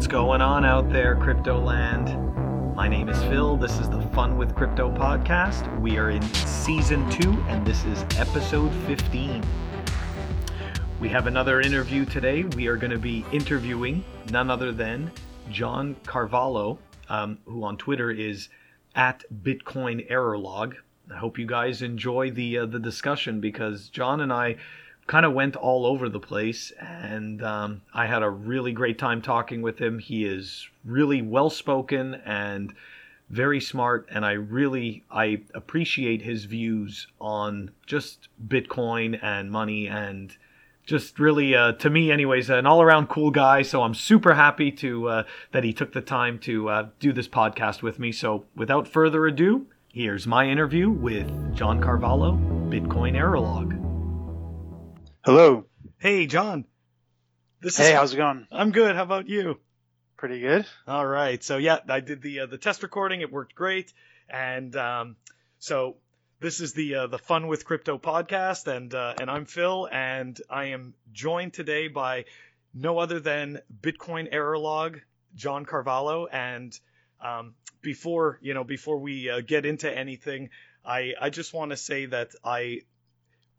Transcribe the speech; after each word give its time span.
What's 0.00 0.08
going 0.08 0.40
on 0.40 0.64
out 0.64 0.90
there, 0.90 1.14
crypto 1.14 1.60
land? 1.60 2.74
My 2.74 2.88
name 2.88 3.10
is 3.10 3.22
Phil. 3.24 3.58
This 3.58 3.78
is 3.78 3.90
the 3.90 4.00
Fun 4.14 4.38
with 4.38 4.54
Crypto 4.54 4.90
podcast. 4.90 5.78
We 5.78 5.98
are 5.98 6.08
in 6.08 6.22
season 6.32 7.08
two, 7.10 7.32
and 7.48 7.66
this 7.66 7.84
is 7.84 8.02
episode 8.16 8.72
15. 8.86 9.44
We 11.00 11.10
have 11.10 11.26
another 11.26 11.60
interview 11.60 12.06
today. 12.06 12.44
We 12.44 12.66
are 12.68 12.78
going 12.78 12.92
to 12.92 12.98
be 12.98 13.26
interviewing 13.30 14.02
none 14.30 14.50
other 14.50 14.72
than 14.72 15.12
John 15.50 15.94
Carvalho, 16.06 16.78
um, 17.10 17.36
who 17.44 17.62
on 17.62 17.76
Twitter 17.76 18.10
is 18.10 18.48
at 18.94 19.22
Bitcoin 19.42 20.06
Error 20.08 20.38
Log. 20.38 20.76
I 21.12 21.18
hope 21.18 21.38
you 21.38 21.44
guys 21.44 21.82
enjoy 21.82 22.30
the 22.30 22.60
uh, 22.60 22.64
the 22.66 22.78
discussion 22.78 23.38
because 23.38 23.90
John 23.90 24.22
and 24.22 24.32
I 24.32 24.56
kind 25.10 25.26
of 25.26 25.32
went 25.32 25.56
all 25.56 25.86
over 25.86 26.08
the 26.08 26.20
place, 26.20 26.70
and 26.78 27.42
um, 27.42 27.82
I 27.92 28.06
had 28.06 28.22
a 28.22 28.30
really 28.30 28.70
great 28.70 28.96
time 28.96 29.20
talking 29.20 29.60
with 29.60 29.80
him. 29.80 29.98
He 29.98 30.24
is 30.24 30.68
really 30.84 31.20
well 31.20 31.50
spoken 31.50 32.14
and 32.24 32.72
very 33.28 33.60
smart, 33.60 34.06
and 34.08 34.24
I 34.24 34.34
really 34.34 35.02
I 35.10 35.40
appreciate 35.52 36.22
his 36.22 36.44
views 36.44 37.08
on 37.20 37.72
just 37.86 38.28
Bitcoin 38.46 39.18
and 39.20 39.50
money 39.50 39.88
and 39.88 40.36
just 40.86 41.18
really 41.18 41.56
uh, 41.56 41.72
to 41.72 41.90
me 41.90 42.12
anyways 42.12 42.48
an 42.48 42.64
all-around 42.64 43.08
cool 43.08 43.32
guy. 43.32 43.62
So 43.62 43.82
i'm 43.82 43.94
super 43.94 44.34
happy 44.34 44.70
to 44.72 45.08
uh, 45.08 45.22
that 45.50 45.64
he 45.64 45.72
took 45.72 45.92
the 45.92 46.00
time 46.00 46.38
to 46.40 46.68
uh, 46.68 46.86
do 47.00 47.12
this 47.12 47.28
podcast 47.28 47.82
with 47.82 47.98
me. 47.98 48.12
So 48.12 48.44
without 48.54 48.86
further 48.86 49.26
ado 49.26 49.66
here's 49.92 50.24
my 50.24 50.46
interview 50.46 50.88
with 50.88 51.26
john 51.52 51.82
carvalho 51.82 52.34
bitcoin 52.70 53.16
error 53.16 53.40
log 53.40 53.89
Hello. 55.22 55.66
Hey, 55.98 56.26
John. 56.26 56.64
This 57.60 57.76
hey, 57.76 57.88
is, 57.88 57.92
how's 57.92 58.14
it 58.14 58.16
going? 58.16 58.46
I'm 58.50 58.72
good. 58.72 58.96
How 58.96 59.02
about 59.02 59.28
you? 59.28 59.60
Pretty 60.16 60.40
good. 60.40 60.64
All 60.88 61.06
right. 61.06 61.44
So 61.44 61.58
yeah, 61.58 61.76
I 61.90 62.00
did 62.00 62.22
the 62.22 62.40
uh, 62.40 62.46
the 62.46 62.56
test 62.56 62.82
recording. 62.82 63.20
It 63.20 63.30
worked 63.30 63.54
great, 63.54 63.92
and 64.30 64.74
um, 64.76 65.16
so 65.58 65.96
this 66.40 66.60
is 66.60 66.72
the 66.72 66.94
uh, 66.94 67.06
the 67.08 67.18
Fun 67.18 67.48
with 67.48 67.66
Crypto 67.66 67.98
podcast, 67.98 68.66
and 68.66 68.94
uh, 68.94 69.12
and 69.20 69.30
I'm 69.30 69.44
Phil, 69.44 69.90
and 69.92 70.40
I 70.48 70.68
am 70.68 70.94
joined 71.12 71.52
today 71.52 71.88
by 71.88 72.24
no 72.72 72.98
other 72.98 73.20
than 73.20 73.60
Bitcoin 73.82 74.26
Error 74.32 74.56
Log, 74.56 75.00
John 75.34 75.66
Carvalho, 75.66 76.28
and 76.28 76.72
um, 77.22 77.52
before 77.82 78.38
you 78.40 78.54
know 78.54 78.64
before 78.64 78.98
we 78.98 79.28
uh, 79.28 79.42
get 79.42 79.66
into 79.66 79.94
anything, 79.94 80.48
I 80.82 81.12
I 81.20 81.28
just 81.28 81.52
want 81.52 81.72
to 81.72 81.76
say 81.76 82.06
that 82.06 82.30
I 82.42 82.80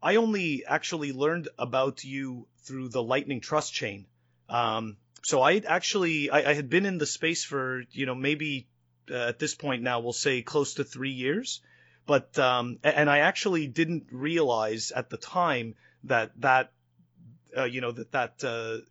I 0.02 0.16
only 0.16 0.64
actually 0.66 1.12
learned 1.12 1.48
about 1.58 2.02
you 2.02 2.46
through 2.64 2.88
the 2.88 3.02
Lightning 3.02 3.40
Trust 3.40 3.72
chain. 3.72 4.06
Um, 4.48 4.96
so 5.22 5.40
I 5.40 5.62
actually 5.66 6.30
I, 6.30 6.50
I, 6.50 6.54
had 6.54 6.68
been 6.68 6.84
in 6.84 6.98
the 6.98 7.06
space 7.06 7.44
for 7.44 7.84
you 7.92 8.06
know 8.06 8.14
maybe 8.14 8.66
uh, 9.10 9.14
at 9.14 9.38
this 9.38 9.54
point 9.54 9.82
now 9.82 10.00
we'll 10.00 10.12
say 10.12 10.42
close 10.42 10.74
to 10.74 10.84
three 10.84 11.12
years, 11.12 11.60
but 12.06 12.36
um, 12.38 12.78
and 12.82 13.08
I 13.08 13.18
actually 13.20 13.68
didn't 13.68 14.06
realize 14.10 14.90
at 14.90 15.08
the 15.08 15.16
time 15.16 15.76
that 16.04 16.32
that 16.40 16.72
uh, 17.56 17.64
you 17.64 17.80
know 17.80 17.92
that 17.92 18.10
that 18.12 18.44
uh, 18.44 18.84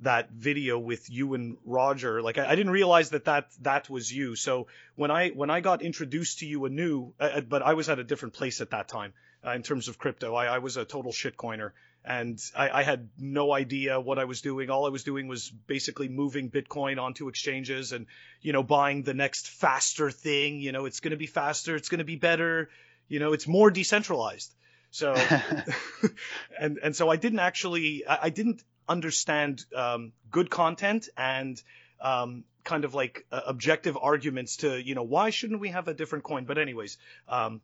that 0.00 0.30
video 0.30 0.78
with 0.78 1.10
you 1.10 1.34
and 1.34 1.56
Roger 1.64 2.22
like 2.22 2.38
I, 2.38 2.50
I, 2.50 2.54
didn't 2.54 2.70
realize 2.70 3.10
that 3.10 3.24
that 3.24 3.48
that 3.62 3.90
was 3.90 4.12
you. 4.12 4.36
So 4.36 4.68
when 4.94 5.10
I 5.10 5.30
when 5.30 5.50
I 5.50 5.60
got 5.60 5.82
introduced 5.82 6.38
to 6.38 6.46
you 6.46 6.64
anew, 6.64 7.12
uh, 7.18 7.24
uh, 7.24 7.40
but 7.40 7.62
I 7.62 7.74
was 7.74 7.88
at 7.88 7.98
a 7.98 8.04
different 8.04 8.34
place 8.34 8.60
at 8.60 8.70
that 8.70 8.86
time 8.86 9.12
uh, 9.46 9.52
in 9.52 9.62
terms 9.62 9.88
of 9.88 9.98
crypto. 9.98 10.34
I, 10.34 10.46
I 10.46 10.58
was 10.58 10.76
a 10.76 10.84
total 10.84 11.12
shitcoiner 11.12 11.72
and 12.04 12.40
I, 12.56 12.70
I, 12.70 12.82
had 12.82 13.08
no 13.18 13.52
idea 13.52 14.00
what 14.00 14.18
I 14.18 14.24
was 14.24 14.40
doing. 14.40 14.70
All 14.70 14.86
I 14.86 14.88
was 14.88 15.04
doing 15.04 15.28
was 15.28 15.50
basically 15.50 16.08
moving 16.08 16.50
Bitcoin 16.50 17.00
onto 17.00 17.28
exchanges 17.28 17.92
and, 17.92 18.06
you 18.40 18.52
know, 18.52 18.62
buying 18.62 19.02
the 19.02 19.14
next 19.14 19.48
faster 19.48 20.10
thing. 20.10 20.60
You 20.60 20.72
know, 20.72 20.86
it's 20.86 21.00
going 21.00 21.10
to 21.10 21.16
be 21.16 21.26
faster, 21.26 21.76
it's 21.76 21.88
going 21.88 21.98
to 21.98 22.04
be 22.04 22.16
better, 22.16 22.70
you 23.08 23.20
know, 23.20 23.32
it's 23.32 23.46
more 23.46 23.70
decentralized. 23.70 24.54
So, 24.90 25.14
and 26.58 26.78
and 26.82 26.96
so 26.96 27.10
I 27.10 27.16
didn't 27.16 27.40
actually, 27.40 28.06
I, 28.06 28.18
I 28.22 28.30
didn't 28.30 28.62
understand 28.88 29.64
um, 29.76 30.12
good 30.30 30.48
content 30.48 31.08
and 31.16 31.62
um, 32.00 32.44
kind 32.64 32.84
of 32.84 32.94
like 32.94 33.26
uh, 33.30 33.40
objective 33.46 33.98
arguments 34.00 34.58
to, 34.58 34.82
you 34.82 34.94
know, 34.94 35.02
why 35.02 35.30
shouldn't 35.30 35.60
we 35.60 35.68
have 35.68 35.88
a 35.88 35.94
different 35.94 36.24
coin? 36.24 36.44
But 36.44 36.58
anyways, 36.58 36.96
um, 37.28 37.60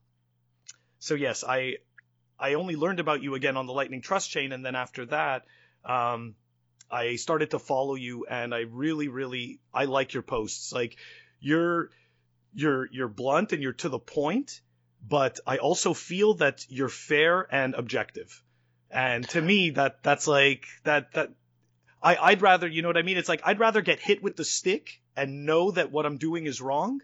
so 1.05 1.15
yes, 1.15 1.45
I 1.47 1.77
I 2.39 2.55
only 2.55 2.77
learned 2.77 2.99
about 2.99 3.23
you 3.23 3.35
again 3.35 3.59
on 3.59 3.67
the 3.67 3.75
Lightning 3.75 4.01
Trust 4.01 4.31
chain, 4.31 4.53
and 4.53 4.65
then 4.65 4.75
after 4.75 5.05
that, 5.07 5.45
um, 5.85 6.35
I 6.91 7.17
started 7.17 7.51
to 7.51 7.59
follow 7.59 7.95
you, 7.95 8.25
and 8.25 8.55
I 8.55 8.61
really, 8.61 9.09
really 9.09 9.61
I 9.73 9.85
like 9.85 10.15
your 10.15 10.23
posts. 10.23 10.73
Like 10.73 10.97
you're 11.41 11.91
you're 12.55 12.89
you're 12.91 13.09
blunt 13.09 13.53
and 13.53 13.63
you're 13.63 13.75
to 13.75 13.91
the 13.91 13.99
point, 13.99 14.63
but 15.07 15.41
I 15.47 15.59
also 15.59 15.93
feel 15.93 16.35
that 16.35 16.65
you're 16.71 16.89
fair 16.89 17.47
and 17.55 17.75
objective. 17.75 18.43
And 18.91 19.29
to 19.29 19.43
me, 19.43 19.71
that 19.71 20.03
that's 20.03 20.27
like 20.27 20.65
that 20.85 21.13
that 21.13 21.33
I 22.03 22.17
I'd 22.17 22.41
rather 22.41 22.67
you 22.67 22.81
know 22.81 22.89
what 22.89 22.97
I 22.97 23.03
mean. 23.03 23.19
It's 23.19 23.29
like 23.29 23.43
I'd 23.45 23.61
rather 23.61 23.83
get 23.83 24.01
hit 24.01 24.23
with 24.23 24.37
the 24.37 24.45
stick 24.45 25.03
and 25.15 25.45
know 25.45 25.71
that 25.73 25.93
what 25.93 26.07
I'm 26.07 26.17
doing 26.17 26.47
is 26.47 26.63
wrong 26.63 27.03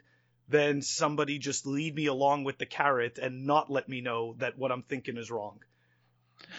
than 0.50 0.83
somebody 0.83 1.38
just 1.38 1.66
lead 1.66 1.94
me 1.94 2.06
along 2.06 2.44
with 2.44 2.59
the 2.59 2.66
carrot 2.66 3.19
and 3.19 3.47
not 3.47 3.71
let 3.71 3.88
me 3.88 4.00
know 4.00 4.34
that 4.38 4.59
what 4.59 4.72
I'm 4.72 4.83
thinking 4.83 5.16
is 5.16 5.31
wrong. 5.31 5.61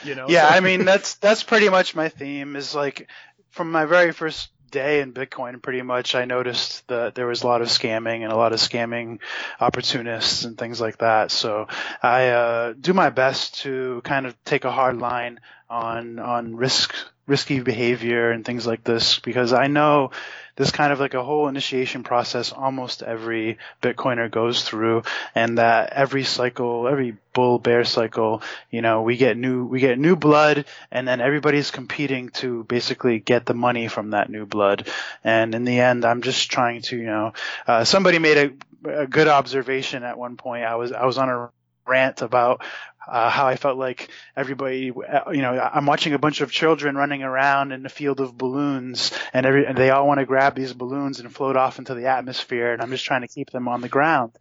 You 0.03 0.15
know? 0.15 0.27
Yeah, 0.29 0.47
I 0.47 0.59
mean 0.61 0.85
that's 0.85 1.15
that's 1.15 1.43
pretty 1.43 1.69
much 1.69 1.95
my 1.95 2.09
theme 2.09 2.55
is 2.55 2.73
like 2.73 3.09
from 3.49 3.71
my 3.71 3.85
very 3.85 4.11
first 4.11 4.49
day 4.71 5.01
in 5.01 5.13
Bitcoin, 5.13 5.61
pretty 5.61 5.81
much 5.81 6.15
I 6.15 6.25
noticed 6.25 6.87
that 6.87 7.13
there 7.13 7.27
was 7.27 7.43
a 7.43 7.47
lot 7.47 7.61
of 7.61 7.67
scamming 7.67 8.23
and 8.23 8.31
a 8.31 8.37
lot 8.37 8.53
of 8.53 8.59
scamming 8.59 9.19
opportunists 9.59 10.45
and 10.45 10.57
things 10.57 10.79
like 10.79 10.99
that. 10.99 11.29
So 11.29 11.67
I 12.01 12.29
uh, 12.29 12.73
do 12.79 12.93
my 12.93 13.09
best 13.09 13.59
to 13.61 14.01
kind 14.05 14.25
of 14.25 14.41
take 14.45 14.63
a 14.63 14.71
hard 14.71 14.97
line 14.97 15.39
on 15.69 16.19
on 16.19 16.55
risk 16.55 16.95
risky 17.27 17.59
behavior 17.59 18.31
and 18.31 18.43
things 18.43 18.65
like 18.65 18.83
this 18.83 19.19
because 19.19 19.53
I 19.53 19.67
know 19.67 20.11
this 20.61 20.69
kind 20.69 20.93
of 20.93 20.99
like 20.99 21.15
a 21.15 21.23
whole 21.23 21.47
initiation 21.47 22.03
process 22.03 22.51
almost 22.51 23.01
every 23.01 23.57
Bitcoiner 23.81 24.29
goes 24.29 24.63
through 24.63 25.01
and 25.33 25.57
that 25.57 25.91
every 25.91 26.23
cycle, 26.23 26.87
every 26.87 27.17
bull 27.33 27.57
bear 27.57 27.83
cycle, 27.83 28.43
you 28.69 28.83
know, 28.83 29.01
we 29.01 29.17
get 29.17 29.37
new, 29.37 29.65
we 29.65 29.79
get 29.79 29.97
new 29.97 30.15
blood 30.15 30.65
and 30.91 31.07
then 31.07 31.19
everybody's 31.19 31.71
competing 31.71 32.29
to 32.29 32.63
basically 32.65 33.17
get 33.17 33.47
the 33.47 33.55
money 33.55 33.87
from 33.87 34.11
that 34.11 34.29
new 34.29 34.45
blood. 34.45 34.87
And 35.23 35.55
in 35.55 35.65
the 35.65 35.79
end, 35.79 36.05
I'm 36.05 36.21
just 36.21 36.51
trying 36.51 36.83
to, 36.83 36.95
you 36.95 37.07
know, 37.07 37.33
uh, 37.65 37.83
somebody 37.83 38.19
made 38.19 38.37
a, 38.85 39.01
a 39.01 39.07
good 39.07 39.27
observation 39.27 40.03
at 40.03 40.19
one 40.19 40.37
point. 40.37 40.63
I 40.63 40.75
was, 40.75 40.91
I 40.91 41.07
was 41.07 41.17
on 41.17 41.29
a 41.29 41.49
rant 41.87 42.21
about 42.21 42.63
uh, 43.07 43.29
how 43.29 43.47
I 43.47 43.55
felt 43.55 43.77
like 43.77 44.09
everybody, 44.35 44.91
uh, 44.91 45.31
you 45.31 45.41
know, 45.41 45.59
I'm 45.59 45.85
watching 45.85 46.13
a 46.13 46.19
bunch 46.19 46.41
of 46.41 46.51
children 46.51 46.95
running 46.95 47.23
around 47.23 47.71
in 47.71 47.85
a 47.85 47.89
field 47.89 48.19
of 48.19 48.37
balloons, 48.37 49.11
and 49.33 49.45
every 49.45 49.65
and 49.65 49.77
they 49.77 49.89
all 49.89 50.07
want 50.07 50.19
to 50.19 50.25
grab 50.25 50.55
these 50.55 50.73
balloons 50.73 51.19
and 51.19 51.33
float 51.33 51.55
off 51.55 51.79
into 51.79 51.93
the 51.93 52.07
atmosphere, 52.07 52.73
and 52.73 52.81
I'm 52.81 52.91
just 52.91 53.05
trying 53.05 53.21
to 53.21 53.27
keep 53.27 53.49
them 53.49 53.67
on 53.67 53.81
the 53.81 53.89
ground. 53.89 54.31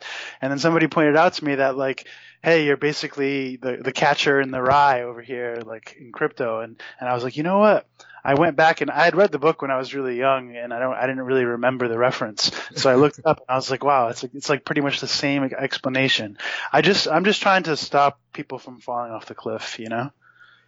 And 0.41 0.51
then 0.51 0.59
somebody 0.59 0.89
pointed 0.89 1.17
out 1.17 1.35
to 1.35 1.45
me 1.45 1.57
that 1.57 1.77
like, 1.77 2.07
hey, 2.43 2.67
you're 2.67 2.77
basically 2.77 3.57
the 3.57 3.79
the 3.79 3.93
catcher 3.93 4.41
in 4.41 4.51
the 4.51 4.63
rye 4.63 5.03
over 5.03 5.23
here, 5.23 5.63
like 5.65 5.97
in 5.99 6.13
crypto, 6.13 6.61
and 6.61 6.81
and 6.99 7.09
I 7.09 7.15
was 7.15 7.25
like, 7.25 7.37
you 7.37 7.43
know 7.43 7.59
what? 7.59 7.87
I 8.25 8.35
went 8.35 8.57
back 8.57 8.81
and 8.81 8.91
I 8.91 9.05
had 9.05 9.17
read 9.17 9.33
the 9.33 9.39
book 9.39 9.63
when 9.63 9.71
I 9.71 9.79
was 9.79 9.95
really 9.95 10.19
young, 10.19 10.57
and 10.57 10.73
I 10.73 10.79
don't, 10.79 10.95
I 10.95 11.07
didn't 11.07 11.23
really 11.23 11.45
remember 11.45 11.89
the 11.89 11.99
reference. 11.99 12.51
So 12.77 12.91
I 12.91 12.97
looked 12.97 13.21
up, 13.25 13.39
and 13.39 13.47
I 13.49 13.57
was 13.57 13.71
like, 13.71 13.85
wow, 13.85 14.09
it's 14.09 14.23
like, 14.23 14.35
it's 14.35 14.49
like 14.49 14.65
pretty 14.65 14.81
much 14.81 15.01
the 15.01 15.07
same 15.07 15.45
explanation. 15.45 16.39
I 16.73 16.83
just, 16.83 17.09
I'm 17.09 17.25
just 17.25 17.43
trying 17.43 17.65
to 17.65 17.77
stop 17.77 18.21
people 18.33 18.59
from 18.59 18.81
falling 18.81 19.13
off 19.13 19.27
the 19.27 19.35
cliff, 19.35 19.79
you 19.79 19.89
know? 19.89 20.11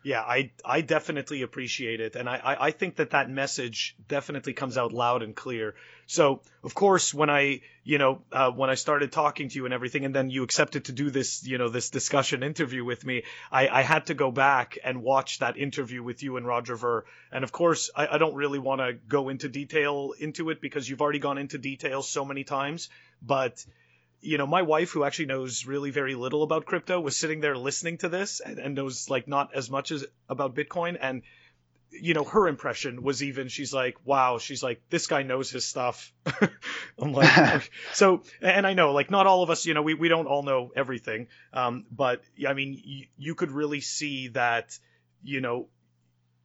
Yeah, 0.04 0.20
I 0.20 0.50
I 0.64 0.80
definitely 0.80 1.42
appreciate 1.42 2.00
it, 2.00 2.16
and 2.16 2.28
I, 2.28 2.36
I, 2.36 2.66
I 2.66 2.70
think 2.72 2.96
that 2.96 3.10
that 3.10 3.30
message 3.30 3.94
definitely 4.08 4.52
comes 4.52 4.76
out 4.76 4.92
loud 4.92 5.22
and 5.22 5.34
clear. 5.34 5.74
So 6.06 6.40
of 6.64 6.74
course, 6.74 7.14
when 7.14 7.30
I 7.30 7.60
you 7.84 7.98
know 7.98 8.22
uh, 8.32 8.50
when 8.50 8.68
I 8.68 8.74
started 8.74 9.12
talking 9.12 9.48
to 9.48 9.54
you 9.54 9.64
and 9.64 9.72
everything, 9.72 10.04
and 10.04 10.12
then 10.12 10.28
you 10.28 10.42
accepted 10.42 10.86
to 10.86 10.92
do 10.92 11.10
this 11.10 11.46
you 11.46 11.56
know 11.56 11.68
this 11.68 11.90
discussion 11.90 12.42
interview 12.42 12.84
with 12.84 13.06
me, 13.06 13.22
I, 13.52 13.68
I 13.68 13.82
had 13.82 14.06
to 14.06 14.14
go 14.14 14.32
back 14.32 14.76
and 14.82 15.04
watch 15.04 15.38
that 15.38 15.56
interview 15.56 16.02
with 16.02 16.24
you 16.24 16.36
and 16.36 16.44
Roger 16.44 16.74
Ver, 16.74 17.04
and 17.30 17.44
of 17.44 17.52
course 17.52 17.88
I, 17.94 18.08
I 18.08 18.18
don't 18.18 18.34
really 18.34 18.58
want 18.58 18.80
to 18.80 18.94
go 18.94 19.28
into 19.28 19.48
detail 19.48 20.14
into 20.18 20.50
it 20.50 20.60
because 20.60 20.88
you've 20.88 21.00
already 21.00 21.20
gone 21.20 21.38
into 21.38 21.58
detail 21.58 22.02
so 22.02 22.24
many 22.24 22.42
times, 22.42 22.88
but 23.22 23.64
you 24.22 24.38
know, 24.38 24.46
my 24.46 24.62
wife, 24.62 24.90
who 24.90 25.04
actually 25.04 25.26
knows 25.26 25.66
really 25.66 25.90
very 25.90 26.14
little 26.14 26.44
about 26.44 26.64
crypto, 26.64 27.00
was 27.00 27.16
sitting 27.16 27.40
there 27.40 27.56
listening 27.56 27.98
to 27.98 28.08
this 28.08 28.40
and, 28.40 28.58
and 28.58 28.74
knows 28.74 29.10
like 29.10 29.26
not 29.26 29.54
as 29.54 29.68
much 29.68 29.90
as 29.90 30.06
about 30.28 30.54
Bitcoin. 30.54 30.96
And, 31.00 31.22
you 31.90 32.14
know, 32.14 32.22
her 32.22 32.46
impression 32.46 33.02
was 33.02 33.22
even, 33.22 33.48
she's 33.48 33.74
like, 33.74 33.96
wow, 34.04 34.38
she's 34.38 34.62
like, 34.62 34.80
this 34.90 35.08
guy 35.08 35.24
knows 35.24 35.50
his 35.50 35.66
stuff. 35.66 36.12
I'm 36.98 37.12
like, 37.12 37.70
so, 37.92 38.22
and 38.40 38.64
I 38.64 38.74
know, 38.74 38.92
like, 38.92 39.10
not 39.10 39.26
all 39.26 39.42
of 39.42 39.50
us, 39.50 39.66
you 39.66 39.74
know, 39.74 39.82
we, 39.82 39.94
we 39.94 40.08
don't 40.08 40.26
all 40.26 40.44
know 40.44 40.70
everything. 40.74 41.26
Um, 41.52 41.84
but 41.90 42.22
I 42.48 42.54
mean, 42.54 43.08
you 43.18 43.34
could 43.34 43.50
really 43.50 43.80
see 43.80 44.28
that, 44.28 44.78
you 45.24 45.40
know, 45.40 45.66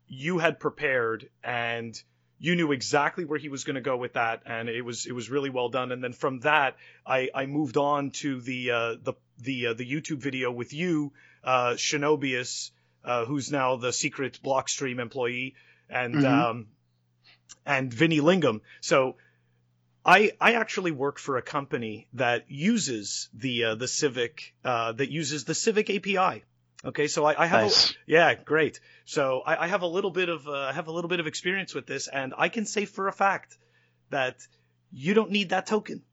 you 0.07 0.39
had 0.39 0.59
prepared 0.59 1.29
and 1.43 2.01
you 2.39 2.55
knew 2.55 2.71
exactly 2.71 3.25
where 3.25 3.39
he 3.39 3.49
was 3.49 3.63
going 3.63 3.75
to 3.75 3.81
go 3.81 3.97
with 3.97 4.13
that, 4.13 4.43
and 4.45 4.69
it 4.69 4.81
was 4.83 5.05
it 5.05 5.11
was 5.13 5.29
really 5.29 5.49
well 5.49 5.69
done. 5.69 5.91
And 5.91 6.03
then 6.03 6.13
from 6.13 6.39
that, 6.41 6.75
I, 7.05 7.29
I 7.33 7.45
moved 7.45 7.77
on 7.77 8.11
to 8.21 8.39
the 8.41 8.71
uh, 8.71 8.95
the 9.01 9.13
the 9.39 9.67
uh, 9.67 9.73
the 9.73 9.85
YouTube 9.85 10.19
video 10.19 10.51
with 10.51 10.73
you, 10.73 11.13
uh, 11.43 11.71
Shinobius, 11.73 12.71
uh, 13.03 13.25
who's 13.25 13.51
now 13.51 13.77
the 13.77 13.91
secret 13.91 14.39
Blockstream 14.43 14.99
employee, 14.99 15.55
and 15.89 16.15
Mhm. 16.15 16.25
um, 16.49 16.67
and 17.65 17.93
Vinny 17.93 18.19
Lingham. 18.19 18.61
So 18.81 19.17
I 20.05 20.31
I 20.39 20.53
actually 20.53 20.91
work 20.91 21.19
for 21.19 21.37
a 21.37 21.41
company 21.41 22.07
that 22.13 22.45
uses 22.49 23.29
the 23.33 23.63
uh, 23.65 23.75
the 23.75 23.87
Civic 23.87 24.53
uh, 24.63 24.91
that 24.93 25.09
uses 25.09 25.43
the 25.45 25.55
Civic 25.55 25.89
API. 25.89 26.43
Okay, 26.85 27.07
so 27.07 27.25
I, 27.25 27.43
I 27.43 27.45
have 27.47 27.61
a, 27.63 28.11
yeah, 28.11 28.35
great. 28.35 28.79
So 29.05 29.41
I, 29.45 29.63
I 29.63 29.67
have 29.67 29.81
a 29.81 29.87
little 29.87 30.11
bit 30.11 30.29
of 30.29 30.47
uh, 30.47 30.51
I 30.53 30.73
have 30.73 30.87
a 30.87 30.91
little 30.91 31.09
bit 31.09 31.19
of 31.19 31.27
experience 31.27 31.73
with 31.73 31.87
this, 31.87 32.07
and 32.07 32.33
I 32.37 32.49
can 32.49 32.65
say 32.65 32.85
for 32.85 33.07
a 33.07 33.11
fact 33.11 33.57
that 34.11 34.37
you 34.91 35.13
don't 35.13 35.31
need 35.31 35.49
that 35.49 35.65
token 35.65 36.03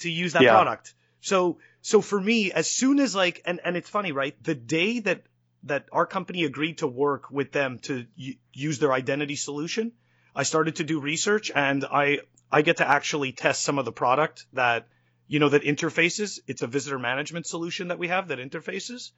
to 0.00 0.10
use 0.10 0.32
that 0.32 0.42
Yeah. 0.42 0.50
product. 0.50 0.94
So 1.20 1.58
so 1.82 2.00
for 2.00 2.20
me, 2.20 2.52
as 2.52 2.68
soon 2.68 2.98
as 2.98 3.14
like 3.14 3.42
and 3.44 3.60
and 3.64 3.76
it's 3.76 3.88
funny, 3.88 4.12
right? 4.12 4.34
The 4.42 4.54
day 4.56 4.98
that 5.00 5.22
that 5.64 5.86
our 5.92 6.06
company 6.06 6.44
agreed 6.44 6.78
to 6.78 6.88
work 6.88 7.30
with 7.30 7.52
them 7.52 7.78
to 7.80 8.04
y- 8.18 8.38
use 8.52 8.80
their 8.80 8.92
identity 8.92 9.36
solution, 9.36 9.92
I 10.34 10.42
started 10.42 10.76
to 10.76 10.84
do 10.84 11.00
research, 11.00 11.52
and 11.54 11.84
I 11.84 12.18
I 12.50 12.62
get 12.62 12.78
to 12.78 12.88
actually 12.88 13.32
test 13.32 13.62
some 13.62 13.78
of 13.78 13.84
the 13.84 13.92
product 13.92 14.46
that 14.54 14.88
you 15.28 15.38
know 15.38 15.48
that 15.50 15.62
interfaces. 15.62 16.40
It's 16.48 16.62
a 16.62 16.66
visitor 16.66 16.98
management 16.98 17.46
solution 17.46 17.88
that 17.88 17.98
we 18.00 18.08
have 18.08 18.28
that 18.28 18.38
interfaces, 18.38 19.12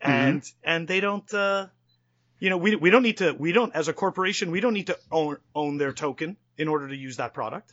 and 0.00 0.42
and 0.64 0.88
they 0.88 1.00
don't. 1.00 1.32
Uh, 1.32 1.66
you 2.40 2.48
know, 2.48 2.56
we, 2.56 2.74
we 2.74 2.88
don't 2.88 3.02
need 3.02 3.18
to, 3.18 3.32
we 3.32 3.52
don't, 3.52 3.74
as 3.76 3.88
a 3.88 3.92
corporation, 3.92 4.50
we 4.50 4.60
don't 4.60 4.72
need 4.72 4.86
to 4.86 4.98
own, 5.12 5.36
own 5.54 5.76
their 5.76 5.92
token 5.92 6.38
in 6.56 6.68
order 6.68 6.88
to 6.88 6.96
use 6.96 7.18
that 7.18 7.34
product. 7.34 7.70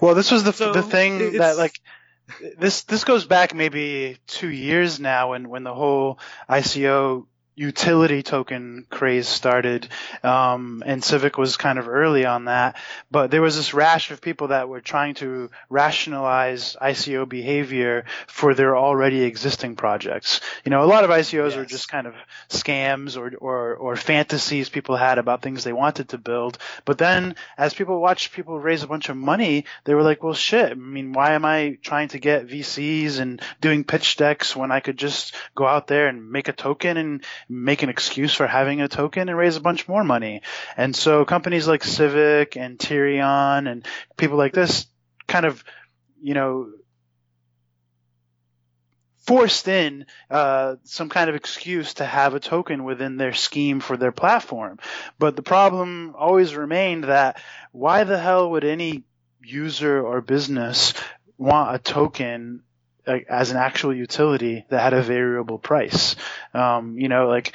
Well, 0.00 0.14
this 0.14 0.30
was 0.30 0.44
the 0.44 0.52
So, 0.52 0.72
the 0.72 0.82
thing 0.82 1.32
that 1.38 1.58
like 1.58 1.80
this 2.58 2.82
this 2.84 3.04
goes 3.04 3.26
back 3.26 3.54
maybe 3.54 4.18
two 4.26 4.48
years 4.48 5.00
now 5.00 5.30
when 5.30 5.48
when 5.48 5.64
the 5.64 5.74
whole 5.74 6.18
ICO 6.48 7.26
utility 7.60 8.22
token 8.22 8.86
craze 8.88 9.28
started, 9.28 9.86
um, 10.22 10.82
and 10.86 11.04
Civic 11.04 11.36
was 11.36 11.58
kind 11.58 11.78
of 11.78 11.88
early 11.88 12.24
on 12.24 12.46
that. 12.46 12.76
But 13.10 13.30
there 13.30 13.42
was 13.42 13.56
this 13.56 13.74
rash 13.74 14.10
of 14.10 14.22
people 14.22 14.48
that 14.48 14.70
were 14.70 14.80
trying 14.80 15.14
to 15.16 15.50
rationalize 15.68 16.74
ICO 16.80 17.28
behavior 17.28 18.06
for 18.28 18.54
their 18.54 18.78
already 18.78 19.22
existing 19.24 19.76
projects. 19.76 20.40
You 20.64 20.70
know, 20.70 20.82
a 20.82 20.86
lot 20.86 21.04
of 21.04 21.10
ICOs 21.10 21.54
Yes. 21.56 21.70
just 21.70 21.90
kind 21.90 22.06
of 22.06 22.14
scams 22.48 23.18
or, 23.18 23.36
or 23.36 23.74
or 23.74 23.96
fantasies 23.96 24.70
people 24.70 24.96
had 24.96 25.18
about 25.18 25.42
things 25.42 25.62
they 25.62 25.74
wanted 25.74 26.08
to 26.10 26.18
build. 26.18 26.56
But 26.86 26.96
then, 26.96 27.34
as 27.58 27.74
people 27.74 28.00
watched 28.00 28.32
people 28.32 28.58
raise 28.58 28.82
a 28.82 28.86
bunch 28.88 29.10
of 29.10 29.16
money, 29.18 29.66
they 29.84 29.94
were 29.94 30.02
like, 30.02 30.22
"Well, 30.22 30.32
shit. 30.32 30.72
I 30.72 30.74
mean, 30.74 31.12
why 31.12 31.34
am 31.34 31.44
I 31.44 31.76
trying 31.82 32.08
to 32.08 32.18
get 32.18 32.46
VCs 32.46 33.20
and 33.20 33.42
doing 33.60 33.84
pitch 33.84 34.16
decks 34.16 34.56
when 34.56 34.72
I 34.72 34.80
could 34.80 34.96
just 34.96 35.34
go 35.54 35.66
out 35.66 35.86
there 35.88 36.08
and 36.08 36.30
make 36.32 36.48
a 36.48 36.52
token 36.54 36.96
and 36.96 37.24
make 37.50 37.82
an 37.82 37.88
excuse 37.88 38.32
for 38.32 38.46
having 38.46 38.80
a 38.80 38.88
token 38.88 39.28
and 39.28 39.36
raise 39.36 39.56
a 39.56 39.60
bunch 39.60 39.88
more 39.88 40.04
money?" 40.04 40.42
And 40.76 40.94
so, 40.94 41.24
companies 41.24 41.68
like 41.68 41.84
Civic 41.84 42.56
and 42.56 42.78
Tierion 42.78 43.70
and 43.70 43.86
people 44.16 44.38
like 44.38 44.52
this 44.52 44.86
kind 45.26 45.44
of, 45.44 45.62
you 46.22 46.34
know, 46.34 46.68
forced 49.26 49.68
in 49.68 50.06
uh, 50.28 50.74
some 50.82 51.08
kind 51.08 51.30
of 51.30 51.36
excuse 51.36 51.94
to 51.94 52.04
have 52.04 52.34
a 52.34 52.40
token 52.40 52.82
within 52.82 53.16
their 53.16 53.32
scheme 53.32 53.78
for 53.78 53.96
their 53.96 54.10
platform. 54.10 54.78
But 55.20 55.36
the 55.36 55.42
problem 55.42 56.14
always 56.18 56.56
remained 56.56 57.04
that 57.04 57.40
why 57.70 58.02
the 58.02 58.18
hell 58.18 58.50
would 58.50 58.64
any 58.64 59.04
user 59.40 60.04
or 60.04 60.20
business 60.20 60.94
want 61.38 61.74
a 61.74 61.78
token 61.78 62.62
like, 63.06 63.26
as 63.28 63.50
an 63.50 63.56
actual 63.56 63.94
utility 63.94 64.64
that 64.68 64.80
had 64.80 64.92
a 64.92 65.02
variable 65.02 65.58
price? 65.58 66.16
Um, 66.54 66.98
you 66.98 67.08
know, 67.08 67.28
like. 67.28 67.54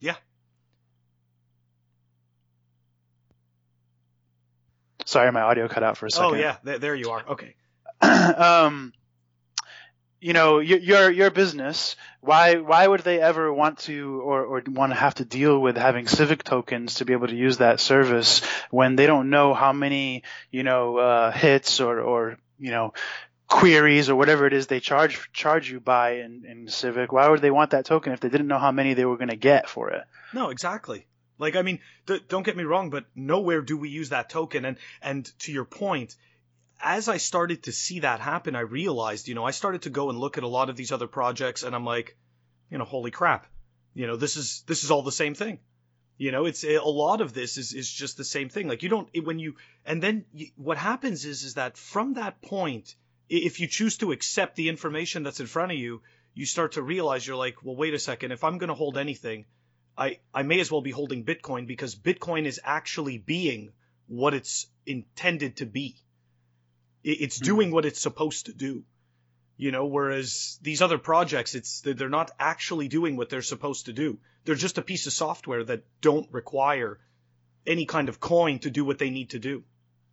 Yeah. 0.00 0.16
Sorry, 5.04 5.30
my 5.32 5.42
audio 5.42 5.68
cut 5.68 5.82
out 5.82 5.96
for 5.96 6.06
a 6.06 6.10
second 6.10 6.30
Oh 6.30 6.34
yeah, 6.34 6.56
there, 6.62 6.78
there 6.78 6.94
you 6.94 7.10
are. 7.10 7.24
Okay. 7.28 7.54
um, 8.00 8.92
you 10.22 10.32
know, 10.32 10.60
your, 10.60 10.78
your 10.78 11.10
your 11.10 11.30
business. 11.30 11.96
Why 12.20 12.54
why 12.54 12.86
would 12.86 13.00
they 13.00 13.20
ever 13.20 13.52
want 13.52 13.78
to 13.80 14.20
or 14.20 14.44
or 14.44 14.62
want 14.68 14.92
to 14.92 14.96
have 14.96 15.16
to 15.16 15.24
deal 15.24 15.60
with 15.60 15.76
having 15.76 16.06
civic 16.06 16.44
tokens 16.44 16.94
to 16.94 17.04
be 17.04 17.12
able 17.12 17.26
to 17.26 17.34
use 17.34 17.58
that 17.58 17.80
service 17.80 18.40
when 18.70 18.94
they 18.94 19.06
don't 19.06 19.30
know 19.30 19.52
how 19.52 19.72
many 19.72 20.22
you 20.52 20.62
know 20.62 20.96
uh, 20.98 21.32
hits 21.32 21.80
or 21.80 22.00
or 22.00 22.38
you 22.60 22.70
know 22.70 22.94
queries 23.52 24.08
or 24.10 24.16
whatever 24.16 24.46
it 24.46 24.52
is 24.52 24.66
they 24.66 24.80
charge 24.80 25.30
charge 25.32 25.70
you 25.70 25.78
by 25.80 26.06
in, 26.24 26.44
in 26.48 26.68
civic 26.68 27.12
why 27.12 27.28
would 27.28 27.42
they 27.42 27.50
want 27.50 27.70
that 27.70 27.84
token 27.84 28.12
if 28.12 28.20
they 28.20 28.28
didn't 28.28 28.46
know 28.48 28.58
how 28.58 28.72
many 28.72 28.94
they 28.94 29.04
were 29.04 29.16
going 29.16 29.28
to 29.28 29.36
get 29.36 29.68
for 29.68 29.90
it 29.90 30.04
No, 30.32 30.50
exactly. 30.50 31.06
Like, 31.38 31.56
I 31.56 31.62
mean, 31.62 31.80
th- 32.06 32.28
don't 32.28 32.46
get 32.46 32.56
me 32.56 32.64
wrong, 32.64 32.90
but 32.90 33.04
nowhere 33.14 33.62
do 33.62 33.76
we 33.76 33.88
use 33.88 34.10
that 34.10 34.30
token. 34.30 34.64
And 34.64 34.76
and 35.00 35.24
to 35.40 35.52
your 35.52 35.64
point, 35.64 36.14
as 36.80 37.08
I 37.08 37.16
started 37.16 37.64
to 37.64 37.72
see 37.72 38.00
that 38.00 38.20
happen, 38.20 38.54
I 38.54 38.60
realized, 38.60 39.28
you 39.28 39.34
know, 39.34 39.44
I 39.44 39.50
started 39.50 39.82
to 39.82 39.90
go 39.90 40.08
and 40.08 40.18
look 40.18 40.38
at 40.38 40.44
a 40.44 40.48
lot 40.58 40.70
of 40.70 40.76
these 40.76 40.92
other 40.92 41.08
projects, 41.08 41.64
and 41.64 41.74
I'm 41.74 41.84
like, 41.84 42.16
you 42.70 42.78
know, 42.78 42.84
holy 42.84 43.10
crap, 43.10 43.46
you 43.94 44.06
know, 44.06 44.16
this 44.16 44.36
is 44.36 44.62
this 44.66 44.84
is 44.84 44.90
all 44.90 45.02
the 45.02 45.12
same 45.12 45.34
thing. 45.34 45.58
You 46.16 46.30
know, 46.30 46.46
it's 46.46 46.64
a 46.64 46.78
lot 46.78 47.20
of 47.20 47.32
this 47.32 47.58
is 47.58 47.72
is 47.72 47.90
just 47.90 48.16
the 48.16 48.24
same 48.24 48.48
thing. 48.48 48.68
Like 48.68 48.82
you 48.84 48.88
don't 48.88 49.08
when 49.24 49.38
you 49.38 49.56
and 49.84 50.02
then 50.02 50.24
you, 50.32 50.48
what 50.56 50.78
happens 50.78 51.24
is 51.24 51.42
is 51.42 51.54
that 51.54 51.76
from 51.76 52.14
that 52.14 52.40
point, 52.40 52.94
if 53.36 53.60
you 53.60 53.66
choose 53.66 53.96
to 53.98 54.12
accept 54.12 54.56
the 54.56 54.68
information 54.68 55.22
that's 55.22 55.40
in 55.40 55.46
front 55.46 55.72
of 55.72 55.78
you, 55.78 56.02
you 56.34 56.46
start 56.46 56.72
to 56.72 56.82
realize 56.82 57.26
you're 57.26 57.36
like, 57.36 57.62
well, 57.62 57.76
wait 57.76 57.94
a 57.94 57.98
second, 57.98 58.32
if 58.32 58.44
I'm 58.44 58.58
going 58.58 58.68
to 58.68 58.74
hold 58.74 58.98
anything, 58.98 59.46
I, 59.96 60.18
I 60.34 60.42
may 60.42 60.60
as 60.60 60.70
well 60.70 60.80
be 60.82 60.90
holding 60.90 61.24
Bitcoin 61.24 61.66
because 61.66 61.94
Bitcoin 61.94 62.46
is 62.46 62.60
actually 62.64 63.18
being 63.18 63.72
what 64.06 64.34
it's 64.34 64.66
intended 64.86 65.56
to 65.56 65.66
be. 65.66 65.96
It, 67.04 67.20
it's 67.22 67.38
Mhm. 67.38 67.44
doing 67.44 67.70
what 67.70 67.84
it's 67.84 68.00
supposed 68.00 68.46
to 68.46 68.52
do. 68.52 68.84
You 69.56 69.70
know, 69.70 69.86
whereas 69.86 70.58
these 70.62 70.82
other 70.82 70.98
projects, 70.98 71.54
it's 71.54 71.82
they're 71.82 72.08
not 72.08 72.30
actually 72.38 72.88
doing 72.88 73.16
what 73.16 73.28
they're 73.28 73.42
supposed 73.42 73.86
to 73.86 73.92
do. 73.92 74.18
They're 74.44 74.54
just 74.54 74.78
a 74.78 74.82
piece 74.82 75.06
of 75.06 75.12
software 75.12 75.62
that 75.64 75.84
don't 76.00 76.28
require 76.32 76.98
any 77.66 77.86
kind 77.86 78.08
of 78.08 78.18
coin 78.18 78.58
to 78.60 78.70
do 78.70 78.84
what 78.84 78.98
they 78.98 79.10
need 79.10 79.30
to 79.30 79.38
do. 79.38 79.62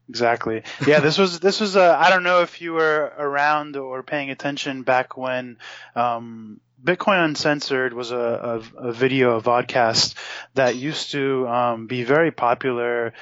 Exactly. 0.10 0.64
Yeah, 0.88 1.00
this 1.00 1.20
was 1.20 1.40
this 1.40 1.62
was 1.62 1.76
uh, 1.76 1.96
I 1.98 2.10
don't 2.10 2.24
know 2.24 2.42
if 2.42 2.62
you 2.62 2.74
were 2.74 3.14
around 3.18 3.78
or 3.78 4.02
paying 4.02 4.32
attention 4.32 4.82
back 4.82 5.16
when 5.16 5.58
um, 5.96 6.60
Bitcoin 6.84 7.24
Uncensored 7.24 7.94
was 7.94 8.12
a, 8.12 8.62
a, 8.78 8.90
a 8.90 8.92
video, 8.92 9.38
a 9.38 9.42
vodcast 9.42 10.16
that 10.56 10.76
used 10.76 11.12
to 11.12 11.48
um, 11.48 11.88
be 11.88 12.04
very 12.04 12.32
popular 12.32 13.14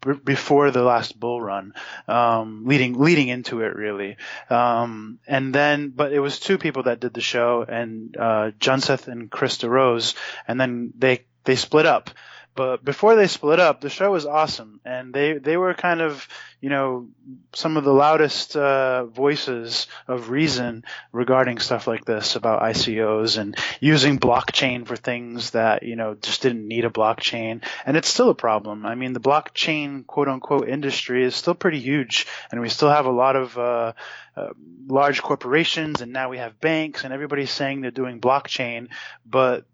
b- 0.00 0.12
before 0.24 0.70
the 0.70 0.82
last 0.82 1.18
bull 1.18 1.40
run, 1.40 1.74
um, 2.06 2.64
leading 2.66 2.98
leading 2.98 3.28
into 3.28 3.60
it 3.60 3.74
really. 3.74 4.16
Um, 4.48 5.18
and 5.26 5.52
then, 5.52 5.88
but 5.90 6.12
it 6.12 6.20
was 6.20 6.38
two 6.38 6.56
people 6.56 6.84
that 6.84 7.00
did 7.00 7.14
the 7.14 7.20
show, 7.20 7.64
and 7.66 8.16
uh, 8.16 8.50
Junseth 8.60 9.08
and 9.08 9.30
Chris 9.30 9.58
DeRose, 9.58 10.14
and 10.46 10.60
then 10.60 10.92
they 10.96 11.24
they 11.44 11.56
split 11.56 11.86
up. 11.86 12.10
But 12.54 12.84
before 12.84 13.16
they 13.16 13.28
split 13.28 13.60
up, 13.60 13.80
the 13.80 13.88
show 13.88 14.10
was 14.10 14.26
awesome, 14.26 14.80
and 14.84 15.14
they 15.14 15.38
they 15.38 15.56
were 15.56 15.72
kind 15.72 16.02
of 16.02 16.28
you 16.60 16.68
know 16.68 17.08
some 17.54 17.78
of 17.78 17.84
the 17.84 17.92
loudest 17.92 18.56
uh, 18.56 19.06
voices 19.06 19.86
of 20.06 20.28
reason 20.28 20.84
regarding 21.12 21.58
stuff 21.58 21.86
like 21.86 22.04
this 22.04 22.36
about 22.36 22.62
ICOs 22.62 23.38
and 23.38 23.56
using 23.80 24.18
blockchain 24.18 24.86
for 24.86 24.96
things 24.96 25.52
that 25.52 25.82
you 25.82 25.96
know 25.96 26.14
just 26.14 26.42
didn't 26.42 26.68
need 26.68 26.84
a 26.84 26.90
blockchain, 26.90 27.62
and 27.86 27.96
it's 27.96 28.08
still 28.08 28.28
a 28.28 28.34
problem. 28.34 28.84
I 28.84 28.96
mean, 28.96 29.14
the 29.14 29.20
blockchain 29.20 30.06
quote 30.06 30.28
unquote 30.28 30.68
industry 30.68 31.24
is 31.24 31.34
still 31.34 31.54
pretty 31.54 31.80
huge, 31.80 32.26
and 32.50 32.60
we 32.60 32.68
still 32.68 32.90
have 32.90 33.06
a 33.06 33.10
lot 33.10 33.34
of 33.34 33.56
uh, 33.56 33.92
uh, 34.36 34.48
large 34.88 35.22
corporations, 35.22 36.02
and 36.02 36.12
now 36.12 36.28
we 36.28 36.36
have 36.36 36.60
banks, 36.60 37.04
and 37.04 37.14
everybody's 37.14 37.50
saying 37.50 37.80
they're 37.80 37.90
doing 37.90 38.20
blockchain, 38.20 38.88
but 39.24 39.64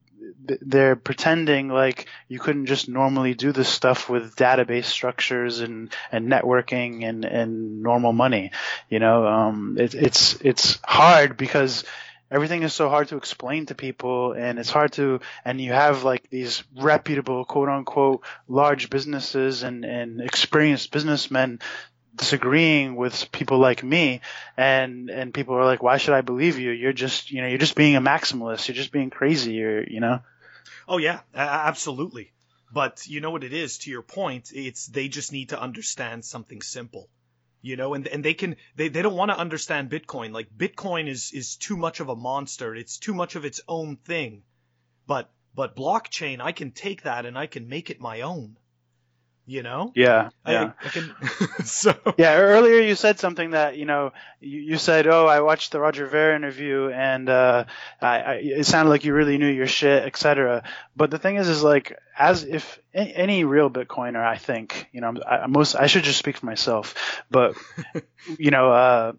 they're 0.61 0.97
pretending 0.97 1.69
like 1.69 2.07
you 2.29 2.39
couldn't 2.39 2.67
just 2.67 2.89
normally 2.89 3.35
do 3.35 3.53
this 3.53 3.69
stuff 3.69 4.09
with 4.09 4.37
database 4.37 4.85
structures 4.85 5.61
and, 5.61 5.93
and 6.11 6.31
networking 6.31 7.09
and, 7.09 7.25
and 7.25 7.83
normal 7.83 8.13
money. 8.13 8.51
You 8.89 8.99
know, 8.99 9.27
um, 9.27 9.77
it, 9.79 9.95
it's 9.95 10.35
it's 10.41 10.79
hard 10.85 11.37
because 11.37 11.85
everything 12.31 12.63
is 12.63 12.75
so 12.75 12.89
hard 12.89 13.09
to 13.09 13.17
explain 13.17 13.67
to 13.67 13.75
people 13.75 14.33
and 14.33 14.59
it's 14.59 14.71
hard 14.71 14.93
to 14.93 15.21
and 15.45 15.61
you 15.61 15.73
have 15.73 16.05
like 16.05 16.29
these 16.31 16.63
reputable 16.77 17.45
quote 17.45 17.69
unquote 17.69 18.23
large 18.49 18.91
businesses 18.91 19.63
and, 19.63 19.85
and 19.85 20.21
experienced 20.21 20.91
businessmen 20.91 21.59
disagreeing 22.19 22.97
with 22.97 23.31
people 23.33 23.59
like 23.59 23.83
me 23.83 24.21
and 24.57 25.09
and 25.09 25.33
people 25.33 25.55
are 25.55 25.65
like 25.65 25.83
why 25.83 25.97
should 25.97 26.15
i 26.15 26.21
believe 26.21 26.59
you 26.59 26.71
you're 26.71 26.93
just 26.93 27.31
you 27.31 27.41
know 27.41 27.49
you're 27.49 27.59
just 27.59 27.77
being 27.77 27.97
a 27.97 28.01
maximalist 28.01 28.69
you're 28.69 28.75
just 28.75 28.93
being 28.93 29.11
crazy 29.11 29.53
you're 29.53 29.83
you 29.89 30.01
know 30.01 30.21
Oh 30.89 30.97
yeah, 30.99 31.21
absolutely. 31.35 32.33
but 32.73 33.07
you 33.07 33.21
know 33.21 33.31
what 33.31 33.45
it 33.45 33.53
is. 33.53 33.79
To 33.79 33.91
your 33.91 34.03
point, 34.03 34.51
it's 34.55 34.87
they 34.87 35.09
just 35.09 35.33
need 35.33 35.51
to 35.51 35.61
understand 35.61 36.25
something 36.25 36.63
simple, 36.63 37.09
you 37.61 37.77
know, 37.77 37.95
and 37.95 38.07
and 38.09 38.25
they 38.25 38.35
can 38.35 38.57
they, 38.77 38.89
they 38.89 39.03
don't 39.03 39.17
want 39.17 39.31
to 39.31 39.39
understand 39.39 39.91
Bitcoin. 39.91 40.33
Like 40.33 40.49
Bitcoin 40.57 41.09
is 41.09 41.31
is 41.33 41.57
too 41.57 41.77
much 41.77 42.01
of 42.01 42.09
a 42.09 42.17
monster. 42.17 42.75
It's 42.75 42.99
too 42.99 43.15
much 43.15 43.37
of 43.37 43.45
its 43.45 43.61
own 43.69 43.97
thing. 43.97 44.45
But 45.07 45.31
but 45.55 45.77
blockchain, 45.77 46.41
I 46.41 46.53
can 46.53 46.73
take 46.73 47.03
that 47.03 47.27
and 47.27 47.37
I 47.37 47.47
can 47.47 47.69
make 47.69 47.91
it 47.91 48.01
my 48.01 48.23
own. 48.23 48.57
You 49.49 49.63
know? 49.63 49.93
Yeah. 49.95 50.29
I, 50.45 50.53
yeah. 50.53 50.73
I 50.85 50.89
can. 50.89 51.15
so 51.65 51.95
Yeah, 52.19 52.37
earlier 52.37 52.81
you 52.81 52.95
said 52.95 53.19
something 53.19 53.53
that 53.53 53.79
you 53.79 53.87
know 53.87 54.13
you, 54.41 54.61
you 54.61 54.77
said, 54.77 55.07
"Oh, 55.07 55.27
I 55.27 55.41
watched 55.41 55.73
the 55.73 55.81
Roger 55.81 56.07
Ver 56.07 56.35
interview, 56.35 56.91
and 56.91 57.31
uh, 57.31 57.65
I, 58.03 58.19
I, 58.19 58.35
it 58.35 58.67
sounded 58.67 58.91
like 58.91 59.05
you 59.05 59.15
really 59.15 59.39
knew 59.39 59.49
your 59.49 59.67
shit, 59.67 60.05
etc." 60.05 60.65
But 60.95 61.11
the 61.11 61.19
thing 61.19 61.37
is, 61.37 61.49
is 61.49 61.63
like 61.63 61.99
as 62.17 62.45
if 62.45 62.79
any 62.93 63.45
real 63.45 63.71
Bitcoiner, 63.71 64.23
I 64.23 64.37
think, 64.37 64.89
you 64.93 65.01
know, 65.01 65.15
I, 65.27 65.47
most 65.47 65.75
I 65.77 65.87
should 65.87 66.05
just 66.05 66.19
speak 66.19 66.37
for 66.37 66.47
myself, 66.47 67.23
but 67.31 67.57
you 68.39 68.51
know, 68.51 68.71
uh, 68.71 69.13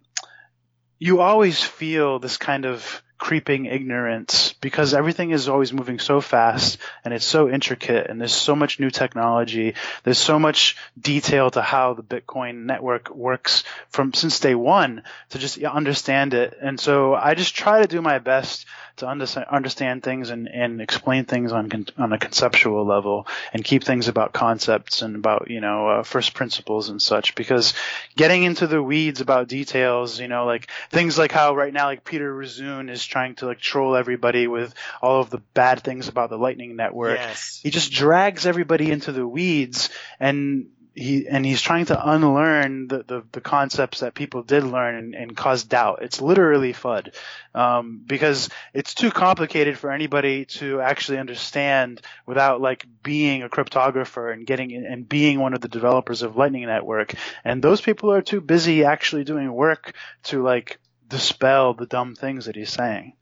you 0.99 1.21
always 1.21 1.63
feel 1.63 2.19
this 2.19 2.37
kind 2.37 2.67
of 2.67 3.01
creeping 3.19 3.65
ignorance 3.65 4.53
because 4.53 4.93
everything 4.93 5.31
is 5.31 5.49
always 5.49 5.73
moving 5.73 5.99
so 5.99 6.21
fast 6.21 6.79
and 7.03 7.13
it's 7.13 7.25
so 7.25 7.49
intricate 7.49 8.09
and 8.09 8.19
there's 8.19 8.33
so 8.33 8.55
much 8.55 8.79
new 8.79 8.89
technology. 8.89 9.75
There's 10.03 10.17
so 10.17 10.39
much 10.39 10.77
detail 10.99 11.51
to 11.51 11.61
how 11.61 11.93
the 11.93 12.01
bitcoin 12.01 12.65
network 12.65 13.09
works 13.09 13.63
from 13.89 14.13
since 14.13 14.39
day 14.39 14.55
one 14.55 15.03
to 15.31 15.37
just 15.37 15.61
understand 15.61 16.33
it. 16.33 16.57
And 16.61 16.79
so 16.79 17.13
i 17.13 17.35
just 17.35 17.53
try 17.55 17.81
to 17.81 17.87
do 17.87 18.01
my 18.01 18.19
best 18.19 18.65
to 18.99 19.07
understand, 19.07 19.47
understand 19.49 20.03
things 20.03 20.29
and, 20.29 20.47
and 20.47 20.81
explain 20.81 21.25
things 21.25 21.51
on 21.51 21.69
con- 21.69 21.87
on 21.97 22.13
a 22.13 22.17
conceptual 22.17 22.85
level 22.85 23.27
and 23.53 23.63
keep 23.63 23.83
things 23.83 24.07
about 24.07 24.33
concepts 24.33 25.01
and 25.01 25.15
about 25.15 25.49
you 25.49 25.61
know 25.61 25.89
uh, 25.89 26.03
first 26.03 26.33
principles 26.33 26.89
and 26.89 27.01
such. 27.01 27.35
Because 27.35 27.73
getting 28.15 28.43
into 28.43 28.67
the 28.67 28.81
weeds 28.81 29.21
about 29.21 29.47
details 29.47 30.19
you 30.19 30.27
know 30.27 30.45
like 30.45 30.69
things 30.89 31.17
like 31.17 31.31
how 31.31 31.55
right 31.55 31.73
now 31.73 31.85
like 31.85 32.03
Peter 32.03 32.33
Rizun 32.33 32.89
is 32.89 33.03
trying 33.03 33.35
to 33.35 33.47
like 33.47 33.59
troll 33.59 33.95
everybody 33.95 34.47
with 34.47 34.73
all 35.01 35.21
of 35.21 35.29
the 35.29 35.39
bad 35.53 35.81
things 35.81 36.07
about 36.07 36.29
the 36.29 36.37
Lightning 36.37 36.75
Network. 36.75 37.17
Yes, 37.17 37.59
he 37.63 37.71
just 37.71 37.91
drags 37.91 38.45
everybody 38.45 38.91
into 38.91 39.11
the 39.11 39.27
weeds 39.27 39.89
and 40.19 40.67
he 40.99 41.27
and 41.27 41.45
he's 41.45 41.61
trying 41.61 41.85
to 41.85 42.11
unlearn 42.11 42.87
the, 42.87 43.03
the, 43.03 43.23
the 43.31 43.41
concepts 43.41 44.01
that 44.01 44.13
people 44.13 44.43
did 44.43 44.63
learn 44.63 44.95
and, 44.95 45.15
and 45.15 45.37
cause 45.37 45.63
doubt. 45.63 45.99
It's 46.01 46.21
literally 46.21 46.73
FUD 46.73 47.15
um, 47.55 48.03
because 48.05 48.49
it's 48.73 48.93
too 48.93 49.09
complicated 49.09 49.77
for 49.77 49.91
anybody 49.91 50.45
to 50.45 50.81
actually 50.81 51.19
understand 51.19 52.01
without 52.25 52.59
like 52.59 52.85
being 53.01 53.43
a 53.43 53.49
cryptographer 53.49 54.33
and 54.33 54.45
getting 54.45 54.75
and 54.75 55.07
being 55.07 55.39
one 55.39 55.53
of 55.53 55.61
the 55.61 55.69
developers 55.69 56.21
of 56.21 56.35
Lightning 56.35 56.65
Network. 56.65 57.13
And 57.45 57.63
those 57.63 57.79
people 57.79 58.11
are 58.11 58.21
too 58.21 58.41
busy 58.41 58.83
actually 58.83 59.23
doing 59.23 59.53
work 59.53 59.93
to 60.23 60.43
like 60.43 60.79
dispel 61.07 61.73
the 61.73 61.85
dumb 61.85 62.15
things 62.15 62.45
that 62.45 62.57
he's 62.57 62.71
saying. 62.71 63.13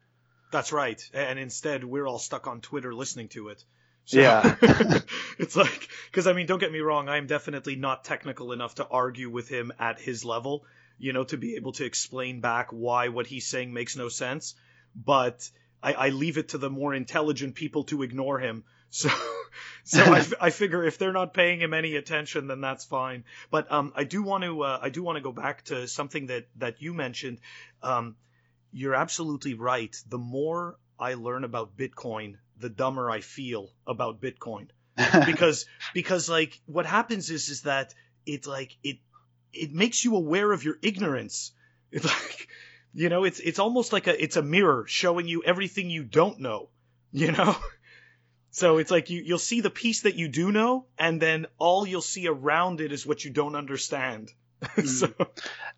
that's 0.51 0.71
right. 0.71 1.01
And 1.13 1.37
instead, 1.37 1.83
we're 1.83 2.07
all 2.07 2.19
stuck 2.19 2.47
on 2.47 2.61
Twitter 2.61 2.93
listening 2.93 3.27
to 3.29 3.49
it. 3.49 3.63
So, 4.07 4.19
Yeah. 4.19 4.55
it's 5.37 5.55
like, 5.57 5.89
because 6.09 6.27
I 6.27 6.33
mean, 6.33 6.47
don't 6.47 6.59
get 6.59 6.71
me 6.71 6.79
wrong, 6.79 7.09
I'm 7.09 7.27
definitely 7.27 7.75
not 7.75 8.05
technical 8.05 8.53
enough 8.53 8.75
to 8.75 8.87
argue 8.87 9.29
with 9.29 9.49
him 9.49 9.73
at 9.79 9.99
his 9.99 10.23
level, 10.23 10.65
you 10.97 11.11
know, 11.11 11.25
to 11.25 11.37
be 11.37 11.57
able 11.57 11.73
to 11.73 11.85
explain 11.85 12.39
back 12.39 12.69
why 12.71 13.09
what 13.09 13.27
he's 13.27 13.45
saying 13.45 13.73
makes 13.73 13.97
no 13.97 14.07
sense. 14.07 14.55
But 14.95 15.49
I, 15.83 15.93
I 15.93 16.09
leave 16.09 16.37
it 16.37 16.49
to 16.49 16.57
the 16.57 16.69
more 16.69 16.93
intelligent 16.93 17.55
people 17.55 17.83
to 17.85 18.01
ignore 18.01 18.39
him. 18.39 18.63
So, 18.89 19.09
so 19.83 20.01
I, 20.01 20.25
I 20.39 20.49
figure 20.49 20.81
if 20.85 20.97
they're 20.97 21.11
not 21.11 21.33
paying 21.33 21.59
him 21.59 21.73
any 21.73 21.97
attention, 21.97 22.47
then 22.47 22.61
that's 22.61 22.85
fine. 22.85 23.25
But 23.51 23.69
um, 23.69 23.91
I 23.95 24.05
do 24.05 24.23
want 24.23 24.45
to 24.45 24.61
uh, 24.61 24.79
I 24.81 24.89
do 24.89 25.03
want 25.03 25.17
to 25.17 25.21
go 25.21 25.33
back 25.33 25.65
to 25.65 25.89
something 25.89 26.27
that 26.27 26.47
that 26.55 26.81
you 26.81 26.93
mentioned. 26.93 27.41
Um, 27.83 28.15
you're 28.71 28.95
absolutely 28.95 29.55
right. 29.55 29.93
The 30.07 30.17
more 30.17 30.79
I 30.97 31.15
learn 31.15 31.43
about 31.43 31.75
Bitcoin, 31.75 32.37
the 32.59 32.69
dumber 32.69 33.09
I 33.09 33.21
feel 33.21 33.69
about 33.85 34.21
Bitcoin 34.21 34.67
because 35.25 35.65
because 35.93 36.29
like 36.29 36.59
what 36.65 36.85
happens 36.85 37.29
is 37.29 37.49
is 37.49 37.61
that 37.63 37.93
it 38.25 38.47
like 38.47 38.75
it 38.83 38.97
it 39.53 39.71
makes 39.71 40.03
you 40.03 40.15
aware 40.15 40.51
of 40.51 40.63
your 40.63 40.77
ignorance. 40.81 41.51
It's 41.89 42.03
like 42.03 42.49
you 42.93 43.07
know 43.07 43.23
it's 43.23 43.39
it's 43.39 43.59
almost 43.59 43.93
like 43.93 44.07
a 44.07 44.23
it's 44.23 44.35
a 44.35 44.41
mirror 44.41 44.85
showing 44.87 45.27
you 45.29 45.41
everything 45.43 45.89
you 45.89 46.03
don't 46.03 46.39
know. 46.39 46.69
You 47.13 47.31
know. 47.31 47.55
So 48.51 48.77
it's 48.79 48.91
like 48.91 49.09
you 49.09 49.21
you'll 49.21 49.37
see 49.37 49.61
the 49.61 49.69
piece 49.69 50.01
that 50.01 50.15
you 50.15 50.27
do 50.27 50.51
know, 50.51 50.87
and 50.97 51.21
then 51.21 51.45
all 51.57 51.87
you'll 51.87 52.01
see 52.01 52.27
around 52.27 52.81
it 52.81 52.91
is 52.91 53.05
what 53.05 53.23
you 53.23 53.31
don't 53.31 53.55
understand. 53.55 54.33
Mm. 54.77 54.87
so 54.87 55.13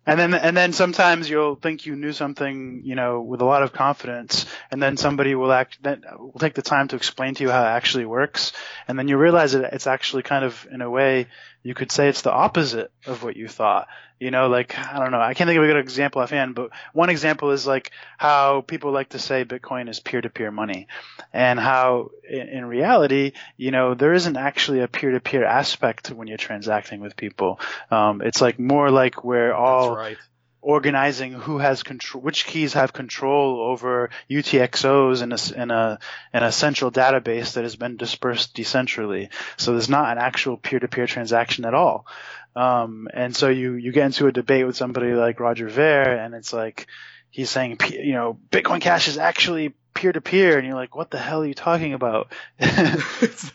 And 0.06 0.18
then 0.18 0.32
and 0.32 0.56
then 0.56 0.72
sometimes 0.72 1.28
you'll 1.28 1.56
think 1.56 1.84
you 1.84 1.94
knew 1.94 2.12
something, 2.12 2.80
you 2.84 2.94
know, 2.94 3.20
with 3.20 3.42
a 3.42 3.44
lot 3.44 3.62
of 3.62 3.72
confidence, 3.72 4.46
and 4.70 4.82
then 4.82 4.96
somebody 4.96 5.34
will 5.34 5.52
act 5.52 5.82
that 5.82 6.00
will 6.18 6.38
take 6.38 6.54
the 6.54 6.62
time 6.62 6.88
to 6.88 6.96
explain 6.96 7.34
to 7.34 7.44
you 7.44 7.50
how 7.50 7.62
it 7.62 7.68
actually 7.68 8.06
works, 8.06 8.52
and 8.88 8.98
then 8.98 9.08
you 9.08 9.18
realize 9.18 9.52
that 9.52 9.74
it's 9.74 9.86
actually 9.86 10.22
kind 10.22 10.44
of 10.44 10.66
in 10.72 10.80
a 10.80 10.88
way 10.88 11.26
you 11.62 11.74
could 11.74 11.92
say 11.92 12.08
it's 12.08 12.22
the 12.22 12.32
opposite 12.32 12.90
of 13.06 13.22
what 13.22 13.36
you 13.36 13.48
thought. 13.48 13.88
You 14.18 14.30
know, 14.30 14.48
like 14.48 14.78
I 14.78 14.98
don't 14.98 15.12
know, 15.12 15.20
I 15.20 15.32
can't 15.32 15.48
think 15.48 15.56
of 15.56 15.64
a 15.64 15.66
good 15.66 15.78
example 15.78 16.20
offhand, 16.20 16.54
but 16.54 16.70
one 16.92 17.08
example 17.08 17.52
is 17.52 17.66
like 17.66 17.90
how 18.18 18.60
people 18.60 18.92
like 18.92 19.10
to 19.10 19.18
say 19.18 19.46
Bitcoin 19.46 19.88
is 19.88 19.98
peer-to-peer 19.98 20.50
money, 20.50 20.88
and 21.32 21.58
how 21.58 22.10
in, 22.28 22.48
in 22.48 22.64
reality, 22.66 23.32
you 23.56 23.70
know, 23.70 23.94
there 23.94 24.12
isn't 24.12 24.36
actually 24.36 24.80
a 24.80 24.88
peer-to-peer 24.88 25.44
aspect 25.44 26.10
when 26.10 26.28
you're 26.28 26.36
transacting 26.36 27.00
with 27.00 27.16
people. 27.16 27.60
Um, 27.90 28.20
it's 28.20 28.42
like 28.42 28.58
more 28.58 28.90
like 28.90 29.24
we're 29.24 29.54
all 29.54 29.94
that's 29.94 29.98
right. 29.98 30.18
Organizing 30.62 31.32
who 31.32 31.58
has 31.58 31.82
control, 31.82 32.22
which 32.22 32.46
keys 32.46 32.74
have 32.74 32.92
control 32.92 33.60
over 33.60 34.10
UTXOs 34.28 35.22
in 35.22 35.32
a, 35.32 35.62
in 35.62 35.70
a, 35.70 35.98
in 36.34 36.42
a 36.42 36.52
central 36.52 36.90
database 36.90 37.54
that 37.54 37.64
has 37.64 37.76
been 37.76 37.96
dispersed 37.96 38.54
decentrally. 38.54 39.30
So 39.56 39.72
there's 39.72 39.88
not 39.88 40.12
an 40.12 40.18
actual 40.18 40.56
peer-to-peer 40.56 41.06
transaction 41.06 41.64
at 41.64 41.74
all. 41.74 42.06
Um, 42.54 43.08
and 43.12 43.34
so 43.34 43.48
you, 43.48 43.74
you 43.74 43.92
get 43.92 44.06
into 44.06 44.26
a 44.26 44.32
debate 44.32 44.66
with 44.66 44.76
somebody 44.76 45.12
like 45.12 45.40
Roger 45.40 45.68
Ver 45.68 46.02
and 46.02 46.34
it's 46.34 46.52
like, 46.52 46.86
he's 47.30 47.50
saying, 47.50 47.78
you 47.90 48.12
know, 48.12 48.38
Bitcoin 48.50 48.80
Cash 48.80 49.08
is 49.08 49.16
actually 49.18 49.74
peer-to-peer. 49.94 50.58
And 50.58 50.66
you're 50.66 50.76
like, 50.76 50.94
what 50.94 51.10
the 51.10 51.18
hell 51.18 51.42
are 51.42 51.46
you 51.46 51.54
talking 51.54 51.94
about? 51.94 52.32
it's, 52.58 53.52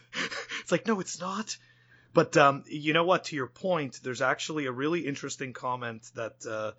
it's 0.61 0.71
like 0.71 0.87
no, 0.87 0.99
it's 0.99 1.19
not. 1.19 1.57
But 2.13 2.37
um, 2.37 2.63
you 2.67 2.93
know 2.93 3.03
what? 3.03 3.25
To 3.25 3.35
your 3.35 3.47
point, 3.47 3.99
there's 4.01 4.21
actually 4.21 4.67
a 4.67 4.71
really 4.71 5.05
interesting 5.05 5.51
comment 5.51 6.09
that 6.15 6.45
uh, 6.49 6.71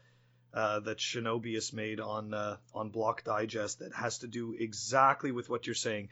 uh, 0.57 0.81
that 0.81 0.97
Shinobius 0.97 1.75
made 1.75 2.01
on 2.01 2.33
uh, 2.33 2.57
on 2.75 2.89
Block 2.89 3.23
Digest 3.25 3.81
that 3.81 3.95
has 3.95 4.19
to 4.19 4.27
do 4.27 4.57
exactly 4.59 5.31
with 5.31 5.51
what 5.51 5.67
you're 5.67 5.75
saying. 5.75 6.09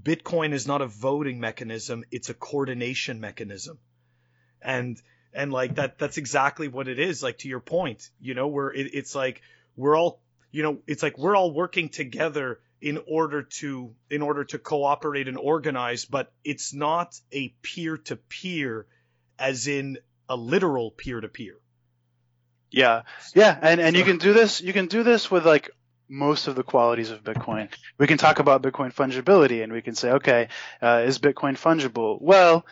Bitcoin 0.00 0.52
is 0.52 0.68
not 0.68 0.80
a 0.80 0.86
voting 0.86 1.40
mechanism; 1.40 2.04
it's 2.12 2.28
a 2.28 2.34
coordination 2.34 3.20
mechanism, 3.20 3.78
and 4.62 5.02
and 5.34 5.52
like 5.52 5.74
that 5.74 5.98
that's 5.98 6.16
exactly 6.16 6.68
what 6.68 6.86
it 6.86 7.00
is. 7.00 7.24
Like 7.24 7.38
to 7.38 7.48
your 7.48 7.58
point, 7.58 8.08
you 8.20 8.34
know, 8.34 8.46
where 8.46 8.72
it, 8.72 8.94
it's 8.94 9.16
like 9.16 9.42
we're 9.76 9.98
all 9.98 10.20
you 10.52 10.62
know, 10.62 10.78
it's 10.86 11.02
like 11.02 11.18
we're 11.18 11.36
all 11.36 11.52
working 11.52 11.88
together 11.88 12.60
in 12.80 13.00
order 13.08 13.42
to 13.42 13.92
in 14.08 14.22
order 14.22 14.44
to 14.44 14.58
cooperate 14.58 15.26
and 15.26 15.36
organize 15.36 16.04
but 16.04 16.32
it's 16.44 16.72
not 16.72 17.20
a 17.32 17.48
peer 17.60 17.96
to 17.96 18.14
peer 18.14 18.86
as 19.36 19.66
in 19.66 19.98
a 20.28 20.36
literal 20.36 20.92
peer 20.92 21.20
to 21.20 21.28
peer 21.28 21.56
Yeah, 22.70 23.02
yeah, 23.34 23.58
and 23.60 23.80
and 23.80 23.96
you 23.96 24.04
can 24.04 24.18
do 24.18 24.32
this. 24.32 24.60
You 24.60 24.72
can 24.72 24.86
do 24.86 25.02
this 25.02 25.30
with 25.30 25.46
like 25.46 25.70
most 26.08 26.48
of 26.48 26.54
the 26.54 26.62
qualities 26.62 27.10
of 27.10 27.22
Bitcoin. 27.22 27.68
We 27.98 28.06
can 28.06 28.18
talk 28.18 28.38
about 28.38 28.62
Bitcoin 28.62 28.92
fungibility, 28.92 29.62
and 29.62 29.72
we 29.72 29.82
can 29.82 29.94
say, 29.94 30.12
okay, 30.12 30.48
uh, 30.82 31.02
is 31.06 31.18
Bitcoin 31.18 31.54
fungible? 31.54 32.18
Well, 32.20 32.64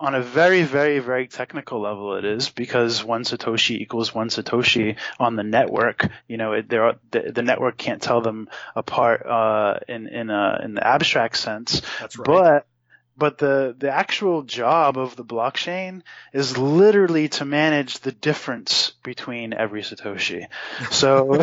on 0.00 0.14
a 0.14 0.22
very, 0.22 0.62
very, 0.62 0.98
very 0.98 1.28
technical 1.28 1.80
level, 1.80 2.16
it 2.16 2.24
is 2.24 2.48
because 2.48 3.04
one 3.04 3.24
satoshi 3.24 3.76
equals 3.78 4.14
one 4.14 4.28
satoshi 4.28 4.96
on 5.20 5.36
the 5.36 5.42
network. 5.42 6.08
You 6.28 6.38
know, 6.38 6.52
it, 6.54 6.68
there 6.68 6.84
are, 6.84 6.96
the, 7.10 7.32
the 7.32 7.42
network 7.42 7.76
can't 7.76 8.02
tell 8.02 8.20
them 8.20 8.48
apart 8.74 9.26
uh, 9.26 9.80
in 9.88 10.08
in 10.08 10.30
a 10.30 10.60
in 10.64 10.74
the 10.74 10.86
abstract 10.86 11.36
sense. 11.36 11.82
that's 12.00 12.18
right 12.18 12.26
But 12.26 12.66
but 13.16 13.38
the 13.38 13.74
the 13.78 13.90
actual 13.90 14.42
job 14.42 14.96
of 14.96 15.16
the 15.16 15.24
blockchain 15.24 16.02
is 16.32 16.56
literally 16.56 17.28
to 17.28 17.44
manage 17.44 17.98
the 18.00 18.12
difference 18.12 18.92
between 19.02 19.52
every 19.52 19.82
satoshi. 19.82 20.46
So 20.90 21.28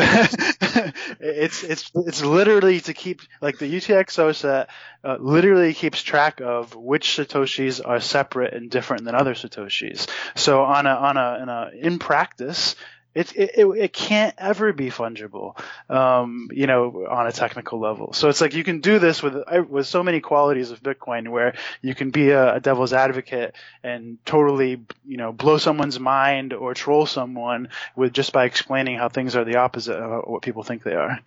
it's 1.20 1.62
it's 1.62 1.90
it's 1.94 2.24
literally 2.24 2.80
to 2.80 2.94
keep 2.94 3.22
like 3.40 3.58
the 3.58 3.72
UTXO 3.72 4.34
set 4.34 4.68
uh, 5.04 5.16
literally 5.20 5.72
keeps 5.74 6.02
track 6.02 6.40
of 6.40 6.74
which 6.74 7.16
satoshis 7.16 7.80
are 7.84 8.00
separate 8.00 8.54
and 8.54 8.70
different 8.70 9.04
than 9.04 9.14
other 9.14 9.34
satoshis. 9.34 10.08
So 10.34 10.62
on 10.62 10.86
a 10.86 10.94
on 10.94 11.16
a 11.16 11.38
in 11.42 11.48
a 11.48 11.70
in 11.74 11.98
practice 11.98 12.74
it, 13.20 13.58
it, 13.58 13.66
it 13.66 13.92
can't 13.92 14.34
ever 14.38 14.72
be 14.72 14.90
fungible, 14.90 15.58
um, 15.88 16.48
you 16.52 16.66
know, 16.66 17.06
on 17.08 17.26
a 17.26 17.32
technical 17.32 17.78
level. 17.78 18.12
So 18.12 18.28
it's 18.28 18.40
like 18.40 18.54
you 18.54 18.64
can 18.64 18.80
do 18.80 18.98
this 18.98 19.22
with 19.22 19.34
with 19.68 19.86
so 19.86 20.02
many 20.02 20.20
qualities 20.20 20.70
of 20.70 20.82
Bitcoin, 20.82 21.28
where 21.28 21.54
you 21.82 21.94
can 21.94 22.10
be 22.10 22.30
a, 22.30 22.56
a 22.56 22.60
devil's 22.60 22.92
advocate 22.92 23.54
and 23.82 24.18
totally, 24.24 24.82
you 25.06 25.16
know, 25.16 25.32
blow 25.32 25.58
someone's 25.58 26.00
mind 26.00 26.52
or 26.52 26.74
troll 26.74 27.06
someone 27.06 27.68
with 27.96 28.12
just 28.12 28.32
by 28.32 28.44
explaining 28.44 28.96
how 28.96 29.08
things 29.08 29.36
are 29.36 29.44
the 29.44 29.56
opposite 29.56 29.96
of 29.96 30.28
what 30.28 30.42
people 30.42 30.62
think 30.62 30.82
they 30.82 30.94
are. 30.94 31.20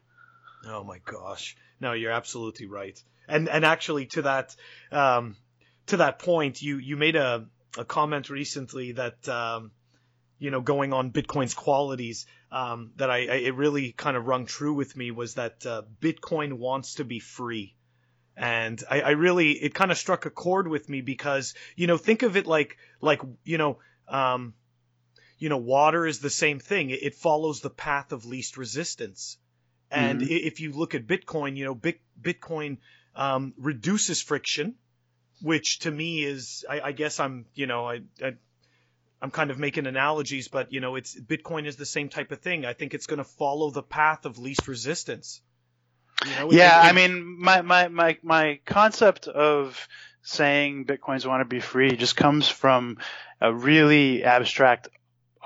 Oh 0.65 0.83
my 0.83 0.99
gosh! 1.05 1.55
No, 1.79 1.93
you're 1.93 2.11
absolutely 2.11 2.67
right. 2.67 3.01
And 3.27 3.49
and 3.49 3.63
actually, 3.65 4.07
to 4.07 4.23
that 4.23 4.55
um, 4.91 5.35
to 5.87 5.97
that 5.97 6.19
point, 6.19 6.61
you 6.61 6.77
you 6.77 6.97
made 6.97 7.15
a 7.15 7.45
a 7.77 7.85
comment 7.85 8.29
recently 8.29 8.93
that. 8.93 9.27
Um, 9.29 9.71
you 10.43 10.51
know, 10.51 10.59
going 10.59 10.91
on 10.91 11.09
Bitcoin's 11.09 11.53
qualities, 11.53 12.25
um, 12.51 12.91
that 12.97 13.09
I, 13.09 13.19
I, 13.19 13.35
it 13.35 13.55
really 13.55 13.93
kind 13.93 14.17
of 14.17 14.27
rung 14.27 14.45
true 14.45 14.73
with 14.73 14.93
me 14.93 15.09
was 15.09 15.35
that 15.35 15.65
uh, 15.65 15.83
Bitcoin 16.01 16.57
wants 16.57 16.95
to 16.95 17.05
be 17.05 17.19
free, 17.19 17.77
and 18.35 18.83
I, 18.91 18.99
I 18.99 19.09
really 19.11 19.51
it 19.51 19.73
kind 19.73 19.89
of 19.89 19.97
struck 19.97 20.25
a 20.25 20.29
chord 20.29 20.67
with 20.67 20.89
me 20.89 20.99
because 20.99 21.53
you 21.77 21.87
know 21.87 21.95
think 21.95 22.23
of 22.23 22.35
it 22.35 22.45
like 22.45 22.75
like 22.99 23.21
you 23.45 23.57
know 23.57 23.77
um, 24.09 24.53
you 25.37 25.47
know 25.47 25.59
water 25.59 26.05
is 26.05 26.19
the 26.19 26.29
same 26.29 26.59
thing. 26.59 26.89
It, 26.89 27.03
it 27.03 27.15
follows 27.15 27.61
the 27.61 27.69
path 27.69 28.11
of 28.11 28.25
least 28.25 28.57
resistance, 28.57 29.37
and 29.89 30.19
mm-hmm. 30.19 30.29
if 30.29 30.59
you 30.59 30.73
look 30.73 30.93
at 30.93 31.07
Bitcoin, 31.07 31.55
you 31.55 31.63
know 31.63 31.75
Bit, 31.75 32.01
Bitcoin 32.21 32.79
um, 33.15 33.53
reduces 33.57 34.21
friction, 34.21 34.75
which 35.41 35.79
to 35.79 35.91
me 35.91 36.25
is 36.25 36.65
I, 36.69 36.81
I 36.81 36.91
guess 36.91 37.21
I'm 37.21 37.45
you 37.55 37.65
know 37.65 37.87
I, 37.87 38.01
I 38.21 38.33
I'm 39.23 39.31
kind 39.31 39.51
of 39.51 39.57
making 39.57 39.87
analogies, 39.87 40.49
but 40.49 40.73
you 40.73 40.81
know, 40.81 40.95
it's 40.95 41.15
Bitcoin 41.15 41.65
is 41.65 41.77
the 41.77 41.85
same 41.85 42.09
type 42.09 42.33
of 42.33 42.41
thing. 42.41 42.65
I 42.65 42.73
think 42.73 42.93
it's 42.93 43.07
going 43.07 43.19
to 43.19 43.23
follow 43.23 43.71
the 43.71 43.81
path 43.81 44.25
of 44.25 44.37
least 44.37 44.67
resistance. 44.67 45.41
You 46.25 46.31
know, 46.35 46.51
yeah, 46.51 46.81
it, 46.81 46.87
it, 46.87 46.89
I 46.89 46.91
mean, 46.91 47.39
my, 47.39 47.61
my, 47.61 47.87
my, 47.87 48.17
my 48.21 48.59
concept 48.65 49.29
of 49.29 49.87
saying 50.23 50.85
Bitcoins 50.85 51.25
want 51.25 51.39
to 51.39 51.45
be 51.45 51.61
free 51.61 51.95
just 51.95 52.17
comes 52.17 52.49
from 52.49 52.97
a 53.39 53.53
really 53.53 54.25
abstract 54.25 54.89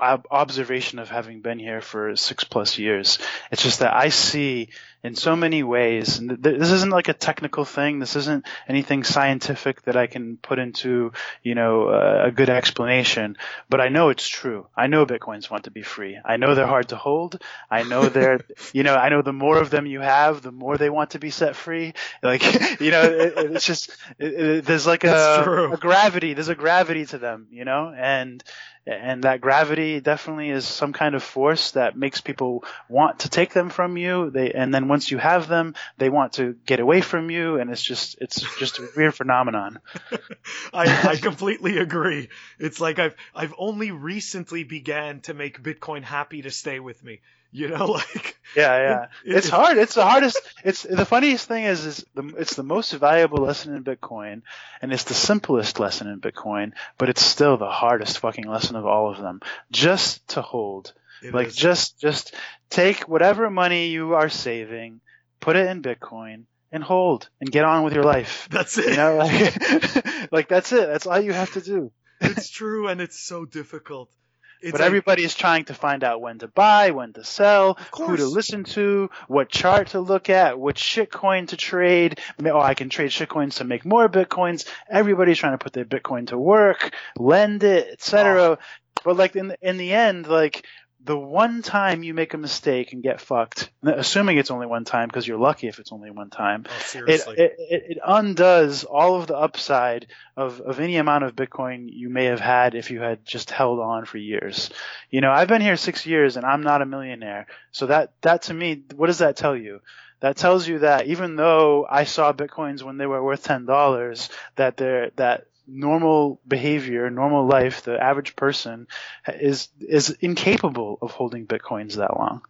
observation 0.00 0.98
of 0.98 1.08
having 1.08 1.40
been 1.40 1.58
here 1.58 1.80
for 1.80 2.16
six 2.16 2.44
plus 2.44 2.78
years. 2.78 3.18
It's 3.50 3.62
just 3.62 3.80
that 3.80 3.94
I 3.94 4.08
see 4.08 4.70
in 5.04 5.14
so 5.14 5.36
many 5.36 5.62
ways, 5.62 6.18
and 6.18 6.42
th- 6.42 6.58
this 6.58 6.72
isn't 6.72 6.90
like 6.90 7.06
a 7.06 7.12
technical 7.12 7.64
thing. 7.64 8.00
This 8.00 8.16
isn't 8.16 8.44
anything 8.68 9.04
scientific 9.04 9.82
that 9.82 9.96
I 9.96 10.08
can 10.08 10.38
put 10.38 10.58
into, 10.58 11.12
you 11.44 11.54
know, 11.54 11.88
uh, 11.88 12.24
a 12.26 12.30
good 12.32 12.50
explanation. 12.50 13.36
But 13.68 13.80
I 13.80 13.90
know 13.90 14.08
it's 14.08 14.26
true. 14.26 14.66
I 14.76 14.88
know 14.88 15.06
Bitcoins 15.06 15.50
want 15.50 15.64
to 15.64 15.70
be 15.70 15.82
free. 15.82 16.18
I 16.24 16.36
know 16.36 16.54
they're 16.54 16.66
hard 16.66 16.88
to 16.88 16.96
hold. 16.96 17.40
I 17.70 17.84
know 17.84 18.08
they're, 18.08 18.40
you 18.72 18.82
know, 18.82 18.96
I 18.96 19.08
know 19.08 19.22
the 19.22 19.32
more 19.32 19.58
of 19.58 19.70
them 19.70 19.86
you 19.86 20.00
have, 20.00 20.42
the 20.42 20.52
more 20.52 20.76
they 20.76 20.90
want 20.90 21.10
to 21.10 21.20
be 21.20 21.30
set 21.30 21.54
free. 21.54 21.94
Like, 22.20 22.42
you 22.80 22.90
know, 22.90 23.02
it, 23.02 23.34
it's 23.36 23.66
just 23.66 23.96
it, 24.18 24.64
there's 24.64 24.86
like 24.86 25.04
a, 25.04 25.70
a 25.72 25.76
gravity. 25.76 26.34
There's 26.34 26.48
a 26.48 26.56
gravity 26.56 27.06
to 27.06 27.18
them, 27.18 27.46
you 27.52 27.64
know, 27.64 27.94
and 27.96 28.42
and 28.88 29.24
that 29.24 29.40
gravity 29.40 30.00
definitely 30.00 30.50
is 30.50 30.66
some 30.66 30.92
kind 30.92 31.14
of 31.14 31.22
force 31.22 31.72
that 31.72 31.96
makes 31.96 32.20
people 32.20 32.64
want 32.88 33.20
to 33.20 33.28
take 33.28 33.52
them 33.52 33.68
from 33.68 33.96
you. 33.96 34.30
They 34.30 34.52
and 34.52 34.72
then 34.72 34.88
once 34.88 35.10
you 35.10 35.18
have 35.18 35.46
them, 35.46 35.74
they 35.98 36.08
want 36.08 36.34
to 36.34 36.56
get 36.66 36.80
away 36.80 37.02
from 37.02 37.30
you, 37.30 37.56
and 37.56 37.70
it's 37.70 37.82
just 37.82 38.16
it's 38.20 38.42
just 38.58 38.78
a 38.78 38.88
weird 38.96 39.14
phenomenon. 39.14 39.80
I, 40.72 41.10
I 41.10 41.16
completely 41.16 41.78
agree. 41.78 42.28
It's 42.58 42.80
like 42.80 42.98
I've 42.98 43.14
I've 43.34 43.54
only 43.58 43.90
recently 43.90 44.64
began 44.64 45.20
to 45.22 45.34
make 45.34 45.62
Bitcoin 45.62 46.02
happy 46.02 46.42
to 46.42 46.50
stay 46.50 46.80
with 46.80 47.04
me. 47.04 47.20
You 47.50 47.68
know, 47.68 47.86
like 47.86 48.36
yeah, 48.56 48.78
yeah. 48.78 49.06
It, 49.24 49.36
it's 49.38 49.48
hard. 49.48 49.78
It's 49.78 49.94
the 49.94 50.04
hardest. 50.04 50.40
It's 50.64 50.82
the 50.82 51.04
funniest 51.04 51.48
thing 51.48 51.64
is, 51.64 51.84
is 51.84 52.06
the, 52.14 52.34
it's 52.38 52.54
the 52.54 52.62
most 52.62 52.92
valuable 52.92 53.38
lesson 53.38 53.74
in 53.74 53.84
Bitcoin, 53.84 54.42
and 54.82 54.92
it's 54.92 55.04
the 55.04 55.14
simplest 55.14 55.80
lesson 55.80 56.08
in 56.08 56.20
Bitcoin, 56.20 56.72
but 56.98 57.08
it's 57.08 57.24
still 57.24 57.56
the 57.56 57.70
hardest 57.70 58.18
fucking 58.18 58.46
lesson 58.46 58.76
of 58.76 58.86
all 58.86 59.10
of 59.10 59.18
them. 59.18 59.40
Just 59.70 60.26
to 60.28 60.42
hold, 60.42 60.92
it 61.22 61.34
like 61.34 61.48
is. 61.48 61.56
just 61.56 61.98
just 62.00 62.34
take 62.70 63.08
whatever 63.08 63.50
money 63.50 63.88
you 63.88 64.14
are 64.14 64.28
saving, 64.28 65.00
put 65.40 65.56
it 65.56 65.66
in 65.68 65.82
Bitcoin, 65.82 66.44
and 66.70 66.82
hold, 66.82 67.28
and 67.40 67.50
get 67.50 67.64
on 67.64 67.84
with 67.84 67.94
your 67.94 68.04
life. 68.04 68.48
That's 68.50 68.76
it. 68.78 68.90
You 68.90 68.96
know, 68.96 69.16
like, 69.16 70.32
like 70.32 70.48
that's 70.48 70.72
it. 70.72 70.86
That's 70.86 71.06
all 71.06 71.20
you 71.20 71.32
have 71.32 71.52
to 71.52 71.60
do. 71.60 71.92
it's 72.20 72.50
true, 72.50 72.88
and 72.88 73.00
it's 73.00 73.18
so 73.18 73.44
difficult. 73.44 74.10
It's 74.60 74.72
but 74.72 74.80
like, 74.80 74.86
everybody 74.86 75.24
is 75.24 75.34
trying 75.34 75.66
to 75.66 75.74
find 75.74 76.02
out 76.02 76.20
when 76.20 76.38
to 76.38 76.48
buy, 76.48 76.90
when 76.90 77.12
to 77.12 77.24
sell, 77.24 77.78
who 77.96 78.16
to 78.16 78.26
listen 78.26 78.64
to, 78.64 79.10
what 79.28 79.48
chart 79.48 79.88
to 79.88 80.00
look 80.00 80.30
at, 80.30 80.58
which 80.58 80.80
shitcoin 80.80 81.48
to 81.48 81.56
trade. 81.56 82.18
Oh, 82.44 82.60
I 82.60 82.74
can 82.74 82.88
trade 82.88 83.10
shitcoins 83.10 83.56
to 83.56 83.64
make 83.64 83.84
more 83.84 84.08
bitcoins. 84.08 84.66
Everybody's 84.90 85.38
trying 85.38 85.52
to 85.52 85.58
put 85.58 85.72
their 85.72 85.84
bitcoin 85.84 86.28
to 86.28 86.38
work, 86.38 86.92
lend 87.16 87.62
it, 87.62 87.88
etc. 87.92 88.42
Oh. 88.42 88.58
But 89.04 89.16
like 89.16 89.36
in 89.36 89.48
the, 89.48 89.56
in 89.62 89.76
the 89.76 89.92
end, 89.92 90.26
like 90.26 90.66
the 91.08 91.18
one 91.18 91.62
time 91.62 92.02
you 92.02 92.12
make 92.12 92.34
a 92.34 92.36
mistake 92.36 92.92
and 92.92 93.02
get 93.02 93.18
fucked, 93.18 93.70
assuming 93.82 94.36
it's 94.36 94.50
only 94.50 94.66
one 94.66 94.84
time 94.84 95.08
because 95.08 95.26
you're 95.26 95.38
lucky 95.38 95.66
if 95.66 95.78
it's 95.78 95.90
only 95.90 96.10
one 96.10 96.28
time, 96.28 96.66
oh, 96.68 97.04
it, 97.06 97.22
it, 97.28 97.56
it, 97.58 97.98
undoes 98.06 98.84
all 98.84 99.18
of 99.18 99.26
the 99.26 99.34
upside 99.34 100.06
of, 100.36 100.60
of 100.60 100.80
any 100.80 100.98
amount 100.98 101.24
of 101.24 101.34
Bitcoin 101.34 101.88
you 101.90 102.10
may 102.10 102.26
have 102.26 102.40
had 102.40 102.74
if 102.74 102.90
you 102.90 103.00
had 103.00 103.24
just 103.24 103.50
held 103.50 103.80
on 103.80 104.04
for 104.04 104.18
years. 104.18 104.68
You 105.08 105.22
know, 105.22 105.32
I've 105.32 105.48
been 105.48 105.62
here 105.62 105.78
six 105.78 106.04
years 106.04 106.36
and 106.36 106.44
I'm 106.44 106.62
not 106.62 106.82
a 106.82 106.86
millionaire. 106.86 107.46
So 107.72 107.86
that, 107.86 108.12
that 108.20 108.42
to 108.42 108.54
me, 108.54 108.82
what 108.94 109.06
does 109.06 109.18
that 109.18 109.38
tell 109.38 109.56
you? 109.56 109.80
That 110.20 110.36
tells 110.36 110.68
you 110.68 110.80
that 110.80 111.06
even 111.06 111.36
though 111.36 111.86
I 111.88 112.04
saw 112.04 112.34
Bitcoins 112.34 112.82
when 112.82 112.98
they 112.98 113.06
were 113.06 113.24
worth 113.24 113.48
$10, 113.48 114.28
that 114.56 114.76
they're, 114.76 115.10
that 115.16 115.46
normal 115.68 116.40
behavior, 116.48 117.10
normal 117.10 117.46
life, 117.46 117.82
the 117.82 118.02
average 118.02 118.34
person 118.34 118.88
is 119.28 119.68
is 119.80 120.10
incapable 120.10 120.98
of 121.02 121.10
holding 121.10 121.46
bitcoins 121.46 121.96
that 121.96 122.16
long. 122.16 122.40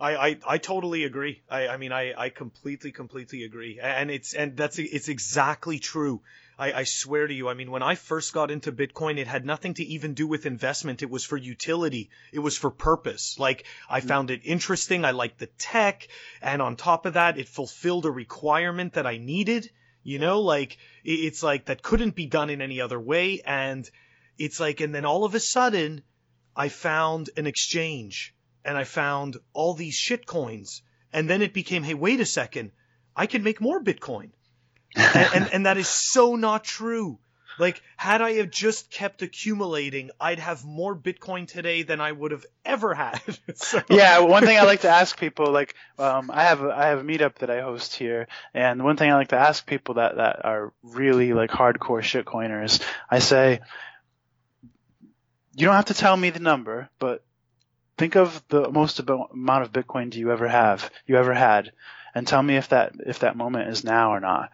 I, 0.00 0.16
I, 0.16 0.38
I 0.46 0.58
totally 0.58 1.04
agree. 1.04 1.42
I, 1.48 1.68
I 1.68 1.76
mean, 1.76 1.92
I, 1.92 2.12
I 2.16 2.28
completely, 2.28 2.92
completely 2.92 3.44
agree. 3.44 3.78
And 3.80 4.10
it's, 4.10 4.34
and 4.34 4.56
that's, 4.56 4.78
it's 4.78 5.08
exactly 5.08 5.78
true. 5.78 6.20
I, 6.58 6.72
I 6.72 6.84
swear 6.84 7.26
to 7.26 7.32
you. 7.32 7.48
I 7.48 7.54
mean, 7.54 7.70
when 7.70 7.82
I 7.82 7.94
first 7.94 8.34
got 8.34 8.50
into 8.50 8.72
Bitcoin, 8.72 9.18
it 9.18 9.28
had 9.28 9.46
nothing 9.46 9.74
to 9.74 9.84
even 9.84 10.14
do 10.14 10.26
with 10.26 10.46
investment. 10.46 11.02
It 11.02 11.10
was 11.10 11.24
for 11.24 11.36
utility. 11.36 12.10
It 12.32 12.40
was 12.40 12.58
for 12.58 12.70
purpose. 12.70 13.38
Like, 13.38 13.64
I 13.88 14.00
mm. 14.00 14.04
found 14.04 14.30
it 14.30 14.42
interesting. 14.44 15.04
I 15.04 15.12
liked 15.12 15.38
the 15.38 15.46
tech. 15.58 16.08
And 16.42 16.60
on 16.60 16.76
top 16.76 17.06
of 17.06 17.14
that, 17.14 17.38
it 17.38 17.48
fulfilled 17.48 18.04
a 18.04 18.10
requirement 18.10 18.94
that 18.94 19.06
I 19.06 19.16
needed. 19.18 19.70
You 20.04 20.18
know, 20.18 20.42
like 20.42 20.76
it's 21.02 21.42
like 21.42 21.64
that 21.64 21.82
couldn't 21.82 22.14
be 22.14 22.26
done 22.26 22.50
in 22.50 22.60
any 22.60 22.80
other 22.80 23.00
way. 23.00 23.40
And 23.44 23.88
it's 24.38 24.60
like, 24.60 24.80
and 24.80 24.94
then 24.94 25.06
all 25.06 25.24
of 25.24 25.34
a 25.34 25.40
sudden, 25.40 26.02
I 26.54 26.68
found 26.68 27.30
an 27.36 27.46
exchange 27.46 28.34
and 28.64 28.76
I 28.76 28.84
found 28.84 29.38
all 29.54 29.74
these 29.74 29.94
shit 29.94 30.26
coins. 30.26 30.82
And 31.12 31.28
then 31.28 31.42
it 31.42 31.54
became, 31.54 31.82
hey, 31.82 31.94
wait 31.94 32.20
a 32.20 32.26
second, 32.26 32.72
I 33.16 33.26
can 33.26 33.42
make 33.42 33.60
more 33.60 33.82
Bitcoin. 33.82 34.30
and, 34.96 35.28
and, 35.34 35.52
and 35.54 35.66
that 35.66 35.78
is 35.78 35.88
so 35.88 36.36
not 36.36 36.64
true. 36.64 37.18
Like, 37.58 37.82
had 37.96 38.22
I 38.22 38.32
have 38.34 38.50
just 38.50 38.90
kept 38.90 39.22
accumulating, 39.22 40.10
I'd 40.20 40.38
have 40.38 40.64
more 40.64 40.96
Bitcoin 40.96 41.46
today 41.46 41.82
than 41.82 42.00
I 42.00 42.10
would 42.10 42.32
have 42.32 42.44
ever 42.64 42.94
had. 42.94 43.20
so. 43.54 43.82
Yeah, 43.88 44.20
one 44.20 44.44
thing 44.44 44.58
I 44.58 44.62
like 44.62 44.80
to 44.82 44.88
ask 44.88 45.18
people, 45.18 45.52
like, 45.52 45.74
um, 45.98 46.30
I 46.32 46.44
have 46.44 46.62
a, 46.62 46.70
I 46.70 46.86
have 46.86 47.00
a 47.00 47.04
meetup 47.04 47.36
that 47.36 47.50
I 47.50 47.60
host 47.60 47.94
here, 47.94 48.26
and 48.52 48.82
one 48.82 48.96
thing 48.96 49.10
I 49.10 49.14
like 49.14 49.28
to 49.28 49.38
ask 49.38 49.66
people 49.66 49.94
that 49.94 50.16
that 50.16 50.44
are 50.44 50.72
really 50.82 51.32
like 51.32 51.50
hardcore 51.50 52.02
shitcoiners, 52.02 52.82
I 53.10 53.20
say, 53.20 53.60
you 55.56 55.66
don't 55.66 55.76
have 55.76 55.86
to 55.86 55.94
tell 55.94 56.16
me 56.16 56.30
the 56.30 56.40
number, 56.40 56.90
but 56.98 57.24
think 57.96 58.16
of 58.16 58.42
the 58.48 58.70
most 58.70 59.00
amount 59.00 59.62
of 59.62 59.72
Bitcoin 59.72 60.10
do 60.10 60.18
you 60.18 60.32
ever 60.32 60.48
have, 60.48 60.90
you 61.06 61.16
ever 61.16 61.34
had, 61.34 61.72
and 62.14 62.26
tell 62.26 62.42
me 62.42 62.56
if 62.56 62.68
that 62.70 62.94
if 63.06 63.20
that 63.20 63.36
moment 63.36 63.68
is 63.68 63.84
now 63.84 64.12
or 64.12 64.20
not. 64.20 64.50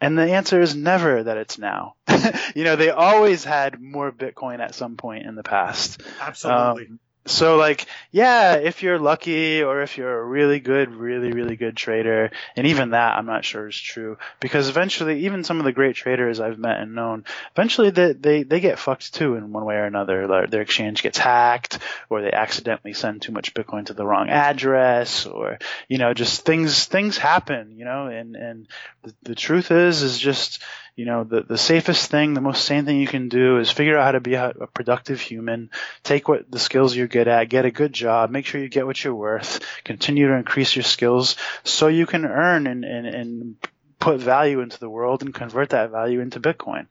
And 0.00 0.16
the 0.16 0.32
answer 0.32 0.60
is 0.60 0.74
never 0.74 1.22
that 1.22 1.36
it's 1.36 1.58
now. 1.58 1.94
you 2.54 2.64
know, 2.64 2.76
they 2.76 2.90
always 2.90 3.44
had 3.44 3.80
more 3.80 4.10
Bitcoin 4.10 4.60
at 4.60 4.74
some 4.74 4.96
point 4.96 5.26
in 5.26 5.34
the 5.34 5.42
past. 5.42 6.02
Absolutely. 6.20 6.86
Um, 6.86 7.00
so 7.26 7.56
like, 7.56 7.86
yeah, 8.10 8.54
if 8.54 8.82
you're 8.82 8.98
lucky 8.98 9.62
or 9.62 9.82
if 9.82 9.98
you're 9.98 10.20
a 10.20 10.24
really 10.24 10.58
good, 10.58 10.90
really, 10.90 11.32
really 11.32 11.54
good 11.54 11.76
trader, 11.76 12.30
and 12.56 12.66
even 12.66 12.90
that 12.90 13.16
I'm 13.16 13.26
not 13.26 13.44
sure 13.44 13.68
is 13.68 13.78
true 13.78 14.16
because 14.40 14.68
eventually 14.68 15.26
even 15.26 15.44
some 15.44 15.58
of 15.58 15.64
the 15.64 15.72
great 15.72 15.96
traders 15.96 16.40
I've 16.40 16.58
met 16.58 16.80
and 16.80 16.94
known, 16.94 17.24
eventually 17.54 17.90
they, 17.90 18.14
they, 18.14 18.42
they 18.42 18.60
get 18.60 18.78
fucked 18.78 19.14
too 19.14 19.34
in 19.34 19.52
one 19.52 19.66
way 19.66 19.76
or 19.76 19.84
another. 19.84 20.26
Like 20.26 20.50
their 20.50 20.62
exchange 20.62 21.02
gets 21.02 21.18
hacked 21.18 21.78
or 22.08 22.22
they 22.22 22.32
accidentally 22.32 22.94
send 22.94 23.20
too 23.20 23.32
much 23.32 23.52
Bitcoin 23.52 23.86
to 23.86 23.94
the 23.94 24.06
wrong 24.06 24.30
address 24.30 25.26
or, 25.26 25.58
you 25.88 25.98
know, 25.98 26.14
just 26.14 26.46
things, 26.46 26.86
things 26.86 27.18
happen, 27.18 27.76
you 27.78 27.84
know, 27.84 28.06
and, 28.06 28.34
and 28.34 28.68
the, 29.02 29.14
the 29.22 29.34
truth 29.34 29.70
is, 29.70 30.02
is 30.02 30.18
just, 30.18 30.62
you 30.96 31.04
know, 31.04 31.24
the, 31.24 31.42
the 31.42 31.58
safest 31.58 32.10
thing, 32.10 32.34
the 32.34 32.40
most 32.40 32.64
sane 32.64 32.84
thing 32.84 33.00
you 33.00 33.06
can 33.06 33.28
do 33.28 33.58
is 33.58 33.70
figure 33.70 33.96
out 33.96 34.04
how 34.04 34.12
to 34.12 34.20
be 34.20 34.34
a, 34.34 34.50
a 34.50 34.66
productive 34.66 35.20
human, 35.20 35.70
take 36.02 36.28
what 36.28 36.50
the 36.50 36.58
skills 36.58 36.94
you're 36.94 37.06
good 37.06 37.28
at, 37.28 37.48
get 37.48 37.64
a 37.64 37.70
good 37.70 37.92
job, 37.92 38.30
make 38.30 38.46
sure 38.46 38.60
you 38.60 38.68
get 38.68 38.86
what 38.86 39.02
you're 39.02 39.14
worth, 39.14 39.60
continue 39.84 40.28
to 40.28 40.34
increase 40.34 40.74
your 40.76 40.82
skills 40.82 41.36
so 41.64 41.88
you 41.88 42.06
can 42.06 42.24
earn 42.24 42.66
and, 42.66 42.84
and, 42.84 43.06
and 43.06 43.56
put 43.98 44.18
value 44.18 44.60
into 44.60 44.78
the 44.80 44.90
world 44.90 45.22
and 45.22 45.34
convert 45.34 45.70
that 45.70 45.90
value 45.90 46.20
into 46.20 46.40
Bitcoin. 46.40 46.86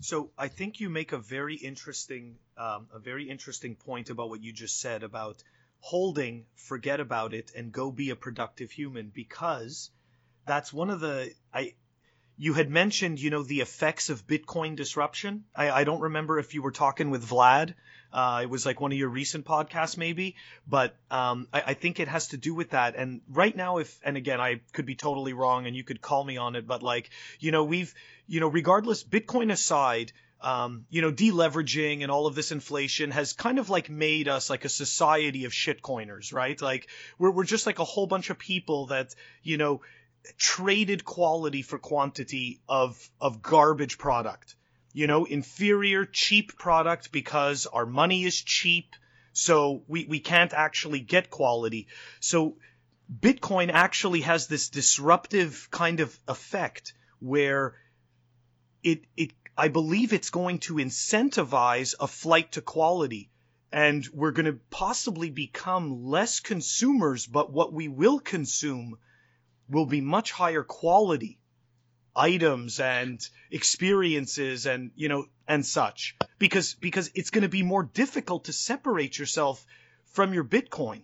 So 0.00 0.30
I 0.36 0.48
think 0.48 0.80
you 0.80 0.90
make 0.90 1.12
a 1.12 1.18
very 1.18 1.54
interesting, 1.56 2.36
um, 2.58 2.88
a 2.94 2.98
very 2.98 3.28
interesting 3.30 3.76
point 3.76 4.10
about 4.10 4.28
what 4.28 4.42
you 4.42 4.52
just 4.52 4.80
said 4.80 5.02
about 5.02 5.42
holding, 5.80 6.44
forget 6.54 7.00
about 7.00 7.32
it, 7.32 7.50
and 7.56 7.72
go 7.72 7.90
be 7.90 8.10
a 8.10 8.16
productive 8.16 8.70
human 8.70 9.10
because 9.14 9.90
that's 10.46 10.72
one 10.72 10.90
of 10.90 11.00
the 11.00 11.32
I. 11.52 11.74
You 12.38 12.52
had 12.52 12.70
mentioned, 12.70 13.18
you 13.18 13.30
know, 13.30 13.42
the 13.42 13.60
effects 13.60 14.10
of 14.10 14.26
Bitcoin 14.26 14.76
disruption. 14.76 15.44
I, 15.54 15.70
I 15.70 15.84
don't 15.84 16.00
remember 16.00 16.38
if 16.38 16.54
you 16.54 16.62
were 16.62 16.70
talking 16.70 17.10
with 17.10 17.26
Vlad. 17.26 17.74
Uh, 18.12 18.40
it 18.42 18.50
was 18.50 18.64
like 18.64 18.80
one 18.80 18.92
of 18.92 18.98
your 18.98 19.08
recent 19.08 19.44
podcasts, 19.44 19.96
maybe, 19.96 20.36
but 20.66 20.96
um, 21.10 21.48
I, 21.52 21.62
I 21.68 21.74
think 21.74 21.98
it 21.98 22.08
has 22.08 22.28
to 22.28 22.36
do 22.36 22.54
with 22.54 22.70
that. 22.70 22.94
And 22.96 23.20
right 23.30 23.54
now, 23.54 23.78
if 23.78 23.98
and 24.04 24.16
again, 24.16 24.40
I 24.40 24.60
could 24.72 24.86
be 24.86 24.94
totally 24.94 25.32
wrong, 25.32 25.66
and 25.66 25.74
you 25.74 25.84
could 25.84 26.00
call 26.00 26.24
me 26.24 26.36
on 26.36 26.56
it, 26.56 26.66
but 26.66 26.82
like, 26.82 27.10
you 27.40 27.52
know, 27.52 27.64
we've, 27.64 27.92
you 28.26 28.40
know, 28.40 28.48
regardless, 28.48 29.02
Bitcoin 29.02 29.50
aside, 29.50 30.12
um, 30.40 30.86
you 30.90 31.02
know, 31.02 31.12
deleveraging 31.12 32.02
and 32.02 32.10
all 32.10 32.26
of 32.26 32.34
this 32.34 32.52
inflation 32.52 33.10
has 33.10 33.32
kind 33.32 33.58
of 33.58 33.70
like 33.70 33.90
made 33.90 34.28
us 34.28 34.48
like 34.48 34.64
a 34.64 34.68
society 34.70 35.44
of 35.44 35.52
shitcoiners, 35.52 36.32
right? 36.32 36.60
Like 36.60 36.88
we're 37.18 37.30
we're 37.30 37.44
just 37.44 37.66
like 37.66 37.78
a 37.78 37.84
whole 37.84 38.06
bunch 38.06 38.30
of 38.30 38.38
people 38.38 38.86
that 38.86 39.14
you 39.42 39.56
know 39.56 39.80
traded 40.36 41.04
quality 41.04 41.62
for 41.62 41.78
quantity 41.78 42.60
of 42.68 43.10
of 43.20 43.42
garbage 43.42 43.98
product. 43.98 44.56
You 44.92 45.06
know, 45.06 45.24
inferior, 45.24 46.06
cheap 46.06 46.56
product 46.56 47.12
because 47.12 47.66
our 47.66 47.86
money 47.86 48.24
is 48.24 48.40
cheap, 48.40 48.96
so 49.32 49.82
we 49.88 50.06
we 50.06 50.20
can't 50.20 50.52
actually 50.52 51.00
get 51.00 51.30
quality. 51.30 51.88
So 52.20 52.56
Bitcoin 53.12 53.70
actually 53.72 54.22
has 54.22 54.46
this 54.46 54.68
disruptive 54.68 55.68
kind 55.70 56.00
of 56.00 56.18
effect 56.26 56.94
where 57.20 57.74
it 58.82 59.04
it 59.16 59.32
I 59.56 59.68
believe 59.68 60.12
it's 60.12 60.30
going 60.30 60.58
to 60.60 60.74
incentivize 60.74 61.94
a 61.98 62.06
flight 62.06 62.52
to 62.52 62.60
quality. 62.60 63.30
And 63.72 64.06
we're 64.12 64.32
going 64.32 64.46
to 64.46 64.60
possibly 64.70 65.30
become 65.30 66.04
less 66.04 66.40
consumers, 66.40 67.26
but 67.26 67.52
what 67.52 67.72
we 67.72 67.88
will 67.88 68.20
consume 68.20 68.98
will 69.68 69.86
be 69.86 70.00
much 70.00 70.32
higher 70.32 70.62
quality 70.62 71.38
items 72.14 72.80
and 72.80 73.20
experiences 73.50 74.66
and, 74.66 74.90
you 74.96 75.08
know, 75.08 75.26
and 75.46 75.64
such. 75.64 76.16
Because, 76.38 76.74
because 76.74 77.10
it's 77.14 77.30
going 77.30 77.42
to 77.42 77.48
be 77.48 77.62
more 77.62 77.82
difficult 77.82 78.44
to 78.44 78.52
separate 78.52 79.18
yourself 79.18 79.64
from 80.12 80.32
your 80.32 80.44
Bitcoin. 80.44 81.02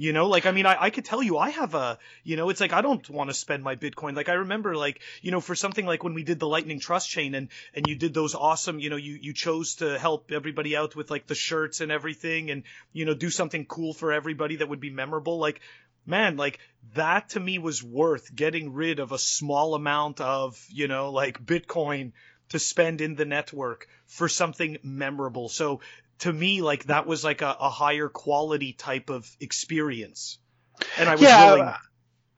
You 0.00 0.14
know, 0.14 0.28
like 0.28 0.46
I 0.46 0.52
mean, 0.52 0.64
I, 0.64 0.84
I 0.84 0.88
could 0.88 1.04
tell 1.04 1.22
you 1.22 1.36
I 1.36 1.50
have 1.50 1.74
a, 1.74 1.98
you 2.24 2.36
know, 2.36 2.48
it's 2.48 2.58
like 2.58 2.72
I 2.72 2.80
don't 2.80 3.06
want 3.10 3.28
to 3.28 3.34
spend 3.34 3.62
my 3.62 3.76
Bitcoin. 3.76 4.16
Like 4.16 4.30
I 4.30 4.32
remember, 4.32 4.74
like 4.74 5.02
you 5.20 5.30
know, 5.30 5.42
for 5.42 5.54
something 5.54 5.84
like 5.84 6.02
when 6.02 6.14
we 6.14 6.24
did 6.24 6.38
the 6.40 6.48
Lightning 6.48 6.80
Trust 6.80 7.10
chain 7.10 7.34
and 7.34 7.48
and 7.74 7.86
you 7.86 7.96
did 7.96 8.14
those 8.14 8.34
awesome, 8.34 8.78
you 8.78 8.88
know, 8.88 8.96
you 8.96 9.18
you 9.20 9.34
chose 9.34 9.74
to 9.74 9.98
help 9.98 10.32
everybody 10.32 10.74
out 10.74 10.96
with 10.96 11.10
like 11.10 11.26
the 11.26 11.34
shirts 11.34 11.82
and 11.82 11.92
everything, 11.92 12.50
and 12.50 12.62
you 12.94 13.04
know, 13.04 13.12
do 13.12 13.28
something 13.28 13.66
cool 13.66 13.92
for 13.92 14.10
everybody 14.10 14.56
that 14.56 14.70
would 14.70 14.80
be 14.80 14.88
memorable. 14.88 15.38
Like 15.38 15.60
man, 16.06 16.36
like 16.36 16.58
that 16.94 17.30
to 17.30 17.40
me 17.40 17.58
was 17.58 17.82
worth 17.82 18.34
getting 18.34 18.72
rid 18.72 18.98
of 18.98 19.12
a 19.12 19.18
small 19.18 19.74
amount 19.74 20.20
of, 20.20 20.62
you 20.68 20.88
know, 20.88 21.10
like 21.10 21.44
Bitcoin 21.44 22.12
to 22.50 22.58
spend 22.58 23.00
in 23.00 23.14
the 23.14 23.24
network 23.24 23.86
for 24.06 24.28
something 24.28 24.78
memorable. 24.82 25.48
So 25.48 25.80
to 26.20 26.32
me, 26.32 26.62
like 26.62 26.84
that 26.84 27.06
was 27.06 27.24
like 27.24 27.42
a, 27.42 27.56
a 27.60 27.70
higher 27.70 28.08
quality 28.08 28.72
type 28.72 29.10
of 29.10 29.28
experience. 29.40 30.38
And 30.98 31.08
I 31.08 31.12
was 31.12 31.22
yeah, 31.22 31.52
willing. 31.52 31.74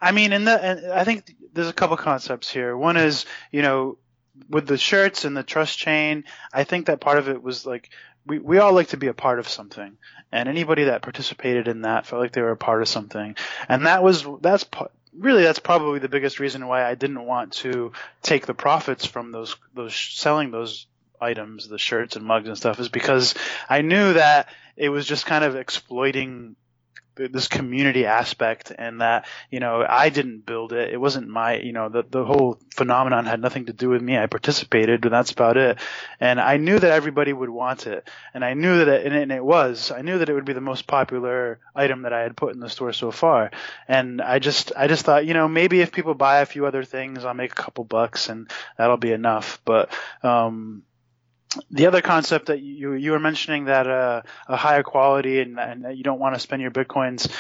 I 0.01 0.13
mean, 0.13 0.33
and, 0.33 0.47
the, 0.47 0.63
and 0.63 0.93
I 0.93 1.05
think 1.05 1.33
there's 1.53 1.69
a 1.69 1.73
couple 1.73 1.97
concepts 1.97 2.51
here. 2.51 2.77
One 2.77 2.97
is, 2.97 3.25
you 3.51 3.63
know, 3.63 3.99
with 4.49 4.67
the 4.67 4.79
shirts 4.79 5.25
and 5.25 5.37
the 5.37 5.43
trust 5.43 5.79
chain, 5.79 6.25
I 6.53 6.65
think 6.65 6.87
that 6.87 7.01
part 7.01 7.19
of 7.19 7.29
it 7.29 7.43
was 7.43 7.65
like 7.65 7.91
we, 8.27 8.39
we 8.39 8.59
all 8.59 8.73
like 8.73 8.89
to 8.89 8.97
be 8.97 9.09
a 9.09 9.15
part 9.15 9.39
of 9.39 9.49
something, 9.49 9.97
and 10.31 10.49
anybody 10.49 10.85
that 10.85 11.03
participated 11.03 11.69
in 11.69 11.83
that 11.83 12.07
felt 12.07 12.23
like 12.23 12.33
they 12.33 12.43
were 12.43 12.53
a 12.53 12.57
part 12.57 12.83
of 12.83 12.89
something, 12.89 13.37
and 13.69 13.87
that 13.87 14.03
was 14.03 14.27
that's 14.41 14.65
really 15.17 15.43
that's 15.43 15.59
probably 15.59 15.99
the 15.99 16.09
biggest 16.09 16.41
reason 16.41 16.67
why 16.67 16.85
I 16.85 16.95
didn't 16.95 17.25
want 17.25 17.53
to 17.55 17.93
take 18.23 18.47
the 18.47 18.55
profits 18.55 19.05
from 19.05 19.33
those 19.33 19.57
those 19.75 19.95
selling 19.95 20.51
those 20.51 20.87
items, 21.21 21.69
the 21.69 21.79
shirts 21.79 22.17
and 22.17 22.25
mugs 22.25 22.49
and 22.49 22.57
stuff, 22.57 22.81
is 22.81 22.89
because 22.89 23.35
I 23.69 23.83
knew 23.83 24.15
that 24.15 24.49
it 24.77 24.89
was 24.89 25.07
just 25.07 25.27
kind 25.27 25.45
of 25.45 25.57
exploiting 25.57 26.57
this 27.15 27.49
community 27.49 28.07
aspect 28.07 28.73
and 28.77 29.01
that 29.01 29.27
you 29.51 29.61
know 29.61 29.85
I 29.89 30.09
didn't 30.09 30.47
build 30.47 30.73
it. 30.73 30.93
It 30.93 31.01
wasn't 31.01 31.29
my 31.29 31.57
you 31.59 31.73
know 31.73 31.89
the 31.89 32.05
the 32.09 32.25
whole 32.25 32.59
phenomenon 32.71 33.27
had 33.27 33.41
nothing 33.41 33.67
to 33.67 33.73
do 33.73 33.89
with 33.89 34.03
me. 34.03 34.17
I 34.17 34.27
participated 34.27 35.05
and 35.05 35.13
that's 35.13 35.31
about 35.31 35.57
it. 35.57 35.79
And 36.21 36.41
I 36.41 36.57
knew 36.57 36.79
that 36.79 36.91
everybody 36.91 37.33
would 37.33 37.51
want 37.51 37.87
it. 37.87 38.09
And 38.35 38.45
I 38.45 38.55
knew 38.55 38.79
that 38.79 38.89
it, 38.89 39.13
and 39.13 39.33
it 39.33 39.45
was. 39.45 39.91
I 39.91 40.03
knew 40.03 40.19
that 40.19 40.29
it 40.29 40.35
would 40.35 40.45
be 40.45 40.53
the 40.53 40.61
most 40.61 40.87
popular 40.87 41.61
item 41.75 42.03
that 42.03 42.13
I 42.13 42.21
had 42.21 42.37
put 42.37 42.55
in 42.55 42.61
the 42.61 42.71
store 42.71 42.93
so 42.93 43.11
far. 43.11 43.51
And 43.89 44.23
I 44.23 44.39
just 44.39 44.73
I 44.77 44.87
just 44.89 45.05
thought 45.05 45.27
you 45.27 45.35
know 45.35 45.49
maybe 45.49 45.81
if 45.81 45.93
people 45.93 46.15
buy 46.15 46.41
a 46.41 46.47
few 46.47 46.67
other 46.67 46.85
things 46.85 47.25
I'll 47.25 47.35
make 47.35 47.53
a 47.53 47.63
couple 47.63 47.85
bucks 47.85 48.29
and 48.29 48.51
that'll 48.77 48.97
be 48.97 49.13
enough. 49.13 49.61
But 49.65 49.91
um 50.23 50.83
the 51.71 51.87
other 51.87 52.01
concept 52.01 52.47
that 52.47 52.61
you 52.61 52.93
you 52.95 53.13
were 53.13 53.21
mentioning 53.21 53.67
that 53.67 53.87
uh, 53.87 54.23
a 54.49 54.57
higher 54.57 54.83
quality 54.83 55.41
and, 55.41 55.59
and 55.59 55.97
you 55.97 56.05
don't 56.05 56.19
want 56.19 56.35
to 56.35 56.41
spend 56.41 56.63
your 56.63 56.71
bitcoins, 56.71 57.31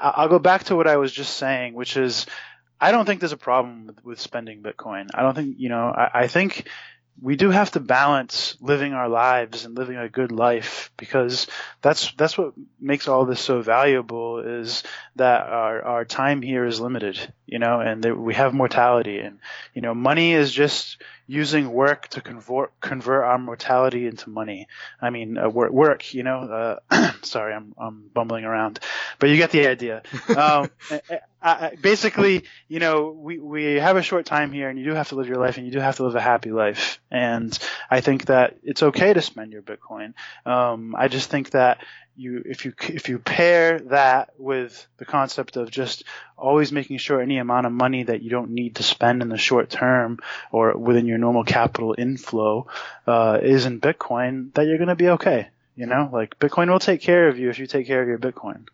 I'll 0.00 0.28
go 0.28 0.38
back 0.38 0.64
to 0.64 0.76
what 0.76 0.86
I 0.86 0.96
was 0.96 1.12
just 1.12 1.36
saying, 1.36 1.74
which 1.74 1.96
is 1.96 2.26
I 2.80 2.90
don't 2.90 3.06
think 3.06 3.20
there's 3.20 3.32
a 3.32 3.36
problem 3.36 3.86
with, 3.86 4.04
with 4.04 4.20
spending 4.20 4.62
Bitcoin. 4.62 5.08
I 5.14 5.22
don't 5.22 5.34
think 5.34 5.56
you 5.58 5.68
know. 5.68 5.86
I, 5.86 6.22
I 6.22 6.26
think 6.26 6.66
we 7.20 7.36
do 7.36 7.50
have 7.50 7.70
to 7.72 7.80
balance 7.80 8.56
living 8.60 8.94
our 8.94 9.08
lives 9.08 9.64
and 9.64 9.76
living 9.76 9.96
a 9.96 10.08
good 10.08 10.32
life 10.32 10.90
because 10.96 11.46
that's 11.80 12.12
that's 12.12 12.36
what 12.38 12.54
makes 12.80 13.06
all 13.06 13.24
this 13.24 13.40
so 13.40 13.60
valuable 13.60 14.40
is 14.40 14.82
that 15.16 15.42
our 15.42 15.82
our 15.82 16.04
time 16.04 16.42
here 16.42 16.64
is 16.64 16.80
limited 16.80 17.18
you 17.46 17.58
know 17.58 17.80
and 17.80 18.04
we 18.16 18.34
have 18.34 18.54
mortality 18.54 19.18
and 19.18 19.38
you 19.74 19.82
know 19.82 19.94
money 19.94 20.32
is 20.32 20.50
just 20.50 21.02
using 21.32 21.72
work 21.72 22.08
to 22.08 22.20
convert 22.20 22.78
convert 22.80 23.24
our 23.24 23.38
mortality 23.38 24.06
into 24.06 24.28
money. 24.28 24.68
I 25.00 25.08
mean, 25.08 25.38
uh, 25.38 25.48
work, 25.48 25.72
work, 25.72 26.12
you 26.12 26.22
know. 26.22 26.78
Uh, 26.90 27.12
sorry, 27.22 27.54
I'm 27.54 27.74
I'm 27.78 28.10
bumbling 28.12 28.44
around, 28.44 28.80
but 29.18 29.30
you 29.30 29.36
get 29.36 29.50
the 29.50 29.66
idea. 29.66 30.02
Um, 30.32 30.70
I, 30.90 31.00
I, 31.42 31.76
basically, 31.80 32.44
you 32.68 32.80
know, 32.80 33.10
we 33.10 33.38
we 33.38 33.74
have 33.74 33.96
a 33.96 34.02
short 34.02 34.26
time 34.26 34.50
here, 34.50 34.68
and 34.68 34.78
you 34.78 34.84
do 34.84 34.94
have 34.94 35.10
to 35.10 35.14
live 35.14 35.28
your 35.28 35.36
life, 35.36 35.56
and 35.56 35.66
you 35.66 35.72
do 35.72 35.78
have 35.78 35.96
to 35.96 36.04
live 36.04 36.16
a 36.16 36.20
happy 36.20 36.50
life. 36.50 37.00
And 37.10 37.56
I 37.90 38.00
think 38.00 38.26
that 38.26 38.56
it's 38.62 38.82
okay 38.82 39.12
to 39.12 39.20
spend 39.20 39.52
your 39.52 39.62
Bitcoin. 39.62 40.14
Um, 40.46 40.94
I 40.96 41.08
just 41.08 41.30
think 41.30 41.50
that 41.50 41.78
you 42.16 42.42
if 42.44 42.64
you 42.64 42.74
if 42.88 43.08
you 43.08 43.18
pair 43.18 43.78
that 43.80 44.30
with 44.38 44.86
the 44.98 45.04
concept 45.04 45.56
of 45.56 45.70
just 45.70 46.04
always 46.36 46.72
making 46.72 46.98
sure 46.98 47.20
any 47.20 47.38
amount 47.38 47.66
of 47.66 47.72
money 47.72 48.02
that 48.02 48.22
you 48.22 48.30
don't 48.30 48.50
need 48.50 48.76
to 48.76 48.82
spend 48.82 49.22
in 49.22 49.28
the 49.28 49.38
short 49.38 49.70
term 49.70 50.18
or 50.50 50.76
within 50.76 51.06
your 51.06 51.18
normal 51.18 51.44
capital 51.44 51.94
inflow 51.96 52.66
uh, 53.06 53.38
is 53.42 53.66
in 53.66 53.80
Bitcoin, 53.80 54.52
that 54.54 54.66
you're 54.66 54.78
going 54.78 54.88
to 54.88 54.94
be 54.94 55.08
okay. 55.10 55.48
You 55.74 55.86
know, 55.86 56.10
like 56.12 56.38
Bitcoin 56.38 56.68
will 56.68 56.78
take 56.78 57.00
care 57.00 57.28
of 57.28 57.38
you 57.38 57.48
if 57.48 57.58
you 57.58 57.66
take 57.66 57.86
care 57.86 58.02
of 58.02 58.08
your 58.08 58.18
Bitcoin. 58.18 58.66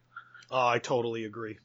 Oh, 0.51 0.67
I 0.67 0.79
totally 0.79 1.25
agree. 1.25 1.59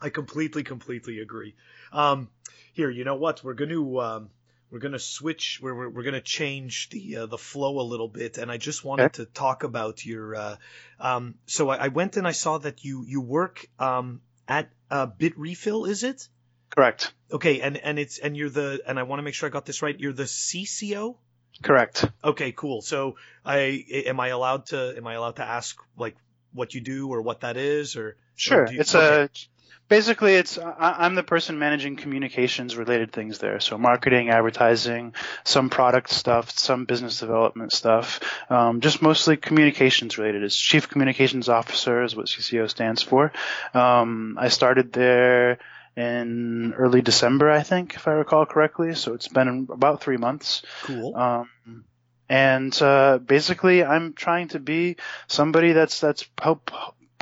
I 0.00 0.08
completely, 0.08 0.62
completely 0.62 1.18
agree. 1.18 1.54
Um, 1.92 2.28
here, 2.72 2.88
you 2.88 3.04
know 3.04 3.16
what? 3.16 3.42
We're 3.42 3.54
going 3.54 3.70
to 3.70 4.00
um, 4.00 4.30
we're 4.70 4.78
gonna 4.78 4.98
switch. 4.98 5.60
We're 5.62 5.74
we're, 5.74 5.88
we're 5.88 6.02
gonna 6.02 6.20
change 6.20 6.90
the 6.90 7.16
uh, 7.16 7.26
the 7.26 7.38
flow 7.38 7.80
a 7.80 7.86
little 7.86 8.08
bit, 8.08 8.38
and 8.38 8.50
I 8.50 8.56
just 8.56 8.84
wanted 8.84 9.06
okay. 9.06 9.24
to 9.24 9.26
talk 9.26 9.62
about 9.64 10.04
your. 10.04 10.34
Uh, 10.34 10.56
um, 11.00 11.34
so 11.46 11.70
I, 11.70 11.84
I, 11.84 11.88
went 11.88 12.16
and 12.16 12.26
I 12.26 12.32
saw 12.32 12.58
that 12.58 12.84
you 12.84 13.04
you 13.06 13.20
work 13.20 13.66
um, 13.78 14.20
at 14.46 14.70
uh, 14.90 15.06
Bitrefill, 15.06 15.88
is 15.88 16.02
it? 16.02 16.28
Correct. 16.70 17.12
Okay, 17.32 17.60
and 17.60 17.76
and 17.76 17.98
it's 17.98 18.18
and 18.18 18.36
you're 18.36 18.50
the 18.50 18.82
and 18.86 18.98
I 18.98 19.04
want 19.04 19.20
to 19.20 19.22
make 19.22 19.34
sure 19.34 19.48
I 19.48 19.50
got 19.50 19.66
this 19.66 19.82
right. 19.82 19.98
You're 19.98 20.12
the 20.12 20.24
CCO. 20.24 21.16
Correct. 21.62 22.04
Okay, 22.22 22.52
cool. 22.52 22.82
So 22.82 23.16
I 23.44 23.84
am 24.06 24.20
I 24.20 24.28
allowed 24.28 24.66
to 24.66 24.94
am 24.96 25.06
I 25.06 25.14
allowed 25.14 25.36
to 25.36 25.44
ask 25.44 25.76
like 25.96 26.16
what 26.52 26.74
you 26.74 26.80
do 26.80 27.08
or 27.08 27.22
what 27.22 27.40
that 27.40 27.56
is 27.56 27.96
or 27.96 28.16
sure 28.36 28.64
or 28.64 28.72
you, 28.72 28.80
it's 28.80 28.94
okay. 28.94 29.24
a 29.24 29.28
basically 29.88 30.34
it's 30.34 30.58
i'm 30.78 31.14
the 31.14 31.22
person 31.22 31.58
managing 31.58 31.96
communications 31.96 32.76
related 32.76 33.12
things 33.12 33.38
there 33.38 33.60
so 33.60 33.78
marketing 33.78 34.30
advertising 34.30 35.14
some 35.44 35.70
product 35.70 36.10
stuff 36.10 36.50
some 36.50 36.84
business 36.84 37.20
development 37.20 37.72
stuff 37.72 38.20
um, 38.50 38.80
just 38.80 39.02
mostly 39.02 39.36
communications 39.36 40.18
related 40.18 40.42
it's 40.42 40.56
chief 40.56 40.88
communications 40.88 41.48
officer 41.48 42.02
is 42.02 42.14
what 42.14 42.26
cco 42.26 42.68
stands 42.68 43.02
for 43.02 43.32
um, 43.74 44.36
i 44.38 44.48
started 44.48 44.92
there 44.92 45.58
in 45.96 46.74
early 46.74 47.02
December, 47.02 47.50
I 47.50 47.64
think, 47.64 47.96
if 47.96 48.06
I 48.06 48.12
recall 48.12 48.46
correctly. 48.46 48.94
So 48.94 49.14
it's 49.14 49.26
been 49.26 49.66
about 49.68 50.00
three 50.00 50.16
months. 50.16 50.62
Cool. 50.84 51.16
Um, 51.16 51.48
and 52.28 52.82
uh, 52.82 53.18
basically, 53.18 53.82
I'm 53.82 54.12
trying 54.12 54.48
to 54.48 54.60
be 54.60 54.96
somebody 55.26 55.72
that's 55.72 55.98
that's 55.98 56.24
help 56.40 56.70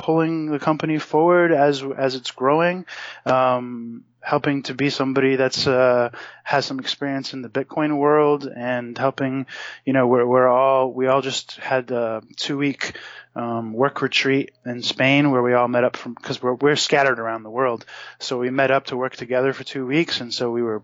pulling 0.07 0.45
the 0.45 0.57
company 0.57 0.97
forward 0.99 1.51
as 1.51 1.83
as 1.83 2.15
it's 2.15 2.31
growing. 2.31 2.85
Um, 3.25 4.05
helping 4.21 4.63
to 4.63 4.73
be 4.73 4.89
somebody 4.89 5.35
that's 5.35 5.67
uh, 5.67 6.09
has 6.45 6.65
some 6.65 6.79
experience 6.79 7.33
in 7.33 7.41
the 7.41 7.49
Bitcoin 7.49 7.97
world 7.97 8.45
and 8.45 8.97
helping, 8.97 9.47
you 9.85 9.91
know, 9.91 10.07
we're 10.07 10.25
we're 10.25 10.47
all 10.47 10.93
we 10.93 11.07
all 11.07 11.21
just 11.21 11.57
had 11.57 11.91
a 11.91 12.21
two 12.37 12.57
week 12.57 12.93
um, 13.35 13.73
work 13.73 14.01
retreat 14.01 14.51
in 14.65 14.81
Spain 14.81 15.29
where 15.31 15.43
we 15.43 15.53
all 15.53 15.67
met 15.67 15.83
up 15.83 15.97
from 15.97 16.13
because 16.13 16.41
we're 16.41 16.55
we're 16.55 16.77
scattered 16.77 17.19
around 17.19 17.43
the 17.43 17.57
world, 17.59 17.85
so 18.19 18.39
we 18.39 18.49
met 18.49 18.71
up 18.71 18.85
to 18.85 18.95
work 18.95 19.17
together 19.17 19.51
for 19.51 19.65
two 19.65 19.85
weeks, 19.85 20.21
and 20.21 20.33
so 20.33 20.49
we 20.49 20.61
were 20.61 20.83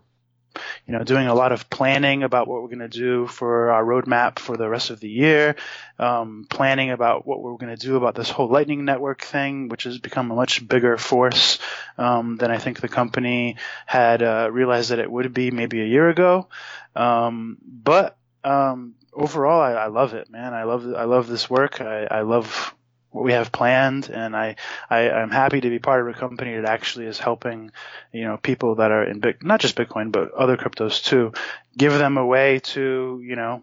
you 0.86 0.92
know, 0.92 1.04
doing 1.04 1.26
a 1.26 1.34
lot 1.34 1.52
of 1.52 1.68
planning 1.70 2.22
about 2.22 2.48
what 2.48 2.62
we're 2.62 2.68
going 2.68 2.78
to 2.78 2.88
do 2.88 3.26
for 3.26 3.70
our 3.70 3.84
roadmap 3.84 4.38
for 4.38 4.56
the 4.56 4.68
rest 4.68 4.90
of 4.90 5.00
the 5.00 5.08
year, 5.08 5.56
um, 5.98 6.46
planning 6.48 6.90
about 6.90 7.26
what 7.26 7.42
we're 7.42 7.56
going 7.56 7.74
to 7.74 7.86
do 7.86 7.96
about 7.96 8.14
this 8.14 8.30
whole 8.30 8.48
Lightning 8.48 8.84
Network 8.84 9.22
thing, 9.22 9.68
which 9.68 9.84
has 9.84 9.98
become 9.98 10.30
a 10.30 10.34
much 10.34 10.66
bigger 10.66 10.96
force 10.96 11.58
um, 11.98 12.36
than 12.36 12.50
I 12.50 12.58
think 12.58 12.80
the 12.80 12.88
company 12.88 13.56
had 13.86 14.22
uh, 14.22 14.48
realized 14.50 14.90
that 14.90 14.98
it 14.98 15.10
would 15.10 15.32
be 15.34 15.50
maybe 15.50 15.80
a 15.82 15.86
year 15.86 16.08
ago. 16.08 16.48
Um, 16.96 17.58
but 17.62 18.16
um, 18.44 18.94
overall, 19.12 19.60
I, 19.60 19.72
I, 19.72 19.86
love 19.86 20.14
it, 20.14 20.30
man. 20.30 20.54
I 20.54 20.64
love 20.64 20.86
I 20.94 21.04
love 21.04 21.26
this 21.26 21.48
work. 21.48 21.80
I, 21.80 22.06
I 22.10 22.20
love 22.20 22.74
what 23.14 23.24
we 23.24 23.32
have 23.32 23.52
planned, 23.52 24.10
and 24.10 24.34
I, 24.34 24.56
I 24.90 25.08
I'm 25.08 25.30
happy 25.30 25.60
to 25.60 25.70
be 25.70 25.78
part 25.78 26.00
of 26.00 26.08
a 26.08 26.18
company 26.18 26.56
that 26.56 26.64
actually 26.64 27.06
is 27.06 27.16
helping, 27.16 27.70
you 28.12 28.24
know, 28.24 28.38
people 28.38 28.74
that 28.76 28.90
are 28.90 29.04
in 29.04 29.20
big, 29.20 29.44
not 29.44 29.60
just 29.60 29.76
Bitcoin 29.76 30.10
but 30.10 30.32
other 30.32 30.56
cryptos 30.56 31.02
too, 31.02 31.32
give 31.78 31.92
them 31.92 32.16
a 32.16 32.26
way 32.26 32.58
to, 32.74 33.22
you 33.24 33.36
know, 33.36 33.62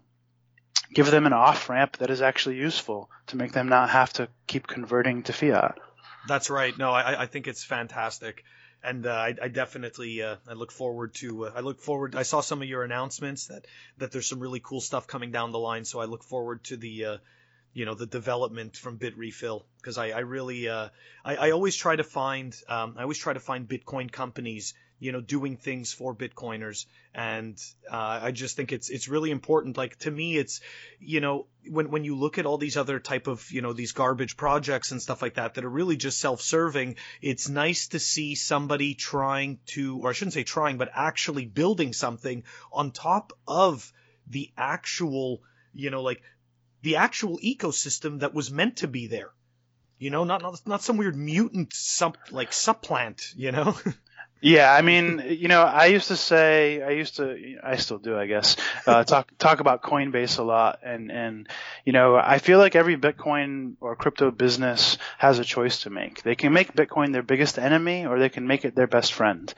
give 0.94 1.12
them 1.12 1.26
an 1.26 1.34
off 1.34 1.70
ramp 1.70 1.98
that 1.98 2.10
is 2.10 2.22
actually 2.22 2.56
useful 2.56 3.10
to 3.28 3.36
make 3.36 3.52
them 3.52 3.68
not 3.68 3.90
have 3.90 4.14
to 4.14 4.30
keep 4.48 4.68
converting 4.68 5.24
to 5.24 5.34
fiat. 5.34 5.78
That's 6.30 6.50
right. 6.50 6.78
No, 6.78 6.92
I, 6.92 7.24
I 7.24 7.26
think 7.26 7.48
it's 7.48 7.66
fantastic 7.66 8.46
and 8.84 9.06
uh, 9.06 9.12
I, 9.12 9.36
I, 9.42 9.48
definitely 9.50 10.24
uh, 10.24 10.38
I 10.48 10.54
look 10.54 10.72
forward 10.72 11.14
to 11.16 11.48
uh, 11.48 11.52
I 11.56 11.60
look 11.60 11.82
forward 11.82 12.16
I 12.16 12.24
saw 12.24 12.40
some 12.40 12.62
of 12.62 12.68
your 12.70 12.84
announcements 12.84 13.48
that 13.48 13.66
that 13.98 14.12
there's 14.12 14.28
some 14.28 14.40
really 14.40 14.62
cool 14.62 14.82
stuff 14.82 15.08
coming 15.08 15.32
down 15.32 15.52
the 15.52 15.60
line 15.60 15.86
so 15.86 16.00
I 16.00 16.06
look 16.06 16.24
forward 16.24 16.64
to 16.66 16.78
the 16.78 17.06
uh, 17.06 17.18
you 17.74 17.86
know 17.86 17.94
the 17.94 18.06
development 18.06 18.76
from 18.76 18.98
Bitrefill 18.98 19.64
because 19.78 19.98
I, 19.98 20.10
I 20.10 20.20
really 20.20 20.68
uh, 20.68 20.90
I, 21.24 21.36
I 21.36 21.52
always 21.52 21.76
try 21.76 21.96
to 21.96 22.04
find 22.04 22.56
um, 22.68 22.96
I 22.98 23.04
always 23.04 23.18
try 23.18 23.34
to 23.34 23.40
find 23.40 23.68
Bitcoin 23.68 24.12
companies 24.12 24.74
you 25.02 25.12
know 25.12 25.20
doing 25.20 25.58
things 25.58 25.92
for 25.92 26.16
Bitcoiners. 26.16 26.86
And 27.14 27.60
uh, 27.92 28.20
I 28.22 28.32
just 28.32 28.56
think 28.56 28.72
it's 28.72 28.90
it's 28.90 29.10
really 29.10 29.32
important. 29.32 29.76
Like 29.76 29.98
to 30.00 30.12
me 30.12 30.38
it's 30.38 30.62
you 31.00 31.20
know 31.20 31.48
when 31.68 31.90
when 31.90 32.04
you 32.04 32.16
look 32.16 32.38
at 32.38 32.46
all 32.46 32.60
these 32.60 32.78
other 32.78 33.00
type 33.00 33.28
of 33.28 33.52
you 33.52 33.62
know 33.62 33.74
these 33.74 33.94
garbage 33.94 34.38
projects 34.38 34.92
and 34.92 35.02
stuff 35.02 35.22
like 35.22 35.34
that 35.34 35.56
that 35.56 35.66
are 35.66 35.70
really 35.70 35.98
just 35.98 36.20
self-serving 36.20 36.96
it's 37.22 37.50
nice 37.50 37.90
to 37.90 38.00
see 38.00 38.36
somebody 38.36 38.94
trying 38.94 39.60
to 39.66 40.00
or 40.00 40.10
I 40.10 40.14
shouldn't 40.14 40.34
say 40.34 40.44
trying 40.44 40.78
but 40.78 40.90
actually 40.94 41.46
building 41.46 41.94
something 41.94 42.44
on 42.72 42.92
top 42.92 43.34
of 43.48 43.92
the 44.28 44.52
actual 44.58 45.42
you 45.74 45.90
know 45.90 46.04
like 46.04 46.22
the 46.82 46.98
actual 46.98 47.40
ecosystem 47.40 48.20
that 48.20 48.34
was 48.34 48.52
meant 48.52 48.78
to 48.78 48.88
be 48.88 49.08
there. 49.08 49.32
You 50.00 50.10
know, 50.10 50.24
not 50.24 50.42
not, 50.42 50.62
not 50.66 50.82
some 50.82 50.98
weird 50.98 51.16
mutant 51.16 51.74
sub 51.74 52.18
like 52.32 52.52
supplant. 52.52 53.34
You 53.36 53.52
know. 53.52 53.78
Yeah, 54.44 54.74
I 54.74 54.82
mean, 54.82 55.24
you 55.28 55.48
know, 55.48 55.62
I 55.62 55.86
used 55.86 56.08
to 56.08 56.18
say, 56.18 56.82
I 56.82 56.90
used 56.90 57.18
to, 57.18 57.58
I 57.64 57.76
still 57.76 58.00
do, 58.00 58.18
I 58.18 58.26
guess, 58.26 58.58
uh, 58.88 59.04
talk 59.06 59.32
talk 59.38 59.60
about 59.60 59.84
Coinbase 59.84 60.40
a 60.40 60.42
lot, 60.42 60.80
and 60.84 61.12
and 61.12 61.48
you 61.86 61.94
know, 61.94 62.16
I 62.16 62.40
feel 62.40 62.58
like 62.58 62.76
every 62.76 62.98
Bitcoin 62.98 63.76
or 63.80 63.96
crypto 63.96 64.32
business 64.32 64.98
has 65.20 65.38
a 65.38 65.46
choice 65.46 65.84
to 65.84 65.92
make. 65.92 66.24
They 66.24 66.34
can 66.34 66.54
make 66.54 66.74
Bitcoin 66.74 67.14
their 67.14 67.22
biggest 67.22 67.60
enemy, 67.60 68.08
or 68.08 68.18
they 68.18 68.30
can 68.30 68.48
make 68.48 68.66
it 68.66 68.74
their 68.74 68.88
best 68.88 69.14
friend, 69.14 69.54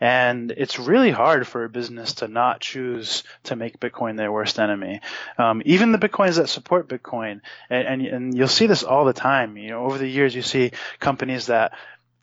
and 0.00 0.50
it's 0.50 0.78
really 0.78 1.10
hard 1.10 1.46
for 1.46 1.64
a 1.64 1.70
business 1.70 2.12
to 2.14 2.28
not 2.28 2.60
choose 2.60 3.22
to 3.44 3.56
make 3.56 3.80
Bitcoin 3.80 4.18
their 4.18 4.30
worst 4.30 4.58
enemy. 4.58 5.00
Um, 5.38 5.62
even 5.64 5.92
the 5.92 5.98
Bitcoins 5.98 6.36
that 6.36 6.50
support 6.50 6.88
Bitcoin, 6.88 7.40
and, 7.70 7.88
and 7.88 8.06
and 8.06 8.36
you'll 8.36 8.48
see 8.48 8.66
this 8.66 8.82
all 8.82 9.06
the 9.06 9.14
time. 9.14 9.56
You 9.56 9.70
know, 9.70 9.86
over 9.86 9.96
the 9.96 10.06
years, 10.06 10.34
you 10.34 10.42
see 10.42 10.72
companies 11.00 11.46
that 11.46 11.72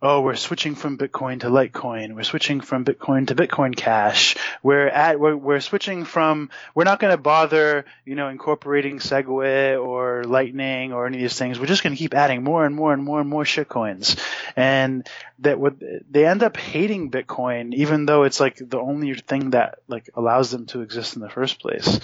oh, 0.03 0.19
we're 0.19 0.35
switching 0.35 0.75
from 0.75 0.97
Bitcoin 0.97 1.39
to 1.39 1.47
Litecoin. 1.47 2.13
We're 2.13 2.23
switching 2.23 2.59
from 2.59 2.83
Bitcoin 2.83 3.27
to 3.27 3.35
Bitcoin 3.35 3.73
Cash. 3.73 4.35
We're 4.61 4.87
at 4.87 5.17
we're, 5.17 5.35
we're 5.35 5.61
switching 5.61 6.03
from 6.03 6.49
we're 6.75 6.83
not 6.83 6.99
going 6.99 7.11
to 7.11 7.17
bother 7.17 7.85
you 8.05 8.15
know 8.15 8.27
incorporating 8.27 8.99
Segwit 8.99 9.81
or 9.83 10.25
Lightning 10.25 10.91
or 10.91 11.07
any 11.07 11.17
of 11.17 11.21
these 11.21 11.37
things. 11.37 11.57
We're 11.57 11.67
just 11.67 11.83
going 11.83 11.95
to 11.95 11.97
keep 11.97 12.13
adding 12.13 12.43
more 12.43 12.65
and 12.65 12.75
more 12.75 12.91
and 12.91 13.01
more 13.01 13.21
and 13.21 13.29
more 13.29 13.45
shitcoins, 13.45 14.19
and 14.57 15.07
that 15.39 15.57
would 15.57 16.03
they 16.11 16.25
end 16.25 16.43
up 16.43 16.57
hating 16.57 17.09
Bitcoin 17.09 17.73
even 17.73 18.05
though 18.05 18.23
it's 18.23 18.41
like 18.41 18.57
the 18.57 18.79
only 18.79 19.13
thing 19.15 19.51
that 19.51 19.79
like 19.87 20.09
allows 20.15 20.51
them 20.51 20.65
to 20.67 20.81
exist 20.81 21.15
in 21.15 21.21
the 21.21 21.29
first 21.29 21.61
place. 21.61 21.99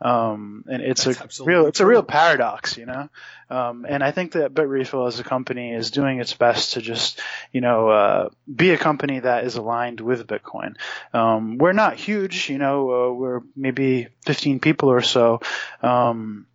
Um, 0.00 0.64
and 0.70 0.82
it's 0.82 1.04
That's 1.04 1.40
a 1.40 1.44
real 1.44 1.66
it's 1.66 1.80
a 1.80 1.86
real 1.86 2.02
paradox, 2.04 2.76
you 2.76 2.86
know. 2.86 3.10
Um, 3.50 3.84
and 3.88 4.02
I 4.02 4.12
think 4.12 4.32
that 4.32 4.54
Bitrefill 4.54 5.08
as 5.08 5.18
a 5.18 5.24
company 5.24 5.74
is 5.74 5.90
doing 5.90 6.20
its 6.20 6.34
best 6.34 6.74
to 6.74 6.80
just, 6.80 7.20
you 7.52 7.60
know, 7.60 7.88
uh, 7.88 8.28
be 8.52 8.70
a 8.70 8.78
company 8.78 9.18
that 9.18 9.44
is 9.44 9.56
aligned 9.56 10.00
with 10.00 10.26
Bitcoin. 10.26 10.76
Um, 11.12 11.58
we're 11.58 11.72
not 11.72 11.96
huge, 11.96 12.48
you 12.48 12.58
know, 12.58 12.90
uh, 12.90 13.12
we're 13.12 13.40
maybe 13.56 14.08
15 14.24 14.60
people 14.60 14.90
or 14.90 15.02
so. 15.02 15.40
Um, 15.82 16.46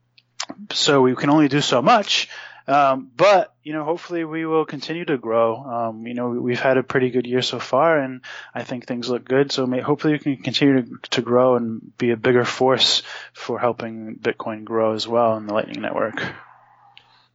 so 0.72 1.02
we 1.02 1.16
can 1.16 1.30
only 1.30 1.50
do 1.50 1.62
so 1.62 1.82
much. 1.82 2.30
Um, 2.68 3.12
but 3.16 3.54
you 3.64 3.74
know, 3.74 3.84
hopefully 3.84 4.24
we 4.24 4.46
will 4.46 4.66
continue 4.66 5.06
to 5.06 5.18
grow. 5.18 5.58
Um, 5.58 6.08
you 6.08 6.16
know, 6.16 6.30
we've 6.30 6.60
had 6.60 6.78
a 6.78 6.84
pretty 6.84 7.12
good 7.12 7.28
year 7.28 7.44
so 7.44 7.60
far, 7.60 8.00
and 8.00 8.22
I 8.56 8.64
think 8.64 8.88
things 8.88 9.10
look 9.10 9.24
good. 9.24 9.52
So 9.52 9.68
may, 9.68 9.82
hopefully 9.82 10.14
we 10.14 10.20
can 10.20 10.38
continue 10.38 10.82
to, 10.82 10.98
to 11.12 11.22
grow 11.22 11.56
and 11.58 11.96
be 11.98 12.10
a 12.12 12.18
bigger 12.18 12.46
force 12.46 13.04
for 13.34 13.60
helping 13.60 14.16
Bitcoin 14.16 14.64
grow 14.64 14.94
as 14.94 15.08
well 15.08 15.38
in 15.38 15.46
the 15.46 15.54
Lightning 15.54 15.82
Network. 15.82 16.22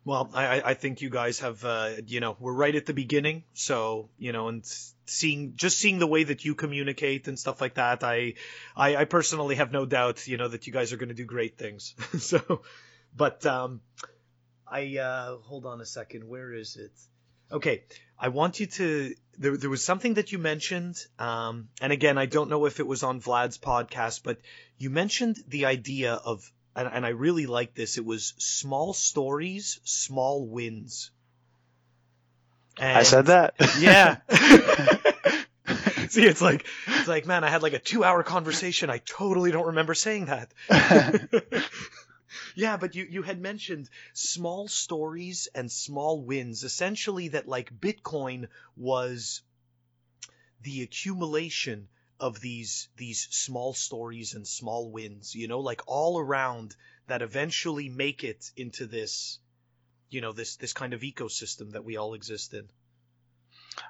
Well, 0.05 0.31
I, 0.33 0.63
I 0.65 0.75
think 0.75 1.03
you 1.03 1.11
guys 1.11 1.41
have, 1.41 1.63
uh, 1.65 1.91
you 2.07 2.21
know, 2.21 2.37
we're 2.41 2.55
right 2.55 2.75
at 2.75 2.87
the 2.87 2.95
beginning. 2.95 3.45
So, 3.53 4.09
you 4.19 4.33
know, 4.33 4.49
and 4.49 4.65
seeing, 5.05 5.53
just 5.57 5.79
seeing 5.79 5.99
the 5.99 6.07
way 6.07 6.25
that 6.25 6.45
you 6.45 6.55
communicate 6.55 7.29
and 7.29 7.39
stuff 7.39 7.61
like 7.61 7.75
that, 7.75 8.03
I, 8.03 8.35
I, 8.75 8.97
I 8.97 9.05
personally 9.05 9.57
have 9.57 9.73
no 9.73 9.85
doubt, 9.85 10.27
you 10.27 10.39
know, 10.39 10.49
that 10.49 10.67
you 10.67 10.73
guys 10.73 10.95
are 10.95 10.97
going 10.97 11.11
to 11.11 11.15
do 11.15 11.27
great 11.27 11.59
things. 11.59 11.95
so, 12.19 12.63
but, 13.15 13.45
um, 13.45 13.83
I, 14.67 14.97
uh, 14.97 15.37
hold 15.37 15.67
on 15.67 15.83
a 15.83 15.87
second. 15.87 16.27
Where 16.27 16.55
is 16.55 16.77
it? 16.77 16.93
Okay. 17.53 17.83
I 18.19 18.29
want 18.29 18.59
you 18.59 18.67
to, 18.67 19.15
there, 19.39 19.57
there 19.59 19.71
was 19.71 19.85
something 19.85 20.15
that 20.15 20.33
you 20.33 20.39
mentioned. 20.39 20.97
Um, 21.19 21.69
and 21.83 21.93
again, 21.93 22.17
I 22.17 22.25
don't 22.25 22.49
know 22.49 22.65
if 22.65 22.81
it 22.81 22.87
was 22.87 23.03
on 23.03 23.21
Vlad's 23.21 23.59
podcast, 23.59 24.23
but 24.25 24.39
you 24.79 24.89
mentioned 24.89 25.37
the 25.47 25.67
idea 25.67 26.15
of 26.15 26.51
and, 26.77 26.89
and 26.93 27.07
I 27.07 27.11
really 27.11 27.47
like 27.47 27.75
this. 27.75 27.99
It 27.99 28.05
was 28.05 28.35
small 28.39 28.93
stories, 28.93 29.81
small 29.85 30.47
wins. 30.47 31.11
And 32.79 32.97
I 32.97 33.03
said 33.03 33.27
that. 33.27 33.55
Yeah. 33.79 34.19
See, 36.09 36.25
it's 36.25 36.43
like 36.43 36.67
it's 36.87 37.09
like, 37.09 37.27
man, 37.27 37.45
I 37.45 37.49
had 37.49 37.63
like 37.63 37.73
a 37.73 37.79
two-hour 37.79 38.23
conversation. 38.25 38.91
I 38.91 38.99
totally 38.99 39.53
don't 39.53 39.67
remember 39.67 39.95
saying 39.95 40.27
that. 40.27 40.53
yeah, 42.55 42.77
but 42.77 42.95
you 42.95 43.07
you 43.09 43.23
had 43.23 43.41
mentioned 43.41 43.89
small 44.13 44.67
stories 44.67 45.49
and 45.55 45.71
small 45.71 46.21
wins. 46.23 46.65
Essentially, 46.65 47.29
that 47.29 47.47
like 47.47 47.73
Bitcoin 47.79 48.49
was 48.77 49.43
the 50.63 50.83
accumulation 50.83 51.89
of 52.21 52.41
these 52.41 52.89
these 52.97 53.27
small 53.31 53.73
stories 53.73 54.35
and 54.35 54.47
small 54.47 54.91
wins, 54.91 55.35
you 55.35 55.49
know, 55.49 55.61
like 55.61 55.83
all 55.87 56.19
around 56.19 56.77
that 57.07 57.23
eventually 57.23 57.89
make 57.89 58.23
it 58.23 58.51
into 58.57 58.87
this, 58.87 59.39
you 60.11 60.21
know, 60.21 60.33
this 60.33 60.57
this 60.57 60.75
kind 60.75 60.93
of 60.93 61.01
ecosystem 61.01 61.73
that 61.73 61.85
we 61.85 61.97
all 61.97 62.15
exist 62.15 62.53
in. 62.55 62.69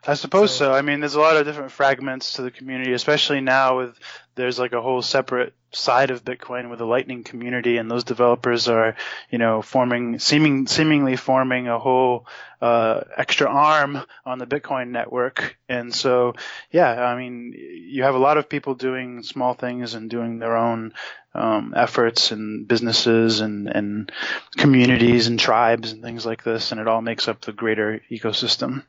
I 0.06 0.14
suppose 0.14 0.50
so, 0.50 0.66
so. 0.66 0.72
I 0.72 0.82
mean, 0.82 1.00
there's 1.00 1.14
a 1.14 1.20
lot 1.20 1.36
of 1.36 1.44
different 1.44 1.72
fragments 1.72 2.34
to 2.34 2.42
the 2.42 2.50
community, 2.50 2.92
especially 2.92 3.40
now 3.40 3.78
with 3.78 3.98
there's 4.34 4.58
like 4.58 4.72
a 4.72 4.80
whole 4.80 5.02
separate 5.02 5.54
side 5.72 6.10
of 6.10 6.24
Bitcoin 6.24 6.70
with 6.70 6.78
the 6.78 6.86
Lightning 6.86 7.22
community, 7.22 7.76
and 7.76 7.90
those 7.90 8.04
developers 8.04 8.68
are, 8.68 8.96
you 9.30 9.38
know, 9.38 9.62
forming 9.62 10.18
seeming 10.18 10.66
seemingly 10.66 11.16
forming 11.16 11.68
a 11.68 11.78
whole 11.78 12.26
uh, 12.60 13.02
extra 13.16 13.48
arm 13.48 14.02
on 14.24 14.38
the 14.38 14.46
Bitcoin 14.46 14.88
network. 14.88 15.58
And 15.68 15.94
so, 15.94 16.34
yeah, 16.70 16.90
I 16.90 17.16
mean, 17.16 17.54
you 17.54 18.04
have 18.04 18.14
a 18.14 18.18
lot 18.18 18.38
of 18.38 18.48
people 18.48 18.74
doing 18.74 19.22
small 19.22 19.54
things 19.54 19.94
and 19.94 20.08
doing 20.08 20.38
their 20.38 20.56
own 20.56 20.94
um, 21.34 21.74
efforts 21.76 22.32
and 22.32 22.66
businesses 22.66 23.40
and 23.40 23.68
and 23.68 24.10
communities 24.56 25.26
and 25.26 25.38
tribes 25.38 25.92
and 25.92 26.02
things 26.02 26.24
like 26.24 26.42
this, 26.42 26.72
and 26.72 26.80
it 26.80 26.88
all 26.88 27.02
makes 27.02 27.28
up 27.28 27.42
the 27.42 27.52
greater 27.52 28.00
ecosystem. 28.10 28.84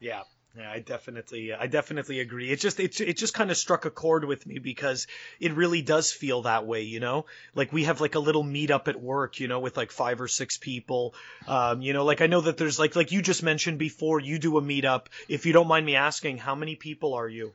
Yeah, 0.00 0.22
Yeah, 0.56 0.70
I 0.70 0.80
definitely, 0.80 1.52
I 1.52 1.66
definitely 1.66 2.20
agree. 2.20 2.50
It 2.50 2.60
just, 2.60 2.80
it, 2.80 2.98
it 3.00 3.16
just 3.16 3.34
kind 3.34 3.50
of 3.50 3.56
struck 3.56 3.84
a 3.84 3.90
chord 3.90 4.24
with 4.24 4.46
me 4.46 4.58
because 4.58 5.06
it 5.38 5.52
really 5.52 5.82
does 5.82 6.12
feel 6.12 6.42
that 6.42 6.66
way, 6.66 6.82
you 6.82 7.00
know. 7.00 7.26
Like 7.54 7.72
we 7.72 7.84
have 7.84 8.00
like 8.00 8.14
a 8.14 8.18
little 8.18 8.44
meetup 8.44 8.88
at 8.88 9.00
work, 9.00 9.38
you 9.38 9.48
know, 9.48 9.60
with 9.60 9.76
like 9.76 9.92
five 9.92 10.20
or 10.20 10.28
six 10.28 10.56
people. 10.56 11.14
Um, 11.46 11.82
you 11.82 11.92
know, 11.92 12.04
like 12.04 12.20
I 12.22 12.26
know 12.26 12.40
that 12.42 12.56
there's 12.56 12.78
like, 12.78 12.96
like 12.96 13.12
you 13.12 13.20
just 13.20 13.42
mentioned 13.42 13.78
before, 13.78 14.18
you 14.20 14.38
do 14.38 14.56
a 14.56 14.62
meetup. 14.62 15.06
If 15.28 15.44
you 15.44 15.52
don't 15.52 15.68
mind 15.68 15.84
me 15.84 15.96
asking, 15.96 16.38
how 16.38 16.54
many 16.54 16.74
people 16.74 17.14
are 17.14 17.28
you? 17.28 17.52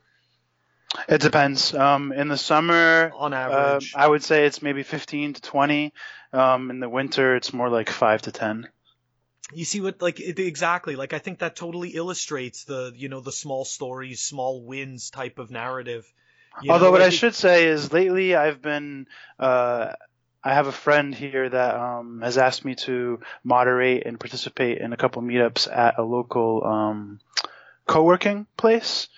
It 1.08 1.20
depends. 1.20 1.74
Um, 1.74 2.12
in 2.12 2.28
the 2.28 2.36
summer, 2.36 3.12
on 3.16 3.32
uh, 3.32 3.36
average. 3.36 3.94
I 3.96 4.06
would 4.06 4.22
say 4.22 4.46
it's 4.46 4.62
maybe 4.62 4.82
15 4.82 5.34
to 5.34 5.42
20. 5.42 5.92
Um, 6.32 6.70
in 6.70 6.80
the 6.80 6.88
winter, 6.88 7.36
it's 7.36 7.52
more 7.52 7.68
like 7.68 7.90
five 7.90 8.22
to 8.22 8.32
10. 8.32 8.68
You 9.52 9.64
see 9.64 9.80
what 9.80 10.00
like 10.00 10.20
it, 10.20 10.38
exactly 10.38 10.96
like 10.96 11.12
I 11.12 11.18
think 11.18 11.40
that 11.40 11.56
totally 11.56 11.90
illustrates 11.90 12.64
the 12.64 12.92
you 12.94 13.08
know 13.08 13.20
the 13.20 13.32
small 13.32 13.64
stories, 13.64 14.20
small 14.20 14.64
wins 14.64 15.10
type 15.10 15.38
of 15.38 15.50
narrative. 15.50 16.10
Although 16.68 16.86
know, 16.86 16.90
what 16.92 17.00
like 17.00 17.06
I 17.06 17.10
should 17.10 17.34
say 17.34 17.66
is 17.66 17.92
lately 17.92 18.34
I've 18.36 18.62
been 18.62 19.06
uh, 19.38 19.92
I 20.44 20.54
have 20.54 20.66
a 20.66 20.72
friend 20.72 21.14
here 21.14 21.48
that 21.48 21.74
um, 21.74 22.20
has 22.22 22.38
asked 22.38 22.64
me 22.64 22.74
to 22.86 23.20
moderate 23.44 24.06
and 24.06 24.18
participate 24.18 24.78
in 24.78 24.92
a 24.92 24.96
couple 24.96 25.22
meetups 25.22 25.70
at 25.70 25.98
a 25.98 26.02
local 26.02 26.64
um, 26.64 27.20
co-working 27.86 28.46
place 28.56 29.08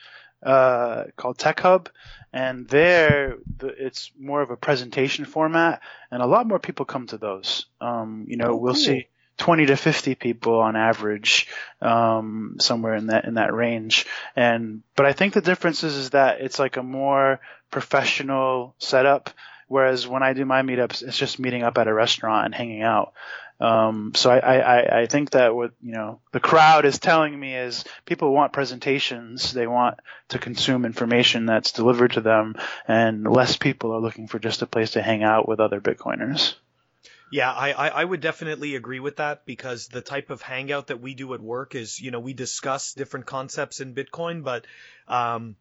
uh, 0.43 1.05
called 1.17 1.39
Tech 1.39 1.61
Hub, 1.61 1.89
and 2.33 2.69
there 2.69 3.37
the, 3.59 3.69
it's 3.69 4.11
more 4.19 4.43
of 4.43 4.51
a 4.51 4.57
presentation 4.57 5.25
format, 5.25 5.81
and 6.11 6.23
a 6.23 6.27
lot 6.27 6.47
more 6.47 6.59
people 6.59 6.85
come 6.85 7.07
to 7.09 7.19
those. 7.19 7.67
Um, 7.81 8.27
you 8.29 8.37
know, 8.37 8.51
Oh, 8.53 8.57
we'll 8.57 8.75
cool. 8.75 8.83
see. 8.83 9.09
20 9.39 9.67
to 9.67 9.77
50 9.77 10.15
people 10.15 10.61
on 10.61 10.77
average, 10.77 11.49
um, 11.81 12.57
somewhere 12.61 12.95
in 12.95 13.09
that 13.09 13.25
in 13.25 13.35
that 13.35 13.53
range. 13.55 14.07
And 14.37 14.83
but 14.97 15.07
I 15.07 15.13
think 15.13 15.35
the 15.35 15.41
difference 15.41 15.83
is, 15.85 15.97
is 15.97 16.11
that 16.11 16.41
it's 16.41 16.59
like 16.59 16.77
a 16.77 16.83
more 16.83 17.41
professional 17.71 18.75
setup. 18.79 19.31
Whereas 19.67 20.07
when 20.07 20.23
I 20.23 20.35
do 20.35 20.45
my 20.45 20.63
meetups, 20.63 21.03
it's 21.03 21.17
just 21.17 21.39
meeting 21.39 21.63
up 21.63 21.79
at 21.79 21.89
a 21.89 21.95
restaurant 21.95 22.45
and 22.45 22.55
hanging 22.55 22.83
out. 22.83 23.15
Um, 23.61 24.13
so 24.15 24.31
I, 24.31 24.39
I, 24.39 25.01
I- 25.03 25.07
think 25.07 25.31
that 25.31 25.55
what 25.55 25.73
you 25.81 25.93
know 25.93 26.21
the 26.33 26.41
crowd 26.41 26.85
is 26.85 26.99
telling 26.99 27.39
me 27.39 27.55
is 27.55 27.85
people 28.05 28.33
want 28.33 28.53
presentations. 28.53 29.53
They 29.53 29.67
want 29.67 29.99
to 30.31 30.39
consume 30.39 30.85
information 30.85 31.47
that's 31.47 31.73
delivered 31.73 32.13
to 32.13 32.21
them, 32.21 32.57
and 32.89 33.25
less 33.25 33.57
people 33.57 33.93
are 33.93 34.01
looking 34.01 34.27
for 34.27 34.39
just 34.39 34.63
a 34.63 34.67
place 34.67 34.93
to 34.93 35.03
hang 35.03 35.23
out 35.23 35.49
with 35.49 35.61
other 35.61 35.81
Bitcoiners. 35.81 36.55
Yeah, 37.31 37.51
I, 37.51 37.73
I, 37.73 37.89
I 37.89 38.05
would 38.05 38.21
definitely 38.21 38.77
agree 38.77 39.01
with 39.01 39.17
that 39.17 39.45
because 39.45 39.89
the 39.89 40.01
type 40.01 40.31
of 40.31 40.43
hangout 40.43 40.89
that 40.89 41.01
we 41.01 41.15
do 41.15 41.35
at 41.35 41.41
work 41.41 41.75
is, 41.75 42.01
you 42.01 42.11
know, 42.11 42.21
we 42.21 42.33
discuss 42.33 42.95
different 42.95 43.27
concepts 43.27 43.81
in 43.81 43.95
Bitcoin, 43.95 44.45
but 44.45 44.67
um, 45.09 45.57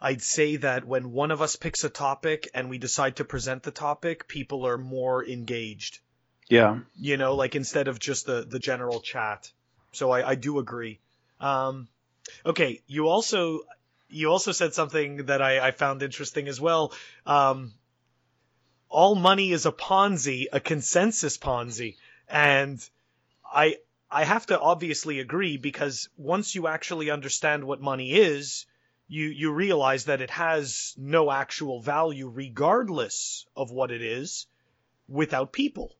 I'd 0.00 0.22
say 0.22 0.56
that 0.56 0.84
when 0.84 1.12
one 1.12 1.30
of 1.30 1.42
us 1.42 1.56
picks 1.56 1.84
a 1.84 1.88
topic 1.88 2.48
and 2.54 2.70
we 2.70 2.78
decide 2.78 3.16
to 3.16 3.24
present 3.24 3.62
the 3.62 3.70
topic, 3.70 4.28
people 4.28 4.66
are 4.66 4.78
more 4.78 5.24
engaged. 5.26 5.98
Yeah. 6.48 6.80
You 6.96 7.16
know, 7.16 7.34
like 7.34 7.56
instead 7.56 7.88
of 7.88 7.98
just 7.98 8.26
the, 8.26 8.46
the 8.48 8.58
general 8.58 9.00
chat. 9.00 9.50
So 9.92 10.10
I, 10.10 10.30
I 10.30 10.34
do 10.34 10.58
agree. 10.58 11.00
Um, 11.40 11.88
okay, 12.44 12.82
you 12.86 13.08
also 13.08 13.62
you 14.08 14.30
also 14.30 14.52
said 14.52 14.74
something 14.74 15.26
that 15.26 15.42
I, 15.42 15.66
I 15.66 15.70
found 15.72 16.02
interesting 16.02 16.48
as 16.48 16.60
well. 16.60 16.92
Um, 17.26 17.72
all 18.88 19.14
money 19.14 19.52
is 19.52 19.66
a 19.66 19.72
Ponzi, 19.72 20.46
a 20.52 20.60
consensus 20.60 21.38
Ponzi, 21.38 21.96
and 22.28 22.86
I 23.44 23.78
I 24.10 24.24
have 24.24 24.46
to 24.46 24.58
obviously 24.58 25.20
agree 25.20 25.56
because 25.56 26.08
once 26.16 26.54
you 26.54 26.66
actually 26.66 27.10
understand 27.10 27.64
what 27.64 27.80
money 27.80 28.12
is, 28.12 28.66
you 29.08 29.26
you 29.26 29.52
realize 29.52 30.06
that 30.06 30.20
it 30.20 30.30
has 30.30 30.94
no 30.96 31.30
actual 31.30 31.80
value 31.80 32.28
regardless 32.28 33.46
of 33.56 33.70
what 33.70 33.90
it 33.90 34.02
is 34.02 34.46
without 35.08 35.52
people. 35.52 35.94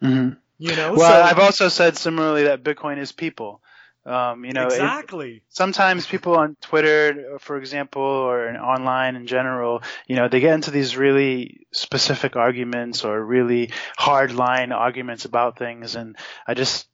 hmm 0.00 0.30
You 0.58 0.76
know, 0.76 0.94
Well, 0.94 1.10
so 1.10 1.22
I've 1.22 1.38
also 1.38 1.68
said 1.68 1.96
similarly 1.96 2.44
that 2.44 2.62
Bitcoin 2.62 2.98
is 2.98 3.12
people. 3.12 3.60
Um, 4.06 4.44
you 4.44 4.52
know, 4.52 4.66
it- 4.66 4.72
exactly. 4.72 5.42
sometimes 5.48 6.06
people 6.06 6.36
on 6.36 6.56
Twitter, 6.60 7.38
for 7.38 7.56
example, 7.56 8.02
or 8.02 8.48
in- 8.48 8.56
online 8.56 9.16
in 9.16 9.26
general, 9.26 9.82
you 10.06 10.16
know, 10.16 10.28
they 10.28 10.40
get 10.40 10.52
into 10.54 10.70
these 10.70 10.96
really 10.96 11.66
specific 11.72 12.36
arguments 12.36 13.02
or 13.04 13.24
really 13.24 13.72
hard 13.96 14.32
line 14.32 14.72
arguments 14.72 15.24
about 15.24 15.56
things, 15.58 15.96
and 15.96 16.16
I 16.46 16.52
just 16.52 16.86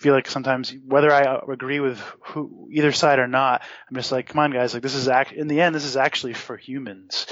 feel 0.00 0.12
like 0.12 0.28
sometimes 0.28 0.74
whether 0.84 1.12
I 1.12 1.40
agree 1.50 1.78
with 1.80 2.00
who, 2.24 2.68
either 2.72 2.90
side 2.92 3.20
or 3.20 3.28
not, 3.28 3.62
I'm 3.88 3.94
just 3.96 4.10
like, 4.10 4.26
come 4.26 4.40
on, 4.40 4.50
guys, 4.50 4.74
like 4.74 4.82
this 4.82 4.94
is 4.96 5.08
act 5.08 5.32
in 5.32 5.46
the 5.46 5.60
end, 5.60 5.74
this 5.74 5.84
is 5.84 5.96
actually 5.96 6.34
for 6.34 6.56
humans. 6.56 7.26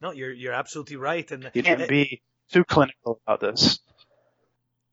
No, 0.00 0.12
you're 0.12 0.32
you're 0.32 0.52
absolutely 0.52 0.96
right, 0.96 1.28
and 1.30 1.50
You 1.54 1.62
can't 1.62 1.88
be 1.88 2.20
too 2.52 2.64
clinical 2.64 3.20
about 3.26 3.40
this. 3.40 3.80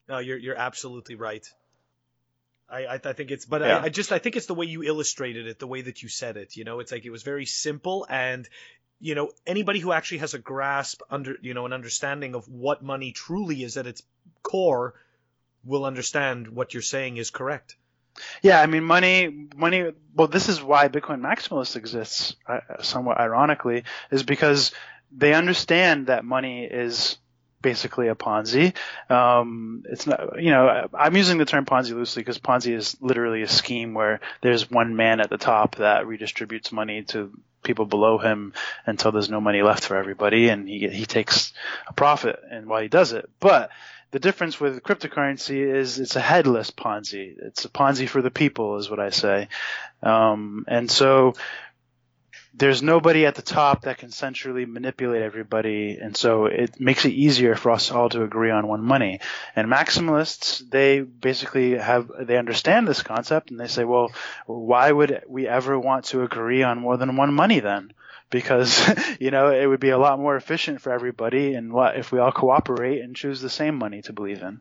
No, 0.07 0.19
you're 0.19 0.37
you're 0.37 0.57
absolutely 0.57 1.15
right. 1.15 1.45
I 2.69 2.85
I, 2.85 2.93
I 3.03 3.13
think 3.13 3.31
it's, 3.31 3.45
but 3.45 3.61
Yeah. 3.61 3.77
I, 3.77 3.83
I 3.83 3.89
just 3.89 4.11
I 4.11 4.19
think 4.19 4.35
it's 4.35 4.47
the 4.47 4.53
way 4.53 4.65
you 4.65 4.83
illustrated 4.83 5.47
it, 5.47 5.59
the 5.59 5.67
way 5.67 5.81
that 5.81 6.03
you 6.03 6.09
said 6.09 6.37
it. 6.37 6.55
You 6.55 6.63
know, 6.63 6.79
it's 6.79 6.91
like 6.91 7.05
it 7.05 7.11
was 7.11 7.23
very 7.23 7.45
simple, 7.45 8.05
and 8.09 8.47
you 8.99 9.15
know 9.15 9.31
anybody 9.45 9.79
who 9.79 9.91
actually 9.91 10.19
has 10.19 10.33
a 10.33 10.39
grasp 10.39 11.01
under 11.09 11.35
you 11.41 11.53
know 11.53 11.65
an 11.65 11.73
understanding 11.73 12.35
of 12.35 12.47
what 12.47 12.83
money 12.83 13.11
truly 13.11 13.63
is 13.63 13.77
at 13.77 13.87
its 13.87 14.03
core 14.43 14.95
will 15.63 15.85
understand 15.85 16.47
what 16.47 16.73
you're 16.73 16.83
saying 16.83 17.17
is 17.17 17.29
correct. 17.31 17.75
Yeah, 18.41 18.61
I 18.61 18.65
mean, 18.67 18.83
money, 18.83 19.47
money. 19.55 19.91
Well, 20.13 20.27
this 20.27 20.47
is 20.47 20.61
why 20.61 20.87
Bitcoin 20.87 21.19
Maximalist 21.19 21.75
exists, 21.75 22.35
uh, 22.47 22.81
somewhat 22.81 23.19
ironically, 23.19 23.83
is 24.09 24.23
because 24.23 24.71
they 25.11 25.33
understand 25.33 26.07
that 26.07 26.23
money 26.23 26.63
is 26.65 27.17
basically 27.65 28.09
a 28.09 28.15
Ponzi. 28.15 28.75
Um, 29.09 29.83
it's 29.89 30.05
not, 30.05 30.39
you 30.39 30.51
know, 30.51 30.87
I'm 30.93 31.17
using 31.17 31.39
the 31.39 31.45
term 31.45 31.65
Ponzi 31.65 31.93
loosely 31.93 32.21
because 32.21 32.37
Ponzi 32.37 32.75
is 32.75 32.95
literally 33.01 33.41
a 33.41 33.47
scheme 33.47 33.95
where 33.95 34.19
there's 34.41 34.69
one 34.69 34.95
man 34.95 35.19
at 35.19 35.31
the 35.31 35.39
top 35.39 35.77
that 35.77 36.05
redistributes 36.05 36.71
money 36.71 37.01
to 37.05 37.31
people 37.63 37.87
below 37.87 38.19
him 38.19 38.53
until 38.85 39.11
there's 39.11 39.31
no 39.31 39.41
money 39.41 39.63
left 39.63 39.83
for 39.83 39.97
everybody, 39.97 40.49
and 40.49 40.69
he 40.69 40.87
he 40.89 41.07
takes 41.07 41.53
a 41.87 41.93
profit 41.93 42.39
and 42.51 42.67
while 42.67 42.83
he 42.83 42.87
does 42.87 43.13
it, 43.13 43.27
but 43.39 43.71
the 44.11 44.19
difference 44.19 44.59
with 44.59 44.83
cryptocurrency 44.83 45.57
is 45.75 45.99
it's 45.99 46.15
a 46.15 46.21
headless 46.21 46.69
Ponzi. 46.69 47.35
It's 47.47 47.65
a 47.65 47.69
Ponzi 47.69 48.07
for 48.07 48.21
the 48.21 48.29
people, 48.31 48.77
is 48.77 48.91
what 48.91 48.99
I 48.99 49.09
say. 49.09 49.47
Um, 50.03 50.65
and 50.67 50.89
so 50.89 51.33
there's 52.57 52.81
nobody 52.81 53.25
at 53.25 53.35
the 53.35 53.41
top 53.41 53.81
that 53.81 53.97
can 53.97 54.11
centrally 54.11 54.65
manipulate 54.65 55.21
everybody, 55.21 55.97
and 56.01 56.15
so 56.15 56.45
it 56.45 56.79
makes 56.79 57.05
it 57.05 57.11
easier 57.11 57.55
for 57.55 57.71
us 57.71 57.91
all 57.91 58.09
to 58.09 58.23
agree 58.23 58.51
on 58.51 58.67
one 58.67 58.81
money. 58.81 59.19
And 59.55 59.67
maximalists, 59.67 60.67
they 60.69 61.01
basically 61.01 61.77
have 61.77 62.09
they 62.19 62.37
understand 62.37 62.87
this 62.87 63.03
concept, 63.03 63.51
and 63.51 63.59
they 63.59 63.67
say, 63.67 63.83
well, 63.83 64.11
why 64.45 64.91
would 64.91 65.23
we 65.27 65.47
ever 65.47 65.77
want 65.79 66.05
to 66.05 66.23
agree 66.23 66.63
on 66.63 66.79
more 66.79 66.97
than 66.97 67.17
one 67.17 67.33
money 67.33 67.59
then? 67.59 67.93
because 68.31 68.89
you 69.19 69.29
know 69.29 69.51
it 69.51 69.67
would 69.67 69.79
be 69.79 69.91
a 69.91 69.97
lot 69.97 70.19
more 70.19 70.35
efficient 70.35 70.81
for 70.81 70.91
everybody 70.91 71.53
and 71.53 71.71
what 71.71 71.95
if 71.95 72.11
we 72.11 72.17
all 72.17 72.31
cooperate 72.31 72.99
and 73.01 73.15
choose 73.15 73.39
the 73.39 73.51
same 73.51 73.75
money 73.75 74.01
to 74.01 74.13
believe 74.13 74.41
in 74.41 74.59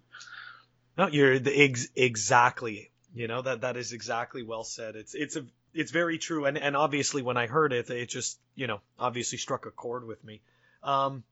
No, 0.98 1.08
you're 1.08 1.38
the 1.38 1.62
ex- 1.64 1.88
exactly. 1.96 2.90
You 3.14 3.26
know 3.26 3.40
that 3.42 3.62
that 3.62 3.76
is 3.76 3.92
exactly 3.92 4.42
well 4.42 4.64
said. 4.64 4.96
It's 4.96 5.14
it's 5.14 5.36
a 5.36 5.46
it's 5.74 5.90
very 5.90 6.18
true, 6.18 6.46
and 6.46 6.56
and 6.56 6.76
obviously 6.76 7.22
when 7.22 7.36
I 7.36 7.46
heard 7.46 7.72
it, 7.72 7.90
it 7.90 8.08
just 8.08 8.38
you 8.54 8.66
know 8.66 8.80
obviously 8.98 9.38
struck 9.38 9.66
a 9.66 9.70
chord 9.70 10.06
with 10.06 10.22
me. 10.24 10.40
Um, 10.82 11.24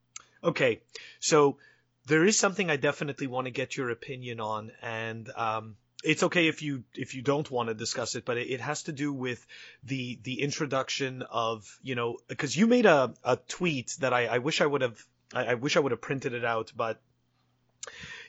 okay, 0.43 0.81
so 1.21 1.59
there 2.07 2.25
is 2.25 2.39
something 2.39 2.71
I 2.71 2.77
definitely 2.77 3.27
want 3.27 3.47
to 3.47 3.51
get 3.51 3.77
your 3.77 3.91
opinion 3.91 4.41
on, 4.41 4.73
and 4.83 5.31
um, 5.37 5.77
it's 6.03 6.25
okay 6.25 6.49
if 6.49 6.63
you 6.63 6.83
if 6.95 7.15
you 7.15 7.23
don't 7.23 7.51
want 7.51 7.69
to 7.69 7.75
discuss 7.75 8.15
it, 8.15 8.25
but 8.25 8.37
it, 8.37 8.49
it 8.49 8.61
has 8.61 8.85
to 8.85 8.93
do 8.93 9.13
with 9.13 9.45
the 9.85 10.19
the 10.23 10.41
introduction 10.41 11.23
of 11.31 11.79
you 11.83 11.95
know 11.95 12.19
because 12.29 12.57
you 12.57 12.67
made 12.67 12.87
a 12.87 13.15
a 13.25 13.37
tweet 13.37 13.97
that 14.01 14.13
I, 14.13 14.27
I 14.27 14.39
wish 14.39 14.61
I 14.61 14.67
would 14.67 14.83
have 14.83 15.05
I, 15.33 15.47
I 15.47 15.55
wish 15.55 15.77
I 15.77 15.81
would 15.81 15.93
have 15.93 16.01
printed 16.01 16.35
it 16.35 16.45
out, 16.45 16.73
but 16.77 17.01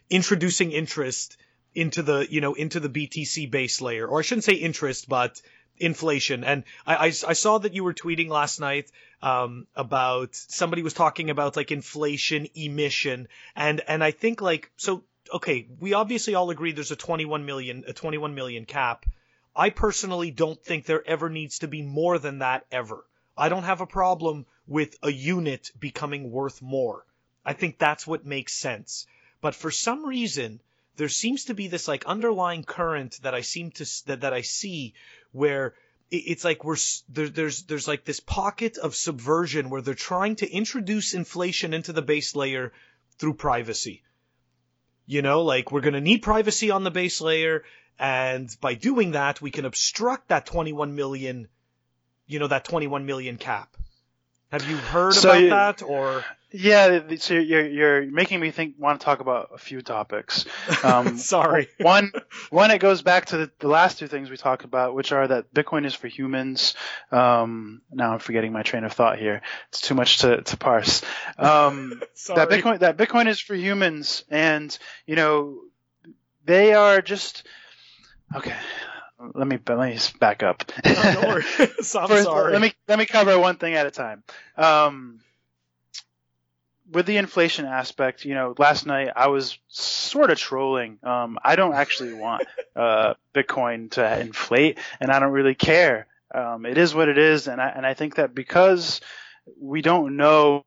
introducing 0.09 0.71
interest 0.71 1.37
into 1.73 2.03
the 2.03 2.27
you 2.29 2.41
know 2.41 2.53
into 2.53 2.79
the 2.79 2.89
BTC 2.89 3.49
base 3.49 3.81
layer, 3.81 4.07
or 4.07 4.19
I 4.19 4.21
shouldn't 4.21 4.43
say 4.43 4.53
interest, 4.53 5.09
but 5.09 5.41
inflation. 5.77 6.43
And 6.43 6.63
I, 6.85 6.95
I, 6.95 7.05
I 7.05 7.33
saw 7.33 7.57
that 7.57 7.73
you 7.73 7.83
were 7.83 7.93
tweeting 7.93 8.29
last 8.29 8.59
night 8.59 8.91
um, 9.21 9.67
about 9.75 10.35
somebody 10.35 10.83
was 10.83 10.93
talking 10.93 11.29
about 11.29 11.55
like 11.55 11.71
inflation 11.71 12.47
emission, 12.55 13.27
and 13.55 13.81
and 13.87 14.03
I 14.03 14.11
think 14.11 14.41
like 14.41 14.71
so. 14.75 15.03
Okay, 15.33 15.67
we 15.79 15.93
obviously 15.93 16.35
all 16.35 16.49
agree 16.49 16.73
there's 16.73 16.91
a 16.91 16.95
21 16.95 17.45
million 17.45 17.85
a 17.87 17.93
21 17.93 18.35
million 18.35 18.65
cap. 18.65 19.05
I 19.55 19.69
personally 19.69 20.31
don't 20.31 20.61
think 20.61 20.85
there 20.85 21.07
ever 21.07 21.29
needs 21.29 21.59
to 21.59 21.67
be 21.67 21.81
more 21.81 22.19
than 22.19 22.39
that 22.39 22.65
ever. 22.71 23.05
I 23.37 23.49
don't 23.49 23.63
have 23.63 23.81
a 23.81 23.87
problem 23.87 24.45
with 24.67 24.97
a 25.01 25.11
unit 25.11 25.71
becoming 25.79 26.31
worth 26.31 26.61
more. 26.61 27.05
I 27.45 27.53
think 27.53 27.77
that's 27.77 28.07
what 28.07 28.25
makes 28.25 28.53
sense. 28.53 29.07
But 29.41 29.55
for 29.55 29.71
some 29.71 30.05
reason, 30.05 30.59
there 30.95 31.09
seems 31.09 31.45
to 31.45 31.53
be 31.53 31.67
this 31.67 31.87
like 31.87 32.05
underlying 32.05 32.63
current 32.63 33.19
that 33.23 33.33
I 33.33 33.41
seem 33.41 33.71
to 33.71 33.85
that, 34.05 34.21
that 34.21 34.33
I 34.33 34.41
see 34.41 34.93
where 35.33 35.73
it's 36.09 36.45
like 36.45 36.63
we're 36.63 36.77
there, 37.09 37.27
there's 37.27 37.63
there's 37.63 37.87
like 37.87 38.05
this 38.05 38.19
pocket 38.19 38.77
of 38.77 38.95
subversion 38.95 39.69
where 39.69 39.81
they're 39.81 39.95
trying 39.95 40.37
to 40.37 40.49
introduce 40.49 41.13
inflation 41.13 41.73
into 41.73 41.91
the 41.91 42.01
base 42.01 42.35
layer 42.35 42.71
through 43.17 43.33
privacy. 43.33 44.03
You 45.05 45.21
know, 45.21 45.41
like 45.41 45.71
we're 45.71 45.81
going 45.81 45.95
to 45.95 46.01
need 46.01 46.21
privacy 46.21 46.71
on 46.71 46.83
the 46.83 46.91
base 46.91 47.19
layer 47.19 47.63
and 47.99 48.55
by 48.61 48.73
doing 48.75 49.11
that 49.11 49.41
we 49.41 49.51
can 49.51 49.65
obstruct 49.65 50.29
that 50.29 50.45
21 50.45 50.95
million 50.95 51.47
you 52.25 52.39
know 52.39 52.47
that 52.47 52.63
21 52.63 53.05
million 53.05 53.37
cap. 53.37 53.75
Have 54.51 54.69
you 54.69 54.77
heard 54.77 55.13
so 55.13 55.29
about 55.29 55.41
you, 55.41 55.49
that 55.49 55.81
or 55.81 56.23
yeah, 56.55 56.99
so 57.17 57.33
you're 57.33 57.67
you're 57.67 58.05
making 58.05 58.39
me 58.39 58.51
think 58.51 58.75
want 58.77 58.99
to 58.99 59.03
talk 59.03 59.21
about 59.21 59.49
a 59.55 59.57
few 59.57 59.81
topics. 59.81 60.45
Um, 60.83 61.17
Sorry. 61.17 61.67
one 61.79 62.11
one 62.51 62.69
it 62.69 62.77
goes 62.77 63.01
back 63.01 63.25
to 63.27 63.37
the, 63.37 63.51
the, 63.57 63.67
last 63.67 63.97
two 63.97 64.07
things 64.07 64.29
we 64.29 64.37
talked 64.37 64.63
about, 64.63 64.93
which 64.93 65.11
are 65.11 65.27
that 65.27 65.51
Bitcoin 65.51 65.83
is 65.83 65.95
for 65.95 66.07
humans. 66.07 66.75
Um, 67.11 67.81
now 67.91 68.13
I'm 68.13 68.19
forgetting 68.19 68.53
my 68.53 68.61
train 68.61 68.83
of 68.83 68.93
thought 68.93 69.17
here. 69.17 69.41
It's 69.69 69.81
too 69.81 69.95
much 69.95 70.19
to 70.19 70.43
to 70.43 70.57
parse. 70.57 71.01
Um, 71.39 72.03
that 72.27 72.49
Bitcoin 72.49 72.79
that 72.79 72.97
Bitcoin 72.97 73.27
is 73.27 73.39
for 73.39 73.55
humans, 73.55 74.23
and 74.29 74.77
you 75.07 75.15
know 75.15 75.59
they 76.45 76.75
are 76.75 77.01
just 77.01 77.47
okay 78.35 78.55
let 79.33 79.47
me 79.47 79.57
let 79.67 79.79
me 79.79 79.97
back 80.19 80.43
up. 80.43 80.63
No, 80.85 80.91
First, 82.09 82.23
sorry. 82.23 82.51
Let 82.51 82.61
me 82.61 82.73
let 82.87 82.99
me 82.99 83.05
cover 83.05 83.39
one 83.39 83.55
thing 83.55 83.73
at 83.73 83.85
a 83.85 83.91
time. 83.91 84.23
Um, 84.57 85.21
with 86.91 87.05
the 87.05 87.17
inflation 87.17 87.65
aspect, 87.65 88.25
you 88.25 88.35
know, 88.35 88.53
last 88.57 88.85
night 88.85 89.09
I 89.15 89.27
was 89.27 89.57
sort 89.67 90.31
of 90.31 90.37
trolling. 90.37 90.99
Um, 91.03 91.37
I 91.43 91.55
don't 91.55 91.73
actually 91.73 92.13
want 92.13 92.45
uh, 92.75 93.13
Bitcoin 93.33 93.91
to 93.91 94.19
inflate, 94.19 94.77
and 94.99 95.11
I 95.11 95.19
don't 95.19 95.31
really 95.31 95.55
care. 95.55 96.07
Um, 96.33 96.65
it 96.65 96.77
is 96.77 96.95
what 96.95 97.09
it 97.09 97.17
is, 97.17 97.47
and 97.47 97.61
I 97.61 97.69
and 97.69 97.85
I 97.85 97.93
think 97.93 98.15
that 98.15 98.33
because 98.33 99.01
we 99.59 99.81
don't 99.81 100.17
know 100.17 100.65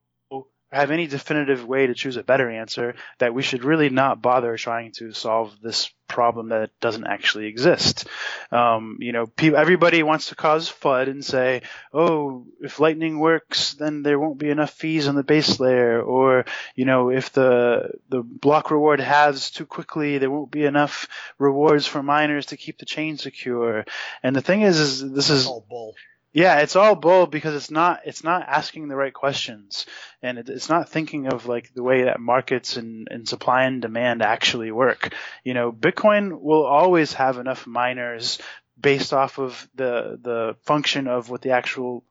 have 0.73 0.91
any 0.91 1.07
definitive 1.07 1.65
way 1.65 1.87
to 1.87 1.95
choose 1.95 2.17
a 2.17 2.23
better 2.23 2.51
answer, 2.51 2.95
that 3.19 3.35
we 3.35 3.43
should 3.43 3.65
really 3.65 3.89
not 3.89 4.21
bother 4.21 4.57
trying 4.57 4.93
to 4.93 5.13
solve 5.13 5.57
this 5.63 5.91
problem 6.09 6.49
that 6.51 6.71
doesn't 6.81 7.07
actually 7.07 7.47
exist. 7.47 8.07
Um, 8.51 8.99
you 9.01 9.13
know, 9.13 9.27
pe- 9.27 9.55
everybody 9.55 10.03
wants 10.03 10.29
to 10.29 10.35
cause 10.35 10.71
FUD 10.71 11.09
and 11.09 11.25
say, 11.25 11.63
oh, 11.93 12.47
if 12.61 12.81
Lightning 12.81 13.19
works, 13.19 13.75
then 13.75 14.03
there 14.03 14.19
won't 14.19 14.39
be 14.39 14.51
enough 14.51 14.71
fees 14.71 15.09
on 15.09 15.15
the 15.15 15.23
base 15.23 15.59
layer, 15.61 16.01
or 16.01 16.45
you 16.75 16.85
know, 16.85 17.11
if 17.11 17.33
the 17.33 17.91
the 18.09 18.23
block 18.23 18.71
reward 18.71 19.01
halves 19.01 19.51
too 19.51 19.67
quickly, 19.67 20.19
there 20.19 20.31
won't 20.31 20.51
be 20.51 20.65
enough 20.65 21.09
rewards 21.39 21.87
for 21.87 22.03
miners 22.03 22.47
to 22.47 22.57
keep 22.57 22.79
the 22.79 22.87
chain 22.87 23.19
secure. 23.19 23.85
And 24.23 24.35
the 24.35 24.43
thing 24.43 24.63
is, 24.63 24.79
is 24.79 25.13
this 25.13 25.31
is 25.31 25.47
all 25.47 25.65
bull. 25.69 25.95
Yeah, 26.37 26.59
it's 26.59 26.77
all 26.77 26.95
bull 26.95 27.27
because 27.27 27.55
it's 27.55 27.71
not 27.71 28.01
it's 28.05 28.23
not 28.23 28.47
asking 28.47 28.89
the 28.89 28.95
right 28.95 29.15
questions, 29.15 29.87
and 30.21 30.37
it, 30.37 30.51
it's 30.51 30.69
not 30.69 30.91
thinking 30.91 31.29
of 31.33 31.47
like 31.47 31.73
the 31.73 31.83
way 31.83 32.03
that 32.03 32.21
markets 32.21 32.77
and, 32.77 33.09
and 33.11 33.27
supply 33.27 33.63
and 33.63 33.81
demand 33.81 34.21
actually 34.21 34.71
work. 34.71 35.15
You 35.45 35.55
know, 35.55 35.73
Bitcoin 35.73 36.39
will 36.39 36.67
always 36.67 37.15
have 37.15 37.39
enough 37.39 37.67
miners 37.67 38.39
based 38.79 39.15
off 39.15 39.39
of 39.39 39.67
the 39.77 40.19
the 40.21 40.57
function 40.65 41.09
of 41.09 41.31
what 41.31 41.41
the 41.41 41.53
actual 41.53 42.05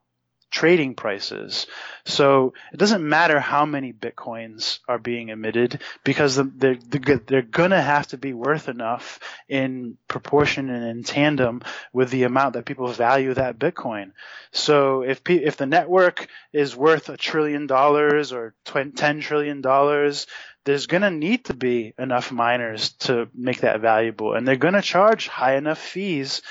trading 0.56 0.96
prices. 0.96 1.68
So 2.06 2.54
it 2.72 2.78
doesn't 2.78 3.08
matter 3.08 3.42
how 3.42 3.66
many 3.66 3.92
bitcoins 3.92 4.80
are 4.88 4.98
being 4.98 5.28
emitted 5.28 5.82
because 6.06 6.38
they're, 6.38 6.78
they're 6.78 7.42
going 7.42 7.72
to 7.72 7.82
have 7.82 8.08
to 8.08 8.18
be 8.18 8.34
worth 8.34 8.70
enough 8.70 9.20
in 9.50 9.98
proportion 10.08 10.70
and 10.70 10.86
in 10.86 11.04
tandem 11.04 11.62
with 11.92 12.10
the 12.10 12.24
amount 12.24 12.54
that 12.54 12.64
people 12.64 12.88
value 12.88 13.34
that 13.34 13.60
bitcoin. 13.60 14.14
So 14.54 15.02
if 15.02 15.22
if 15.30 15.58
the 15.58 15.66
network 15.66 16.28
is 16.54 16.74
worth 16.74 17.10
a 17.10 17.18
trillion 17.18 17.68
dollars 17.68 18.32
or 18.32 18.56
10 18.64 18.94
trillion 19.20 19.60
dollars, 19.60 20.26
there's 20.64 20.88
going 20.88 21.04
to 21.04 21.12
need 21.12 21.46
to 21.46 21.54
be 21.54 21.94
enough 22.00 22.32
miners 22.32 22.94
to 22.94 23.28
make 23.36 23.60
that 23.60 23.82
valuable 23.82 24.34
and 24.34 24.48
they're 24.48 24.56
going 24.56 24.74
to 24.74 24.82
charge 24.82 25.28
high 25.28 25.58
enough 25.58 25.80
fees 25.80 26.42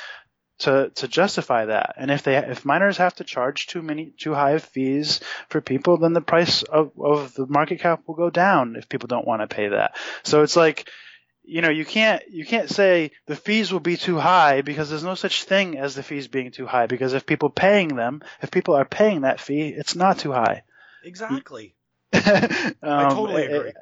to 0.64 0.90
to 0.94 1.08
justify 1.08 1.66
that. 1.66 1.94
And 1.96 2.10
if 2.10 2.22
they 2.22 2.36
if 2.36 2.64
miners 2.64 2.96
have 2.98 3.14
to 3.16 3.24
charge 3.24 3.66
too 3.66 3.82
many 3.82 4.12
too 4.16 4.34
high 4.34 4.52
of 4.52 4.64
fees 4.64 5.20
for 5.48 5.60
people, 5.60 5.98
then 5.98 6.12
the 6.12 6.20
price 6.20 6.62
of 6.62 6.92
of 6.98 7.34
the 7.34 7.46
market 7.46 7.80
cap 7.80 8.02
will 8.06 8.14
go 8.14 8.30
down 8.30 8.76
if 8.76 8.88
people 8.88 9.06
don't 9.06 9.26
want 9.26 9.42
to 9.42 9.54
pay 9.54 9.68
that. 9.68 9.96
So 10.22 10.42
it's 10.42 10.56
like 10.56 10.88
you 11.44 11.60
know 11.60 11.70
you 11.70 11.84
can't 11.84 12.22
you 12.30 12.44
can't 12.44 12.70
say 12.70 13.10
the 13.26 13.36
fees 13.36 13.72
will 13.72 13.80
be 13.80 13.96
too 13.96 14.18
high 14.18 14.62
because 14.62 14.88
there's 14.88 15.04
no 15.04 15.14
such 15.14 15.44
thing 15.44 15.78
as 15.78 15.94
the 15.94 16.02
fees 16.02 16.26
being 16.28 16.50
too 16.50 16.66
high 16.66 16.86
because 16.86 17.12
if 17.12 17.26
people 17.26 17.50
paying 17.50 17.96
them 17.96 18.22
if 18.42 18.50
people 18.50 18.74
are 18.74 18.86
paying 18.86 19.22
that 19.22 19.40
fee 19.40 19.68
it's 19.68 19.94
not 19.94 20.18
too 20.18 20.32
high 20.32 20.62
exactly 21.02 21.74
um, 22.14 22.22
i 22.82 23.10
totally 23.12 23.44
agree 23.44 23.72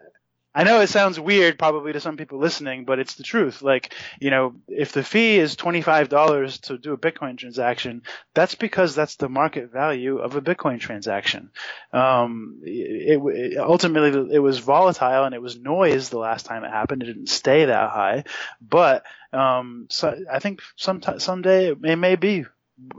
I 0.55 0.65
know 0.65 0.81
it 0.81 0.89
sounds 0.89 1.19
weird 1.19 1.59
probably 1.59 1.95
to 1.95 2.01
some 2.01 2.19
people 2.19 2.39
listening, 2.39 2.85
but 2.85 2.99
it's 2.99 3.15
the 3.15 3.23
truth. 3.23 3.63
Like, 3.63 3.95
you 4.21 4.31
know, 4.31 4.55
if 4.69 4.93
the 4.93 5.03
fee 5.03 5.39
is 5.39 5.57
$25 5.57 6.61
to 6.63 6.79
do 6.79 6.93
a 6.93 6.99
Bitcoin 6.99 7.39
transaction, 7.39 8.03
that's 8.35 8.55
because 8.55 8.95
that's 8.95 9.17
the 9.17 9.31
market 9.31 9.73
value 9.73 10.19
of 10.19 10.37
a 10.37 10.43
Bitcoin 10.43 10.79
transaction. 10.79 11.51
Um, 11.93 12.61
it, 12.65 13.19
it, 13.25 13.59
ultimately, 13.59 14.35
it 14.35 14.41
was 14.41 14.59
volatile 14.59 15.25
and 15.25 15.35
it 15.35 15.41
was 15.41 15.57
noise 15.59 16.11
the 16.11 16.19
last 16.19 16.45
time 16.45 16.65
it 16.65 16.71
happened. 16.71 17.03
It 17.03 17.07
didn't 17.07 17.29
stay 17.29 17.65
that 17.65 17.91
high, 17.91 18.25
but, 18.61 19.05
um, 19.33 19.87
so 19.89 20.15
I 20.31 20.39
think 20.39 20.61
some 20.77 21.01
someday 21.19 21.71
it 21.71 21.99
may 21.99 22.17
be, 22.17 22.45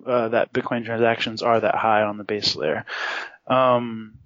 uh, 0.07 0.29
that 0.29 0.53
Bitcoin 0.53 0.85
transactions 0.85 1.43
are 1.43 1.59
that 1.59 1.75
high 1.75 2.01
on 2.01 2.17
the 2.17 2.23
base 2.23 2.55
layer. 2.55 2.85
Um, 3.45 4.17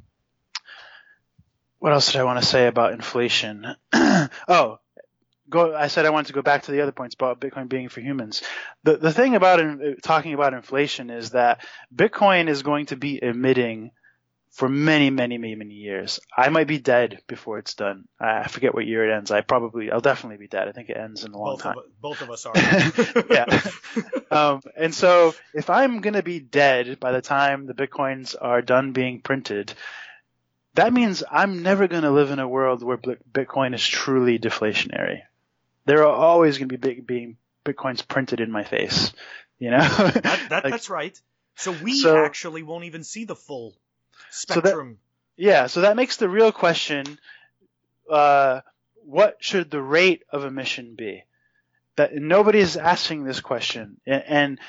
what 1.79 1.93
else 1.93 2.11
did 2.11 2.21
I 2.21 2.23
want 2.23 2.39
to 2.39 2.45
say 2.45 2.67
about 2.67 2.93
inflation? 2.93 3.75
oh, 3.93 4.79
go. 5.49 5.75
I 5.75 5.87
said 5.87 6.05
I 6.05 6.09
wanted 6.09 6.27
to 6.27 6.33
go 6.33 6.41
back 6.41 6.63
to 6.63 6.71
the 6.71 6.81
other 6.81 6.91
points 6.91 7.15
about 7.15 7.39
Bitcoin 7.39 7.69
being 7.69 7.89
for 7.89 8.01
humans. 8.01 8.41
The 8.83 8.97
the 8.97 9.13
thing 9.13 9.35
about 9.35 9.59
in, 9.59 9.97
talking 10.01 10.33
about 10.33 10.53
inflation 10.53 11.09
is 11.09 11.31
that 11.31 11.65
Bitcoin 11.95 12.49
is 12.49 12.63
going 12.63 12.87
to 12.87 12.95
be 12.95 13.21
emitting 13.21 13.91
for 14.57 14.67
many, 14.67 15.11
many, 15.11 15.37
many, 15.37 15.53
many 15.53 15.75
years. 15.75 16.19
I 16.35 16.49
might 16.49 16.65
be 16.65 16.79
dead 16.79 17.21
before 17.27 17.59
it's 17.59 17.75
done. 17.75 18.05
I 18.19 18.47
forget 18.47 18.73
what 18.73 18.87
year 18.87 19.07
it 19.07 19.15
ends. 19.15 19.29
I 19.29 19.41
probably, 19.41 19.91
I'll 19.91 20.01
definitely 20.01 20.37
be 20.37 20.47
dead. 20.47 20.67
I 20.67 20.71
think 20.71 20.89
it 20.89 20.97
ends 20.97 21.23
in 21.23 21.31
a 21.31 21.37
long 21.37 21.53
both 21.53 21.61
time. 21.61 21.77
Of, 21.77 22.01
both 22.01 22.21
of 22.23 22.31
us 22.31 22.45
are. 22.47 22.53
yeah. 23.29 23.45
um, 24.31 24.61
and 24.75 24.95
so 24.95 25.35
if 25.53 25.69
I'm 25.69 26.01
going 26.01 26.15
to 26.15 26.23
be 26.23 26.39
dead 26.39 26.99
by 26.99 27.11
the 27.11 27.21
time 27.21 27.67
the 27.67 27.75
Bitcoins 27.75 28.35
are 28.41 28.63
done 28.63 28.93
being 28.93 29.21
printed, 29.21 29.75
that 30.77 30.93
means 30.93 31.23
I'm 31.29 31.63
never 31.63 31.87
going 31.87 32.03
to 32.03 32.11
live 32.11 32.29
in 32.29 32.37
a 32.37 32.47
world 32.47 32.83
where 32.83 32.97
Bitcoin 32.97 33.73
is 33.73 33.85
truly 33.85 34.37
deflationary. 34.37 35.21
There 35.85 36.05
are 36.05 36.15
always 36.15 36.59
going 36.59 36.69
to 36.69 36.77
be 36.77 36.87
big, 36.87 37.07
being 37.07 37.37
Bitcoins 37.65 38.07
printed 38.07 38.39
in 38.39 38.51
my 38.51 38.63
face. 38.63 39.11
You 39.57 39.71
know, 39.71 39.79
that, 39.79 40.23
that, 40.49 40.51
like, 40.63 40.71
that's 40.71 40.89
right. 40.89 41.19
So 41.55 41.71
we 41.71 41.99
so, 41.99 42.23
actually 42.23 42.61
won't 42.61 42.83
even 42.83 43.03
see 43.03 43.25
the 43.25 43.35
full 43.35 43.75
spectrum. 44.29 44.65
So 44.65 45.41
that, 45.41 45.43
yeah, 45.43 45.65
so 45.65 45.81
that 45.81 45.95
makes 45.95 46.17
the 46.17 46.29
real 46.29 46.51
question: 46.51 47.17
uh, 48.07 48.61
what 49.03 49.37
should 49.39 49.71
the 49.71 49.81
rate 49.81 50.23
of 50.29 50.45
emission 50.45 50.93
be? 50.95 51.23
That 51.95 52.13
nobody 52.13 52.59
is 52.59 52.77
asking 52.77 53.23
this 53.23 53.39
question, 53.39 53.99
and, 54.05 54.23
and 54.27 54.59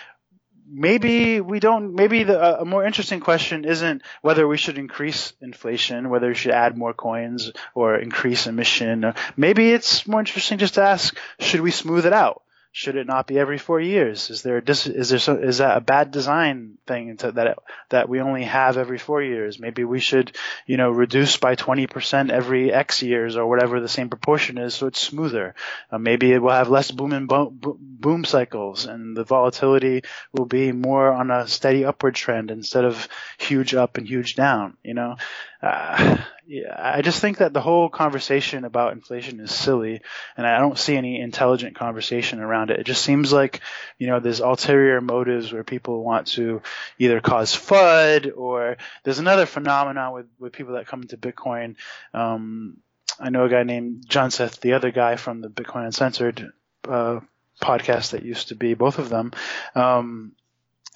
maybe 0.71 1.41
we 1.41 1.61
don't 1.61 1.95
maybe 1.95 2.25
the, 2.25 2.61
a 2.61 2.65
more 2.65 2.85
interesting 2.85 3.21
question 3.21 3.65
isn't 3.65 4.03
whether 4.23 4.47
we 4.47 4.57
should 4.57 4.79
increase 4.79 5.33
inflation 5.41 6.11
whether 6.11 6.29
we 6.29 6.35
should 6.35 6.53
add 6.53 6.77
more 6.77 6.95
coins 6.95 7.53
or 7.75 7.97
increase 7.97 8.47
emission. 8.47 9.15
Maybe 9.37 9.73
it's 9.73 10.07
more 10.07 10.21
interesting 10.21 10.59
just 10.59 10.75
to 10.75 10.83
ask 10.83 11.17
should 11.39 11.61
we 11.61 11.71
smooth 11.71 12.07
it 12.07 12.13
out 12.13 12.43
should 12.71 12.97
it 12.97 13.07
not 13.07 13.27
be 13.27 13.39
every 13.39 13.59
four 13.59 13.81
years? 13.81 14.31
Is 14.31 14.43
there 14.43 14.59
a 14.59 14.65
dis- 14.65 14.87
is 14.87 15.09
there 15.09 15.19
some, 15.19 15.43
is 15.43 15.59
that 15.59 15.77
a 15.77 15.81
bad 15.81 16.11
design 16.11 16.79
thing 16.87 17.17
to, 17.19 17.33
that 17.33 17.47
it, 17.47 17.59
that 17.89 18.09
we 18.09 18.21
only 18.21 18.45
have 18.45 18.77
every 18.77 18.99
four 18.99 19.23
years? 19.23 19.59
Maybe 19.59 19.85
we 19.85 20.01
should 20.01 20.37
you 20.67 20.77
know 20.77 20.91
reduce 20.91 21.37
by 21.37 21.55
twenty 21.55 21.87
percent 21.87 22.31
every 22.31 22.73
X 22.73 23.03
years 23.03 23.37
or 23.37 23.47
whatever 23.47 23.81
the 23.81 23.89
same 23.89 24.09
proportion 24.09 24.59
is, 24.59 24.75
so 24.75 24.87
it's 24.87 25.01
smoother. 25.01 25.55
Uh, 25.91 25.99
maybe 25.99 26.33
it 26.33 26.43
will 26.43 26.51
have 26.51 26.69
less 26.69 26.91
boom 26.91 27.13
and 27.13 27.27
boom, 27.29 27.59
boom 27.61 28.25
cycles, 28.25 28.87
and 28.87 29.17
the 29.17 29.25
volatility 29.25 30.03
will 30.33 30.47
be 30.47 30.71
more 30.73 31.13
on 31.13 31.31
a 31.31 31.49
steady 31.49 31.85
upward 31.85 32.15
trend 32.15 32.51
instead 32.51 32.85
of 32.85 33.09
huge 33.39 33.75
up 33.75 33.97
and 33.97 34.07
huge 34.07 34.37
down. 34.37 34.77
You 34.85 34.95
know, 34.95 35.17
uh, 35.63 36.19
yeah, 36.47 36.75
I 36.77 37.03
just 37.03 37.21
think 37.21 37.39
that 37.39 37.53
the 37.53 37.61
whole 37.61 37.89
conversation 37.89 38.65
about 38.65 38.93
inflation 38.93 39.41
is 39.41 39.53
silly, 39.53 40.01
and 40.37 40.47
I 40.47 40.59
don't 40.59 40.79
see 40.79 40.97
any 40.97 41.21
intelligent 41.21 41.77
conversation 41.77 42.41
around 42.41 42.71
it. 42.71 42.81
It 42.81 42.87
just 42.87 43.03
seems 43.03 43.33
like, 43.33 43.61
you 43.99 44.07
know, 44.07 44.21
there's 44.21 44.41
ulterior 44.41 45.01
motives 45.01 45.53
where 45.53 45.65
people 45.65 46.03
want 46.03 46.29
to 46.29 46.63
either 46.99 47.21
cause 47.21 47.55
FUD 47.55 48.33
or 48.37 48.77
there's 49.05 49.19
another 49.19 49.47
phenomenon 49.47 50.13
with, 50.15 50.27
with 50.39 50.53
people 50.53 50.75
that 50.75 50.87
come 50.87 51.03
into 51.03 51.17
Bitcoin. 51.17 51.77
Um, 52.15 52.79
I 53.21 53.31
know 53.31 53.45
a 53.45 53.49
guy 53.49 53.65
named 53.65 54.05
John 54.09 54.31
Seth, 54.31 54.61
the 54.61 54.75
other 54.75 54.91
guy 54.91 55.17
from 55.17 55.41
the 55.41 55.49
Bitcoin 55.51 55.87
Uncensored 55.87 56.53
uh, 56.89 57.21
podcast 57.61 58.11
that 58.11 58.23
used 58.23 58.49
to 58.49 58.55
be 58.55 58.75
both 58.75 58.99
of 58.99 59.09
them. 59.09 59.33
Um, 59.75 60.33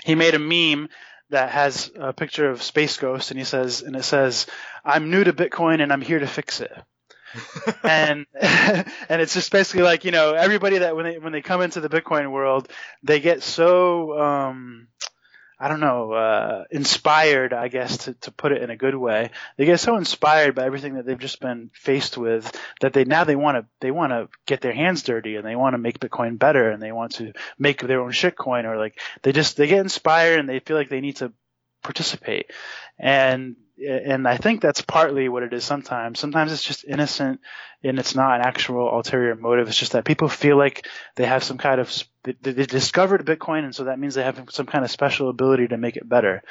he 0.05 0.15
made 0.15 0.35
a 0.35 0.39
meme 0.39 0.89
that 1.33 1.51
has 1.51 1.91
a 1.97 2.13
picture 2.13 2.49
of 2.49 2.63
Space 2.63 2.97
Ghost, 2.97 3.31
and 3.31 3.39
he 3.39 3.45
says, 3.45 3.83
and 3.83 3.97
it 3.97 4.05
says, 4.05 4.47
"I'm 4.85 5.11
new 5.11 5.25
to 5.25 5.33
Bitcoin 5.33 5.83
and 5.83 5.93
I'm 5.93 6.01
here 6.01 6.19
to 6.19 6.27
fix 6.27 6.61
it." 6.61 6.73
and 7.83 8.27
and 8.41 9.23
it's 9.23 9.35
just 9.35 9.51
basically 9.51 9.83
like 9.83 10.05
you 10.05 10.11
know 10.11 10.35
everybody 10.35 10.79
that 10.79 10.95
when 10.95 11.05
they 11.05 11.19
when 11.19 11.33
they 11.33 11.43
come 11.43 11.63
into 11.63 11.81
the 11.81 11.89
Bitcoin 11.89 12.31
world, 12.31 12.69
they 13.03 13.21
get 13.21 13.43
so 13.43 14.21
um, 14.21 14.89
I 15.63 15.69
don't 15.69 15.79
know, 15.79 16.11
uh, 16.11 16.65
inspired, 16.73 17.53
I 17.53 17.69
guess, 17.69 17.99
to, 17.99 18.15
to 18.15 18.33
put 18.33 18.51
it 18.51 18.63
in 18.63 18.71
a 18.71 18.77
good 18.77 18.97
way. 18.97 19.31
They 19.57 19.65
get 19.65 19.79
so 19.79 19.97
inspired 19.97 20.57
by 20.57 20.65
everything 20.65 20.95
that 20.95 21.07
they've 21.07 21.17
just 21.17 21.39
been 21.39 21.71
faced 21.73 22.19
with 22.19 22.51
that 22.81 22.93
they 22.93 23.05
now 23.05 23.23
they 23.23 23.37
want 23.37 23.59
to 23.59 23.67
they 23.81 23.93
want 23.93 24.11
to 24.11 24.29
get 24.45 24.61
their 24.61 24.73
hands 24.73 25.05
dirty 25.05 25.37
and 25.37 25.47
they 25.47 25.55
want 25.55 25.75
to 25.75 25.79
make 25.79 26.01
Bitcoin 26.01 26.37
better 26.37 26.69
and 26.69 26.83
they 26.83 26.91
want 26.91 27.13
to 27.13 27.33
make 27.61 27.81
their 27.81 28.01
own 28.01 28.11
shitcoin 28.11 28.65
or 28.65 28.77
like 28.77 28.99
they 29.23 29.31
just 29.31 29.57
they 29.57 29.69
get 29.69 29.79
inspired 29.79 30.41
and 30.41 30.49
they 30.49 30.59
feel 30.59 30.77
like 30.77 30.89
they 30.89 31.01
need 31.01 31.19
to 31.19 31.33
participate. 31.85 32.51
And 32.99 33.55
and 33.89 34.29
I 34.29 34.37
think 34.37 34.61
that's 34.61 34.81
partly 34.83 35.29
what 35.29 35.43
it 35.43 35.53
is 35.53 35.65
sometimes. 35.65 36.19
Sometimes 36.19 36.53
it's 36.53 36.63
just 36.63 36.85
innocent 36.85 37.41
and 37.83 37.99
it's 37.99 38.15
not 38.15 38.41
an 38.41 38.47
actual 38.47 38.95
ulterior 38.95 39.35
motive. 39.35 39.69
It's 39.69 39.79
just 39.79 39.93
that 39.93 40.05
people 40.05 40.29
feel 40.29 40.57
like 40.57 40.87
they 41.17 41.25
have 41.27 41.43
some 41.43 41.59
kind 41.59 41.81
of, 41.81 41.93
they, 42.23 42.53
discovered 42.53 43.27
Bitcoin 43.27 43.65
and 43.65 43.75
so 43.75 43.85
that 43.85 43.99
means 43.99 44.15
they 44.15 44.23
have 44.23 44.43
some 44.51 44.67
kind 44.67 44.85
of 44.85 44.91
special 44.91 45.29
ability 45.29 45.69
to 45.69 45.77
make 45.77 45.97
it 45.97 46.09
better. 46.09 46.43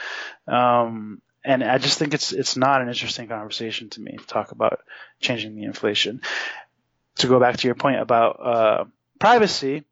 Um, 0.48 1.22
and 1.44 1.64
I 1.64 1.78
just 1.78 1.98
think 1.98 2.14
it's, 2.14 2.34
it's 2.34 2.58
not 2.58 2.82
an 2.82 2.88
interesting 2.88 3.28
conversation 3.28 3.90
to 3.92 4.02
me 4.02 4.18
to 4.18 4.26
talk 4.28 4.52
about 4.52 4.82
changing 5.20 5.56
the 5.56 5.64
inflation. 5.64 6.22
To 7.18 7.28
go 7.28 7.40
back 7.40 7.58
to 7.58 7.68
your 7.68 7.76
point 7.76 8.00
about, 8.00 8.40
uh, 8.40 8.86
privacy, 9.20 9.84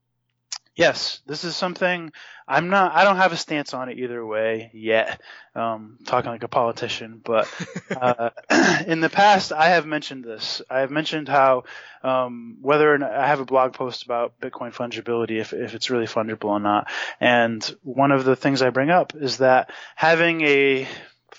yes, 0.80 1.22
this 1.28 1.44
is 1.44 1.56
something 1.56 2.12
I'm 2.48 2.70
not. 2.70 2.96
I 2.96 3.04
don't 3.04 3.18
have 3.18 3.34
a 3.34 3.38
stance 3.38 3.76
on 3.76 3.90
it 3.90 4.00
either 4.00 4.26
way 4.26 4.72
yet. 4.74 5.22
Um, 5.54 6.00
talking 6.06 6.32
like 6.32 6.44
a 6.44 6.48
politician, 6.48 7.22
but 7.24 7.48
uh, 7.96 8.30
in 8.88 9.02
the 9.02 9.10
past, 9.10 9.52
I 9.52 9.70
have 9.70 9.86
mentioned 9.86 10.24
this. 10.24 10.62
I 10.70 10.80
have 10.80 10.90
mentioned 10.90 11.28
how 11.28 11.66
um, 12.02 12.58
whether 12.62 12.92
or 12.92 12.98
not 12.98 13.12
I 13.12 13.28
have 13.28 13.42
a 13.42 13.46
blog 13.46 13.74
post 13.74 14.04
about 14.04 14.40
Bitcoin 14.40 14.74
fungibility, 14.74 15.40
if 15.40 15.54
if 15.54 15.76
it's 15.76 15.90
really 15.90 16.08
fungible 16.08 16.46
or 16.46 16.60
not. 16.60 16.90
And 17.20 17.64
one 17.84 18.12
of 18.12 18.24
the 18.24 18.38
things 18.38 18.62
I 18.62 18.70
bring 18.70 18.90
up 18.90 19.14
is 19.16 19.40
that 19.40 19.72
having 19.96 20.42
a 20.42 20.88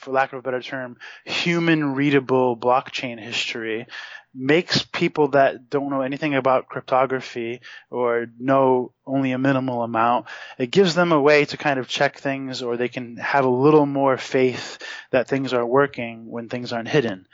for 0.01 0.13
lack 0.13 0.33
of 0.33 0.39
a 0.39 0.43
better 0.43 0.63
term, 0.63 0.97
human 1.25 1.95
readable 1.95 2.57
blockchain 2.57 3.21
history 3.21 3.87
makes 4.33 4.83
people 4.83 5.29
that 5.29 5.69
don't 5.69 5.91
know 5.91 6.03
anything 6.03 6.35
about 6.35 6.69
cryptography 6.69 7.61
or 7.91 8.27
know 8.39 8.93
only 9.05 9.33
a 9.33 9.39
minimal 9.39 9.83
amount, 9.83 10.27
it 10.57 10.71
gives 10.71 10.95
them 10.95 11.11
a 11.11 11.21
way 11.21 11.45
to 11.45 11.57
kind 11.57 11.81
of 11.81 11.89
check 11.89 12.19
things 12.19 12.63
or 12.63 12.77
they 12.77 12.89
can 12.89 13.17
have 13.17 13.45
a 13.45 13.51
little 13.51 13.87
more 13.87 14.17
faith 14.17 14.79
that 15.11 15.27
things 15.27 15.53
are 15.53 15.67
working 15.67 16.31
when 16.31 16.49
things 16.49 16.73
aren't 16.73 16.89
hidden. 16.89 17.27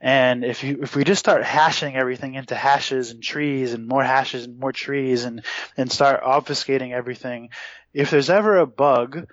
And 0.00 0.44
if 0.44 0.64
you, 0.64 0.80
if 0.82 0.96
we 0.96 1.04
just 1.04 1.20
start 1.20 1.44
hashing 1.44 1.94
everything 1.94 2.34
into 2.34 2.56
hashes 2.56 3.12
and 3.12 3.22
trees 3.22 3.72
and 3.72 3.86
more 3.86 4.02
hashes 4.02 4.46
and 4.46 4.58
more 4.58 4.72
trees 4.72 5.24
and, 5.24 5.44
and 5.76 5.90
start 5.90 6.22
obfuscating 6.22 6.92
everything, 6.92 7.50
if 7.94 8.10
there's 8.10 8.30
ever 8.30 8.58
a 8.58 8.66
bug 8.66 9.28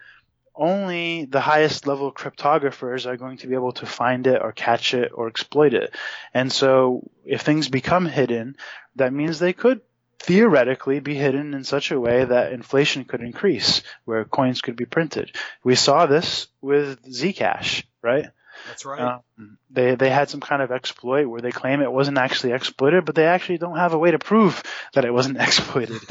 only 0.58 1.26
the 1.26 1.40
highest 1.40 1.88
level 1.88 2.12
cryptographers 2.12 3.06
are 3.06 3.18
going 3.18 3.38
to 3.38 3.48
be 3.48 3.56
able 3.56 3.74
to 3.74 3.86
find 3.86 4.28
it 4.28 4.42
or 4.42 4.52
catch 4.52 4.94
it 4.94 5.12
or 5.14 5.28
exploit 5.28 5.74
it. 5.74 5.96
And 6.34 6.52
so 6.52 7.10
if 7.26 7.42
things 7.42 7.70
become 7.70 8.06
hidden, 8.06 8.58
that 8.96 9.14
means 9.14 9.40
they 9.40 9.54
could 9.54 9.82
theoretically 10.20 11.00
be 11.00 11.16
hidden 11.16 11.54
in 11.54 11.64
such 11.64 11.92
a 11.92 12.00
way 12.00 12.26
that 12.26 12.52
inflation 12.52 13.06
could 13.06 13.22
increase, 13.22 13.84
where 14.06 14.26
coins 14.26 14.62
could 14.62 14.76
be 14.76 14.86
printed. 14.86 15.36
We 15.64 15.76
saw 15.76 16.06
this 16.06 16.48
with 16.62 17.04
Zcash, 17.06 17.84
right? 18.02 18.28
That's 18.68 18.86
right. 18.86 19.00
Um, 19.38 19.58
they 19.70 19.94
they 19.94 20.10
had 20.10 20.30
some 20.30 20.42
kind 20.42 20.64
of 20.64 20.72
exploit 20.72 21.28
where 21.28 21.42
they 21.42 21.52
claim 21.52 21.82
it 21.82 21.92
wasn't 21.92 22.18
actually 22.18 22.54
exploited, 22.54 23.06
but 23.06 23.14
they 23.14 23.28
actually 23.28 23.60
don't 23.60 23.78
have 23.78 23.94
a 23.94 23.98
way 24.00 24.10
to 24.12 24.20
prove 24.20 24.64
that 24.94 25.06
it 25.06 25.14
wasn't 25.14 25.38
exploited. 25.40 26.02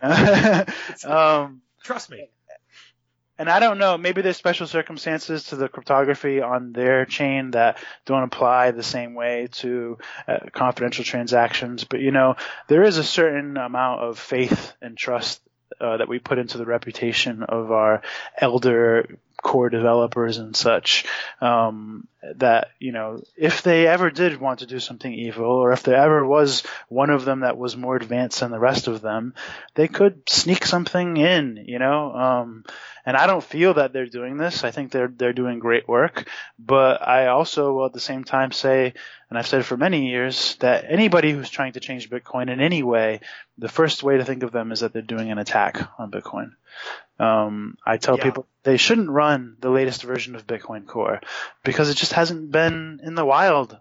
um, 1.04 1.62
Trust 1.82 2.10
me 2.10 2.28
and 3.40 3.48
I 3.48 3.58
don't 3.58 3.78
know, 3.78 3.96
maybe 3.96 4.20
there's 4.20 4.36
special 4.36 4.66
circumstances 4.66 5.44
to 5.44 5.56
the 5.56 5.66
cryptography 5.66 6.42
on 6.42 6.74
their 6.74 7.06
chain 7.06 7.52
that 7.52 7.78
don't 8.04 8.22
apply 8.22 8.72
the 8.72 8.82
same 8.82 9.14
way 9.14 9.48
to 9.52 9.96
uh, 10.28 10.40
confidential 10.52 11.06
transactions. 11.06 11.84
But 11.84 12.00
you 12.00 12.10
know, 12.10 12.36
there 12.68 12.84
is 12.84 12.98
a 12.98 13.02
certain 13.02 13.56
amount 13.56 14.02
of 14.02 14.18
faith 14.18 14.74
and 14.82 14.94
trust 14.94 15.40
uh, 15.80 15.96
that 15.96 16.08
we 16.08 16.18
put 16.18 16.38
into 16.38 16.58
the 16.58 16.66
reputation 16.66 17.42
of 17.42 17.72
our 17.72 18.02
elder 18.36 19.18
core 19.42 19.70
developers 19.70 20.38
and 20.38 20.54
such 20.54 21.04
um, 21.40 22.06
that 22.36 22.68
you 22.78 22.92
know 22.92 23.22
if 23.36 23.62
they 23.62 23.86
ever 23.86 24.10
did 24.10 24.40
want 24.40 24.60
to 24.60 24.66
do 24.66 24.78
something 24.78 25.12
evil 25.12 25.46
or 25.46 25.72
if 25.72 25.82
there 25.82 25.96
ever 25.96 26.26
was 26.26 26.62
one 26.88 27.10
of 27.10 27.24
them 27.24 27.40
that 27.40 27.56
was 27.56 27.76
more 27.76 27.96
advanced 27.96 28.40
than 28.40 28.50
the 28.50 28.58
rest 28.58 28.86
of 28.86 29.00
them 29.00 29.34
they 29.74 29.88
could 29.88 30.22
sneak 30.28 30.64
something 30.64 31.16
in 31.16 31.64
you 31.66 31.78
know 31.78 32.12
um, 32.14 32.64
and 33.06 33.16
I 33.16 33.26
don't 33.26 33.42
feel 33.42 33.74
that 33.74 33.92
they're 33.92 34.06
doing 34.06 34.36
this. 34.36 34.64
I 34.64 34.70
think 34.70 34.92
they're 34.92 35.08
they're 35.08 35.32
doing 35.32 35.58
great 35.58 35.88
work, 35.88 36.28
but 36.58 37.06
I 37.06 37.28
also 37.28 37.72
will 37.72 37.86
at 37.86 37.92
the 37.92 38.00
same 38.00 38.24
time 38.24 38.52
say, 38.52 38.94
and 39.28 39.38
I've 39.38 39.46
said 39.46 39.64
for 39.64 39.76
many 39.76 40.08
years, 40.08 40.56
that 40.56 40.84
anybody 40.88 41.32
who's 41.32 41.50
trying 41.50 41.72
to 41.72 41.80
change 41.80 42.10
Bitcoin 42.10 42.50
in 42.50 42.60
any 42.60 42.82
way, 42.82 43.20
the 43.58 43.68
first 43.68 44.02
way 44.02 44.18
to 44.18 44.24
think 44.24 44.42
of 44.42 44.52
them 44.52 44.72
is 44.72 44.80
that 44.80 44.92
they're 44.92 45.02
doing 45.02 45.30
an 45.30 45.38
attack 45.38 45.80
on 45.98 46.10
Bitcoin. 46.10 46.52
Um, 47.20 47.76
I 47.84 47.98
tell 47.98 48.16
yeah. 48.16 48.24
people 48.24 48.46
they 48.62 48.78
shouldn't 48.78 49.10
run 49.10 49.56
the 49.60 49.70
latest 49.70 50.02
version 50.02 50.34
of 50.34 50.46
Bitcoin 50.46 50.86
Core 50.86 51.20
because 51.62 51.90
it 51.90 51.96
just 51.96 52.14
hasn't 52.14 52.50
been 52.50 53.00
in 53.02 53.14
the 53.14 53.24
wild 53.24 53.78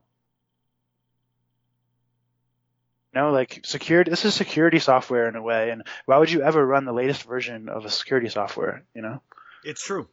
you 3.13 3.21
know, 3.21 3.31
like 3.31 3.61
security. 3.63 4.09
This 4.11 4.25
is 4.25 4.35
security 4.35 4.79
software 4.79 5.27
in 5.27 5.35
a 5.35 5.41
way, 5.41 5.71
and 5.71 5.83
why 6.05 6.17
would 6.17 6.31
you 6.31 6.41
ever 6.41 6.65
run 6.65 6.85
the 6.85 6.93
latest 6.93 7.23
version 7.23 7.69
of 7.69 7.85
a 7.85 7.89
security 7.89 8.29
software? 8.29 8.83
You 8.93 9.01
know, 9.01 9.21
it's 9.63 9.83
true. 9.83 10.07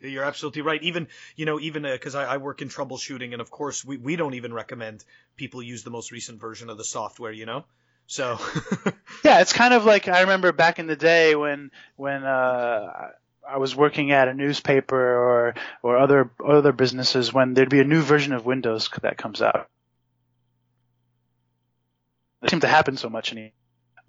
You're 0.00 0.24
absolutely 0.24 0.62
right. 0.62 0.82
Even 0.82 1.08
you 1.36 1.44
know, 1.44 1.60
even 1.60 1.82
because 1.82 2.14
uh, 2.14 2.20
I, 2.20 2.34
I, 2.34 2.36
work 2.38 2.62
in 2.62 2.68
troubleshooting, 2.68 3.32
and 3.32 3.42
of 3.42 3.50
course, 3.50 3.84
we 3.84 3.98
we 3.98 4.16
don't 4.16 4.34
even 4.34 4.54
recommend 4.54 5.04
people 5.36 5.62
use 5.62 5.84
the 5.84 5.90
most 5.90 6.12
recent 6.12 6.40
version 6.40 6.70
of 6.70 6.78
the 6.78 6.84
software. 6.84 7.32
You 7.32 7.44
know, 7.44 7.64
so 8.10 8.40
yeah, 9.24 9.40
it's 9.40 9.52
kind 9.52 9.72
of 9.72 9.84
like 9.84 10.08
I 10.08 10.22
remember 10.22 10.50
back 10.50 10.80
in 10.80 10.88
the 10.88 10.96
day 10.96 11.36
when 11.36 11.70
when 11.94 12.24
uh, 12.24 13.10
I 13.48 13.58
was 13.58 13.76
working 13.76 14.10
at 14.10 14.26
a 14.26 14.34
newspaper 14.34 14.96
or 14.96 15.54
or 15.80 15.96
other 15.96 16.28
other 16.44 16.72
businesses 16.72 17.32
when 17.32 17.54
there'd 17.54 17.70
be 17.70 17.78
a 17.78 17.84
new 17.84 18.02
version 18.02 18.32
of 18.32 18.44
Windows 18.44 18.90
that 19.02 19.16
comes 19.16 19.40
out 19.40 19.68
seem 22.48 22.58
to 22.60 22.66
happen 22.66 22.96
so 22.96 23.08
much 23.08 23.30
anymore. 23.30 23.52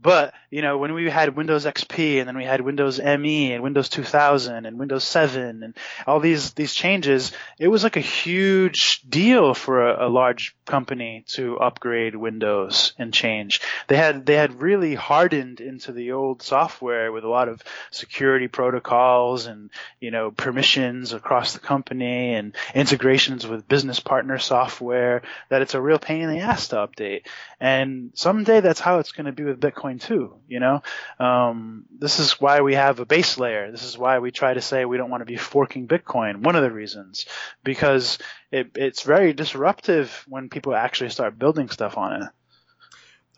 But, 0.01 0.33
you 0.49 0.61
know, 0.61 0.77
when 0.77 0.93
we 0.93 1.09
had 1.09 1.35
Windows 1.35 1.65
XP 1.65 2.19
and 2.19 2.27
then 2.27 2.35
we 2.35 2.43
had 2.43 2.61
Windows 2.61 2.99
ME 2.99 3.53
and 3.53 3.61
Windows 3.61 3.87
2000 3.89 4.65
and 4.65 4.79
Windows 4.79 5.03
7 5.03 5.61
and 5.61 5.77
all 6.07 6.19
these, 6.19 6.53
these 6.53 6.73
changes, 6.73 7.31
it 7.59 7.67
was 7.67 7.83
like 7.83 7.97
a 7.97 8.01
huge 8.01 9.01
deal 9.07 9.53
for 9.53 9.87
a, 9.87 10.07
a 10.07 10.09
large 10.09 10.55
company 10.65 11.23
to 11.27 11.57
upgrade 11.59 12.15
Windows 12.15 12.93
and 12.97 13.13
change. 13.13 13.61
They 13.87 13.97
had, 13.97 14.25
they 14.25 14.35
had 14.35 14.61
really 14.61 14.95
hardened 14.95 15.61
into 15.61 15.91
the 15.91 16.13
old 16.13 16.41
software 16.41 17.11
with 17.11 17.23
a 17.23 17.29
lot 17.29 17.47
of 17.47 17.61
security 17.91 18.47
protocols 18.47 19.45
and, 19.45 19.69
you 19.99 20.09
know, 20.09 20.31
permissions 20.31 21.13
across 21.13 21.53
the 21.53 21.59
company 21.59 22.33
and 22.33 22.55
integrations 22.73 23.45
with 23.45 23.67
business 23.67 23.99
partner 23.99 24.39
software 24.39 25.21
that 25.49 25.61
it's 25.61 25.75
a 25.75 25.81
real 25.81 25.99
pain 25.99 26.21
in 26.21 26.29
the 26.29 26.39
ass 26.39 26.69
to 26.69 26.77
update. 26.77 27.23
And 27.59 28.11
someday 28.15 28.61
that's 28.61 28.79
how 28.79 28.97
it's 28.97 29.11
going 29.11 29.27
to 29.27 29.31
be 29.31 29.43
with 29.43 29.59
Bitcoin 29.59 29.90
Bitcoin 29.91 30.01
too. 30.01 30.35
You 30.47 30.59
know, 30.59 30.83
um, 31.19 31.85
this 31.97 32.19
is 32.19 32.39
why 32.39 32.61
we 32.61 32.75
have 32.75 32.99
a 32.99 33.05
base 33.05 33.37
layer. 33.37 33.71
This 33.71 33.83
is 33.83 33.97
why 33.97 34.19
we 34.19 34.31
try 34.31 34.53
to 34.53 34.61
say 34.61 34.85
we 34.85 34.97
don't 34.97 35.09
want 35.09 35.21
to 35.21 35.25
be 35.25 35.37
forking 35.37 35.87
Bitcoin. 35.87 36.41
One 36.41 36.55
of 36.55 36.63
the 36.63 36.71
reasons 36.71 37.25
because 37.63 38.17
it, 38.51 38.71
it's 38.75 39.03
very 39.03 39.33
disruptive 39.33 40.25
when 40.27 40.49
people 40.49 40.75
actually 40.75 41.09
start 41.09 41.39
building 41.39 41.69
stuff 41.69 41.97
on 41.97 42.23
it. 42.23 42.29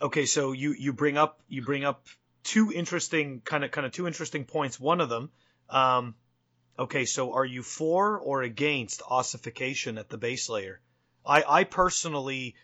Okay, 0.02 0.26
so 0.26 0.52
you 0.52 0.74
you 0.78 0.92
bring 0.92 1.16
up 1.16 1.40
you 1.48 1.62
bring 1.62 1.84
up 1.84 2.06
two 2.42 2.72
interesting 2.72 3.40
kind 3.44 3.64
of 3.64 3.70
kind 3.70 3.86
of 3.86 3.92
two 3.92 4.06
interesting 4.06 4.44
points. 4.44 4.78
One 4.78 5.00
of 5.00 5.08
them. 5.08 5.30
Um, 5.70 6.14
okay, 6.78 7.04
so 7.04 7.32
are 7.34 7.44
you 7.44 7.62
for 7.62 8.18
or 8.18 8.42
against 8.42 9.02
ossification 9.08 9.98
at 9.98 10.08
the 10.08 10.18
base 10.18 10.48
layer? 10.48 10.80
I, 11.26 11.42
I 11.48 11.64
personally 11.64 12.54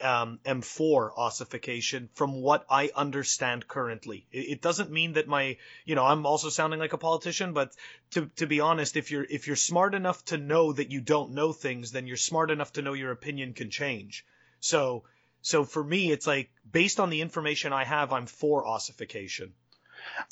um, 0.00 0.38
M4 0.44 1.10
ossification 1.16 2.08
from 2.14 2.40
what 2.40 2.64
I 2.70 2.90
understand 2.94 3.66
currently. 3.66 4.26
It, 4.32 4.50
it, 4.50 4.62
doesn't 4.62 4.90
mean 4.90 5.14
that 5.14 5.28
my, 5.28 5.56
you 5.84 5.94
know, 5.94 6.04
I'm 6.04 6.26
also 6.26 6.48
sounding 6.48 6.78
like 6.78 6.92
a 6.92 6.98
politician, 6.98 7.52
but 7.52 7.72
to, 8.12 8.26
to 8.36 8.46
be 8.46 8.60
honest, 8.60 8.96
if 8.96 9.10
you're, 9.10 9.26
if 9.28 9.46
you're 9.46 9.56
smart 9.56 9.94
enough 9.94 10.24
to 10.26 10.38
know 10.38 10.72
that 10.72 10.90
you 10.90 11.00
don't 11.00 11.32
know 11.32 11.52
things, 11.52 11.92
then 11.92 12.06
you're 12.06 12.16
smart 12.16 12.50
enough 12.50 12.72
to 12.74 12.82
know 12.82 12.92
your 12.92 13.10
opinion 13.10 13.54
can 13.54 13.70
change. 13.70 14.24
So, 14.60 15.04
so 15.42 15.64
for 15.64 15.82
me, 15.82 16.10
it's 16.10 16.26
like 16.26 16.50
based 16.70 17.00
on 17.00 17.10
the 17.10 17.20
information 17.20 17.72
I 17.72 17.84
have, 17.84 18.12
I'm 18.12 18.26
for 18.26 18.66
ossification. 18.66 19.54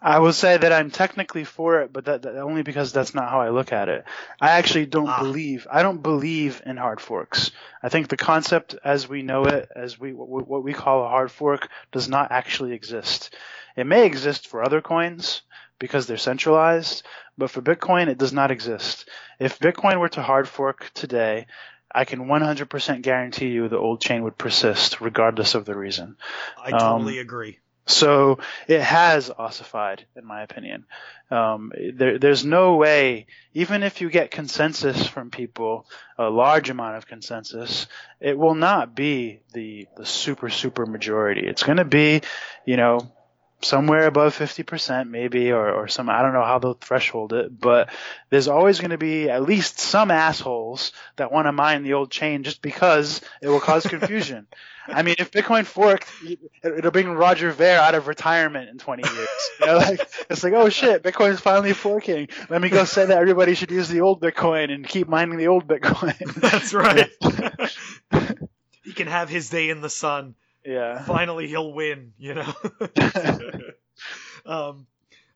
I 0.00 0.18
will 0.18 0.32
say 0.32 0.56
that 0.56 0.72
I'm 0.72 0.90
technically 0.90 1.44
for 1.44 1.80
it, 1.80 1.92
but 1.92 2.04
that, 2.04 2.22
that 2.22 2.36
only 2.38 2.62
because 2.62 2.92
that's 2.92 3.14
not 3.14 3.30
how 3.30 3.40
I 3.40 3.48
look 3.50 3.72
at 3.72 3.88
it. 3.88 4.04
I 4.40 4.50
actually 4.50 4.86
don't 4.86 5.08
Ah. 5.08 5.18
believe 5.18 5.66
I 5.70 5.82
don't 5.82 6.02
believe 6.02 6.62
in 6.66 6.76
hard 6.76 7.00
forks. 7.00 7.50
I 7.82 7.88
think 7.88 8.08
the 8.08 8.16
concept 8.16 8.76
as 8.84 9.08
we 9.08 9.22
know 9.22 9.46
it, 9.46 9.68
as 9.74 9.98
we 9.98 10.12
what 10.12 10.62
we 10.62 10.72
call 10.72 11.04
a 11.04 11.08
hard 11.08 11.30
fork, 11.30 11.68
does 11.92 12.08
not 12.08 12.30
actually 12.30 12.72
exist. 12.72 13.34
It 13.76 13.86
may 13.86 14.06
exist 14.06 14.48
for 14.48 14.62
other 14.62 14.80
coins 14.80 15.42
because 15.78 16.06
they're 16.06 16.16
centralized, 16.16 17.04
but 17.36 17.50
for 17.50 17.60
Bitcoin 17.62 18.08
it 18.08 18.18
does 18.18 18.32
not 18.32 18.50
exist. 18.50 19.08
If 19.38 19.58
Bitcoin 19.58 19.98
were 20.00 20.08
to 20.10 20.22
hard 20.22 20.48
fork 20.48 20.90
today, 20.94 21.46
I 21.94 22.04
can 22.04 22.26
100% 22.26 23.02
guarantee 23.02 23.48
you 23.48 23.68
the 23.68 23.78
old 23.78 24.00
chain 24.00 24.22
would 24.24 24.36
persist 24.36 25.00
regardless 25.00 25.54
of 25.54 25.64
the 25.64 25.76
reason. 25.76 26.16
I 26.62 26.70
Um, 26.72 26.78
totally 26.78 27.18
agree. 27.18 27.58
So 27.86 28.40
it 28.66 28.80
has 28.80 29.30
ossified, 29.30 30.06
in 30.16 30.24
my 30.24 30.42
opinion. 30.42 30.86
Um, 31.30 31.72
there, 31.94 32.18
there's 32.18 32.44
no 32.44 32.76
way, 32.76 33.26
even 33.54 33.84
if 33.84 34.00
you 34.00 34.10
get 34.10 34.30
consensus 34.30 35.06
from 35.06 35.30
people, 35.30 35.86
a 36.18 36.28
large 36.28 36.68
amount 36.68 36.96
of 36.96 37.06
consensus, 37.06 37.86
it 38.20 38.36
will 38.36 38.54
not 38.54 38.94
be 38.94 39.40
the 39.52 39.86
the 39.96 40.06
super 40.06 40.50
super 40.50 40.84
majority. 40.84 41.46
It's 41.46 41.62
going 41.62 41.78
to 41.78 41.84
be, 41.84 42.22
you 42.64 42.76
know, 42.76 43.12
somewhere 43.62 44.06
above 44.06 44.36
50% 44.36 45.08
maybe, 45.08 45.50
or, 45.50 45.70
or 45.72 45.88
some 45.88 46.08
I 46.10 46.22
don't 46.22 46.32
know 46.34 46.44
how 46.44 46.58
they'll 46.58 46.74
threshold 46.74 47.32
it, 47.32 47.58
but 47.58 47.88
there's 48.30 48.48
always 48.48 48.78
going 48.80 48.90
to 48.90 48.98
be 48.98 49.30
at 49.30 49.42
least 49.42 49.78
some 49.80 50.10
assholes 50.10 50.92
that 51.16 51.32
want 51.32 51.46
to 51.46 51.52
mine 51.52 51.82
the 51.82 51.94
old 51.94 52.10
chain 52.10 52.42
just 52.42 52.60
because 52.62 53.20
it 53.42 53.48
will 53.48 53.60
cause 53.60 53.86
confusion. 53.86 54.46
I 54.88 55.02
mean, 55.02 55.16
if 55.18 55.32
Bitcoin 55.32 55.64
forked, 55.66 56.08
it- 56.22 56.38
it'll 56.62 56.92
bring 56.92 57.08
Roger 57.08 57.50
Ver 57.50 57.76
out 57.76 57.96
of 57.96 58.06
retirement 58.06 58.68
in 58.68 58.78
20 58.78 59.02
years. 59.02 59.28
You 59.58 59.66
know, 59.66 59.76
like 59.78 60.08
it's 60.30 60.44
like, 60.44 60.52
oh 60.52 60.68
shit, 60.68 61.02
Bitcoin's 61.02 61.40
finally 61.40 61.72
forking. 61.72 62.28
Let 62.48 62.62
me 62.62 62.68
go 62.68 62.84
say 62.84 63.06
that 63.06 63.18
everybody 63.18 63.54
should 63.54 63.72
use 63.72 63.88
the 63.88 64.02
old 64.02 64.20
Bitcoin 64.20 64.70
and 64.72 64.86
keep 64.86 65.08
mining 65.08 65.38
the 65.38 65.48
old 65.48 65.66
Bitcoin. 65.66 66.16
That's 66.40 66.72
right. 66.72 67.10
he 68.84 68.92
can 68.92 69.08
have 69.08 69.28
his 69.28 69.48
day 69.50 69.70
in 69.70 69.80
the 69.80 69.90
sun. 69.90 70.36
Yeah. 70.66 71.02
Finally, 71.04 71.48
he'll 71.48 71.72
win. 71.72 72.12
You 72.18 72.34
know. 72.34 72.54
um, 74.46 74.86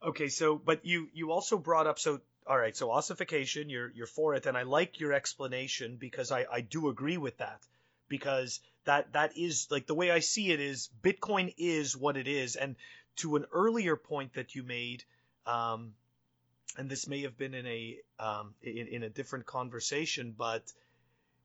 okay, 0.02 0.28
so 0.28 0.56
but 0.56 0.84
you 0.84 1.08
you 1.12 1.32
also 1.32 1.58
brought 1.58 1.86
up 1.86 1.98
so 1.98 2.20
all 2.46 2.58
right, 2.58 2.76
so 2.76 2.90
ossification, 2.90 3.70
you're 3.70 3.90
you're 3.90 4.06
for 4.06 4.34
it, 4.34 4.46
and 4.46 4.56
I 4.56 4.62
like 4.62 4.98
your 4.98 5.12
explanation 5.12 5.96
because 5.96 6.32
I 6.32 6.46
I 6.50 6.60
do 6.62 6.88
agree 6.88 7.16
with 7.16 7.38
that 7.38 7.60
because 8.08 8.60
that 8.84 9.12
that 9.12 9.36
is 9.38 9.68
like 9.70 9.86
the 9.86 9.94
way 9.94 10.10
I 10.10 10.18
see 10.18 10.50
it 10.50 10.60
is 10.60 10.90
Bitcoin 11.02 11.54
is 11.58 11.96
what 11.96 12.16
it 12.16 12.26
is, 12.26 12.56
and 12.56 12.76
to 13.16 13.36
an 13.36 13.44
earlier 13.52 13.96
point 13.96 14.34
that 14.34 14.54
you 14.54 14.62
made, 14.62 15.04
um, 15.46 15.94
and 16.76 16.90
this 16.90 17.06
may 17.06 17.22
have 17.22 17.38
been 17.38 17.54
in 17.54 17.66
a 17.66 17.98
um, 18.18 18.54
in, 18.62 18.88
in 18.88 19.02
a 19.04 19.08
different 19.10 19.46
conversation, 19.46 20.34
but 20.36 20.72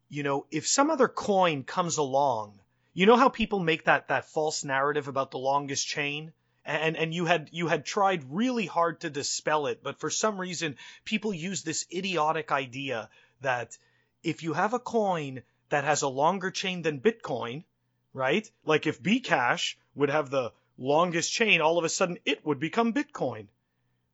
you 0.10 0.24
know, 0.24 0.46
if 0.50 0.68
some 0.68 0.90
other 0.90 1.08
coin 1.08 1.64
comes 1.64 1.98
along, 1.98 2.60
you 2.96 3.06
know 3.06 3.16
how 3.18 3.30
people 3.30 3.60
make 3.60 3.84
that 3.84 4.08
that 4.08 4.26
false 4.26 4.64
narrative 4.64 5.08
about 5.08 5.30
the 5.30 5.38
longest 5.38 5.86
chain? 5.86 6.34
And 6.66 6.98
and 6.98 7.14
you 7.14 7.26
had 7.26 7.50
you 7.52 7.68
had 7.68 7.86
tried 7.86 8.24
really 8.32 8.66
hard 8.66 9.02
to 9.02 9.10
dispel 9.12 9.68
it, 9.68 9.84
but 9.84 10.00
for 10.00 10.10
some 10.10 10.42
reason 10.42 10.78
people 11.04 11.32
use 11.32 11.62
this 11.62 11.86
idiotic 11.94 12.52
idea 12.52 13.10
that 13.42 13.78
if 14.24 14.42
you 14.42 14.54
have 14.54 14.74
a 14.74 14.80
coin 14.80 15.44
that 15.70 15.84
has 15.84 16.02
a 16.02 16.08
longer 16.08 16.50
chain 16.50 16.82
than 16.82 17.00
Bitcoin, 17.00 17.66
right? 18.14 18.50
Like 18.66 18.88
if 18.88 19.04
Bcash 19.04 19.76
would 19.94 20.10
have 20.10 20.32
the 20.32 20.52
longest 20.78 21.32
chain, 21.32 21.62
all 21.62 21.78
of 21.78 21.86
a 21.86 21.90
sudden 21.90 22.18
it 22.26 22.44
would 22.44 22.60
become 22.60 22.94
Bitcoin. 22.94 23.46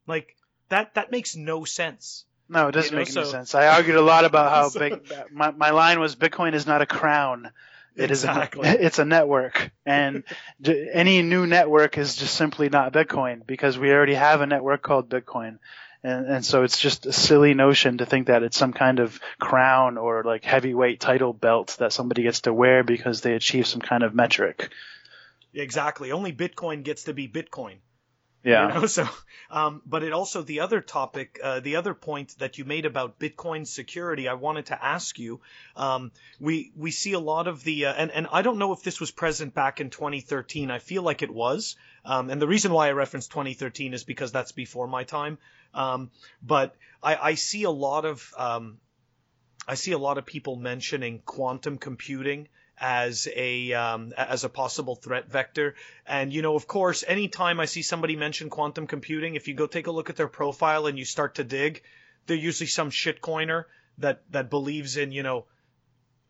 Like 0.08 0.36
that 0.70 0.96
that 0.96 1.12
makes 1.12 1.36
no 1.38 1.64
sense. 1.64 2.26
No, 2.50 2.68
it 2.68 2.74
doesn't 2.74 2.92
You 2.92 2.96
know, 2.98 3.02
make 3.06 3.16
any 3.16 3.26
so- 3.26 3.32
sense. 3.32 3.56
I 3.56 3.68
argued 3.68 3.96
a 3.96 4.02
lot 4.02 4.26
about 4.26 4.52
how 4.56 4.68
So- 4.70 4.80
big 4.80 5.10
my 5.32 5.52
my 5.52 5.70
line 5.70 6.00
was 6.02 6.18
Bitcoin 6.18 6.54
is 6.54 6.68
not 6.68 6.82
a 6.82 6.86
crown. 6.86 7.52
It 7.96 8.12
is 8.12 8.24
Exactly. 8.24 8.68
a, 8.68 8.72
it's 8.80 9.00
a 9.00 9.06
network, 9.06 9.72
and 9.86 10.24
any 10.66 11.22
new 11.22 11.46
network 11.46 11.98
is 11.98 12.16
just 12.16 12.36
simply 12.36 12.70
not 12.70 12.94
Bitcoin 12.94 13.46
because 13.46 13.78
we 13.78 13.92
already 13.92 14.14
have 14.14 14.42
a 14.42 14.46
network 14.48 14.82
called 14.82 15.10
Bitcoin, 15.10 15.60
and 16.04 16.26
and 16.26 16.46
so 16.46 16.64
it's 16.64 16.80
just 16.80 17.06
a 17.06 17.12
silly 17.14 17.54
notion 17.54 17.98
to 17.98 18.06
think 18.06 18.28
that 18.28 18.44
it's 18.44 18.58
some 18.58 18.74
kind 18.74 19.00
of 19.00 19.20
crown 19.40 19.98
or 19.98 20.24
like 20.24 20.46
heavyweight 20.46 21.00
title 21.00 21.34
belt 21.34 21.76
that 21.80 21.92
somebody 21.92 22.24
gets 22.24 22.42
to 22.42 22.54
wear 22.54 22.84
because 22.84 23.22
they 23.22 23.34
achieve 23.34 23.68
some 23.68 23.82
kind 23.82 24.04
of 24.04 24.16
metric. 24.16 24.70
Exactly. 25.54 26.12
Only 26.12 26.32
Bitcoin 26.32 26.84
gets 26.84 27.04
to 27.04 27.14
be 27.14 27.28
Bitcoin. 27.28 27.78
Yeah. 28.44 28.74
You 28.74 28.82
know, 28.82 28.86
so, 28.88 29.08
um, 29.50 29.82
but 29.86 30.04
it 30.04 30.14
also 30.14 30.42
the 30.42 30.62
other 30.62 30.82
topic, 30.82 31.40
uh, 31.44 31.60
the 31.60 31.76
other 31.76 31.94
point 31.94 32.36
that 32.40 32.58
you 32.58 32.66
made 32.66 32.86
about 32.86 33.20
Bitcoin 33.20 33.68
security, 33.68 34.28
I 34.28 34.34
wanted 34.34 34.68
to 34.68 34.84
ask 34.84 35.20
you. 35.20 35.42
Um, 35.76 36.12
we 36.40 36.72
we 36.76 36.92
see 36.92 37.14
a 37.14 37.20
lot 37.20 37.48
of 37.48 37.64
the, 37.64 37.86
uh, 37.88 37.94
and 37.94 38.12
and 38.12 38.28
I 38.32 38.42
don't 38.42 38.58
know 38.58 38.74
if 38.74 38.84
this 38.84 39.00
was 39.00 39.12
present 39.12 39.54
back 39.54 39.82
in 39.82 39.90
2013. 39.90 40.72
I 40.72 40.80
feel 40.80 41.04
like 41.04 41.22
it 41.22 41.32
was, 41.32 41.76
um, 42.06 42.30
and 42.30 42.42
the 42.42 42.48
reason 42.48 42.72
why 42.72 42.88
I 42.88 42.92
referenced 42.92 43.32
2013 43.32 43.94
is 43.94 44.04
because 44.04 44.32
that's 44.32 44.52
before 44.52 44.88
my 44.88 45.04
time. 45.04 45.38
Um, 45.74 46.12
but 46.42 46.76
I, 47.02 47.16
I 47.16 47.34
see 47.36 47.64
a 47.64 47.72
lot 47.72 48.06
of, 48.06 48.34
um, 48.38 48.78
I 49.68 49.76
see 49.76 49.94
a 49.94 49.98
lot 49.98 50.18
of 50.18 50.26
people 50.26 50.56
mentioning 50.56 51.22
quantum 51.26 51.78
computing 51.78 52.50
as 52.82 53.28
a 53.34 53.72
um, 53.74 54.12
as 54.18 54.44
a 54.44 54.50
possible 54.50 54.96
threat 54.96 55.30
vector. 55.30 55.76
And 56.06 56.34
you 56.34 56.42
know, 56.42 56.56
of 56.56 56.68
course, 56.68 57.04
anytime 57.08 57.60
I 57.60 57.66
see 57.66 57.84
somebody 57.84 58.16
mention 58.16 58.50
quantum 58.50 58.88
computing, 58.88 59.36
if 59.36 59.48
you 59.48 59.54
go 59.54 59.68
take 59.68 59.86
a 59.86 59.92
look 59.92 60.10
at 60.10 60.16
their 60.16 60.28
profile 60.28 60.88
and 60.88 60.98
you 60.98 61.06
start 61.06 61.36
to 61.36 61.44
dig, 61.44 61.84
they're 62.26 62.36
usually 62.36 62.68
some 62.68 62.90
shitcoiner 62.90 63.66
that 64.00 64.24
that 64.32 64.50
believes 64.50 64.98
in 64.98 65.12
you 65.12 65.22
know 65.22 65.46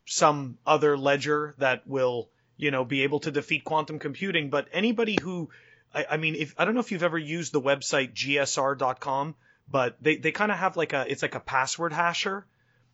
some 0.04 0.58
other 0.66 0.98
ledger 0.98 1.54
that 1.58 1.86
will 1.86 2.28
you 2.58 2.70
know 2.70 2.84
be 2.84 3.02
able 3.02 3.20
to 3.20 3.30
defeat 3.30 3.64
quantum 3.64 3.98
computing. 3.98 4.50
But 4.50 4.68
anybody 4.72 5.16
who 5.20 5.48
I, 5.94 6.16
mean, 6.16 6.36
if 6.36 6.54
I 6.58 6.64
don't 6.64 6.74
know 6.74 6.80
if 6.80 6.92
you've 6.92 7.02
ever 7.02 7.18
used 7.18 7.52
the 7.52 7.60
website 7.60 8.14
gsr.com, 8.14 9.34
but 9.68 9.96
they 10.02 10.16
they 10.16 10.32
kind 10.32 10.52
of 10.52 10.58
have 10.58 10.76
like 10.76 10.92
a 10.92 11.10
it's 11.10 11.22
like 11.22 11.34
a 11.34 11.40
password 11.40 11.92
hasher. 11.92 12.44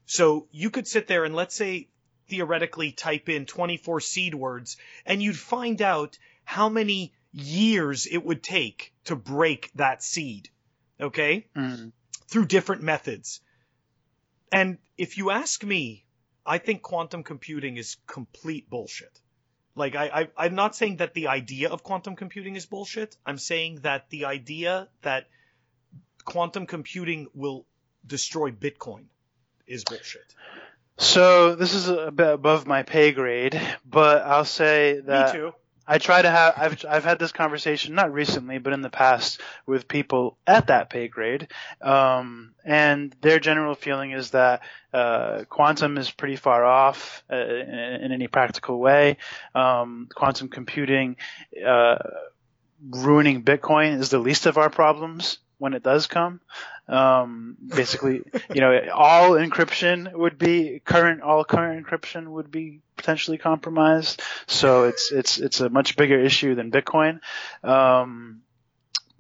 So 0.07 0.47
you 0.53 0.71
could 0.71 0.87
sit 0.87 1.07
there 1.07 1.25
and 1.25 1.35
let's 1.35 1.55
say 1.55 1.89
theoretically 2.29 2.93
type 2.93 3.29
in 3.29 3.47
24 3.47 4.01
seed 4.01 4.35
words 4.35 4.77
and 5.07 5.23
you'd 5.23 5.39
find 5.39 5.81
out 5.83 6.19
how 6.45 6.69
many 6.69 7.13
years 7.33 8.07
it 8.07 8.25
would 8.25 8.43
take 8.43 8.93
to 9.05 9.17
break 9.17 9.71
that 9.75 10.03
seed. 10.03 10.49
Okay? 11.01 11.47
Mm. 11.57 11.93
Through 12.29 12.47
different 12.47 12.83
methods. 12.83 13.41
And 14.51 14.79
if 14.97 15.19
you 15.19 15.31
ask 15.31 15.63
me, 15.63 16.05
I 16.45 16.59
think 16.59 16.83
quantum 16.83 17.23
computing 17.23 17.77
is 17.77 17.97
complete 18.07 18.71
bullshit. 18.71 19.21
Like 19.75 19.95
I, 19.95 20.07
I 20.07 20.47
I'm 20.47 20.55
not 20.55 20.75
saying 20.75 20.97
that 20.97 21.15
the 21.15 21.29
idea 21.29 21.69
of 21.69 21.83
quantum 21.83 22.17
computing 22.17 22.57
is 22.57 22.67
bullshit. 22.67 23.17
I'm 23.25 23.39
saying 23.39 23.81
that 23.83 24.11
the 24.11 24.25
idea 24.25 24.89
that 25.03 25.29
quantum 26.25 26.67
computing 26.67 27.29
will 27.35 27.65
destroy 28.07 28.51
Bitcoin 28.51 29.05
is 29.67 29.85
bullshit. 29.85 30.35
So 30.99 31.55
this 31.55 31.75
is 31.75 31.89
a 31.89 32.11
bit 32.11 32.29
above 32.29 32.67
my 32.67 32.83
pay 32.83 33.13
grade, 33.13 33.61
but 33.89 34.23
I'll 34.23 34.45
say 34.45 35.01
that 35.01 35.35
me 35.35 35.41
too. 35.41 35.53
I 35.87 35.99
try 35.99 36.21
to 36.21 36.29
have 36.29 36.55
I've 36.57 36.85
I've 36.87 37.05
had 37.05 37.19
this 37.19 37.33
conversation 37.33 37.95
not 37.95 38.13
recently 38.13 38.59
but 38.59 38.73
in 38.75 38.83
the 38.83 38.91
past 38.91 39.41
with 39.65 39.89
people 39.89 40.37
at 40.47 40.67
that 40.67 40.91
pay 40.91 41.07
grade, 41.07 41.49
um, 41.81 42.53
and 42.65 43.15
their 43.21 43.39
general 43.39 43.77
feeling 43.77 44.11
is 44.11 44.31
that 44.33 44.63
uh, 44.93 45.45
quantum 45.49 45.99
is 45.99 46.11
pretty 46.11 46.37
far 46.37 46.65
off 46.65 47.23
uh, 47.33 47.37
in, 47.37 47.69
in 48.03 48.13
any 48.13 48.27
practical 48.27 48.79
way. 48.79 49.19
Um, 49.55 50.09
quantum 50.13 50.49
computing 50.49 51.17
uh, 51.65 51.99
ruining 52.91 53.45
Bitcoin 53.45 54.01
is 54.01 54.11
the 54.11 54.19
least 54.19 54.47
of 54.47 54.59
our 54.59 54.69
problems 54.69 55.39
when 55.59 55.75
it 55.75 55.83
does 55.83 56.07
come. 56.07 56.41
Um, 56.89 57.57
basically, 57.67 58.23
you 58.55 58.61
know, 58.61 58.81
all 58.95 59.33
encryption 59.33 60.13
would 60.13 60.39
be 60.39 60.81
current. 60.85 61.21
All 61.23 61.45
current 61.45 61.87
encryption 61.87 62.29
would 62.29 62.51
be 62.51 62.81
potentially 62.97 63.39
compromised. 63.39 64.23
So 64.47 64.85
it's 64.85 65.13
it's 65.13 65.39
it's 65.39 65.61
a 65.61 65.69
much 65.69 65.97
bigger 65.97 66.19
issue 66.19 66.55
than 66.55 66.71
Bitcoin. 66.71 67.21
Um, 67.63 68.41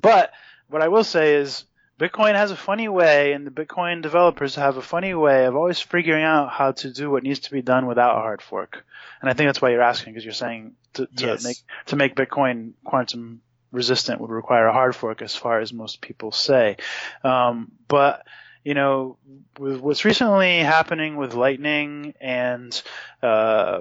but 0.00 0.32
what 0.68 0.82
I 0.82 0.88
will 0.88 1.04
say 1.04 1.34
is 1.34 1.64
Bitcoin 1.98 2.34
has 2.36 2.50
a 2.50 2.56
funny 2.56 2.88
way, 2.88 3.32
and 3.32 3.46
the 3.46 3.50
Bitcoin 3.50 4.02
developers 4.02 4.54
have 4.54 4.76
a 4.76 4.82
funny 4.82 5.14
way 5.14 5.44
of 5.46 5.56
always 5.56 5.80
figuring 5.80 6.22
out 6.24 6.50
how 6.50 6.72
to 6.72 6.90
do 6.90 7.10
what 7.10 7.22
needs 7.22 7.40
to 7.40 7.50
be 7.50 7.60
done 7.60 7.86
without 7.86 8.16
a 8.16 8.20
hard 8.20 8.40
fork. 8.40 8.84
And 9.20 9.28
I 9.28 9.34
think 9.34 9.48
that's 9.48 9.60
why 9.60 9.70
you're 9.70 9.82
asking, 9.82 10.12
because 10.14 10.24
you're 10.24 10.32
saying 10.32 10.74
to, 10.94 11.06
to 11.06 11.26
Yes. 11.26 11.44
make 11.44 11.56
to 11.86 11.96
make 11.96 12.14
Bitcoin 12.14 12.72
quantum 12.84 13.42
resistant 13.72 14.20
would 14.20 14.30
require 14.30 14.66
a 14.66 14.72
hard 14.72 14.94
fork, 14.96 15.22
as 15.22 15.34
far 15.34 15.60
as 15.60 15.72
most 15.72 16.00
people 16.00 16.32
say. 16.32 16.76
Um, 17.22 17.72
but 17.86 18.26
you 18.64 18.74
know, 18.74 19.16
with 19.58 19.80
what's 19.80 20.04
recently 20.04 20.58
happening 20.58 21.16
with 21.16 21.34
Lightning 21.34 22.14
and 22.20 22.82
uh, 23.22 23.80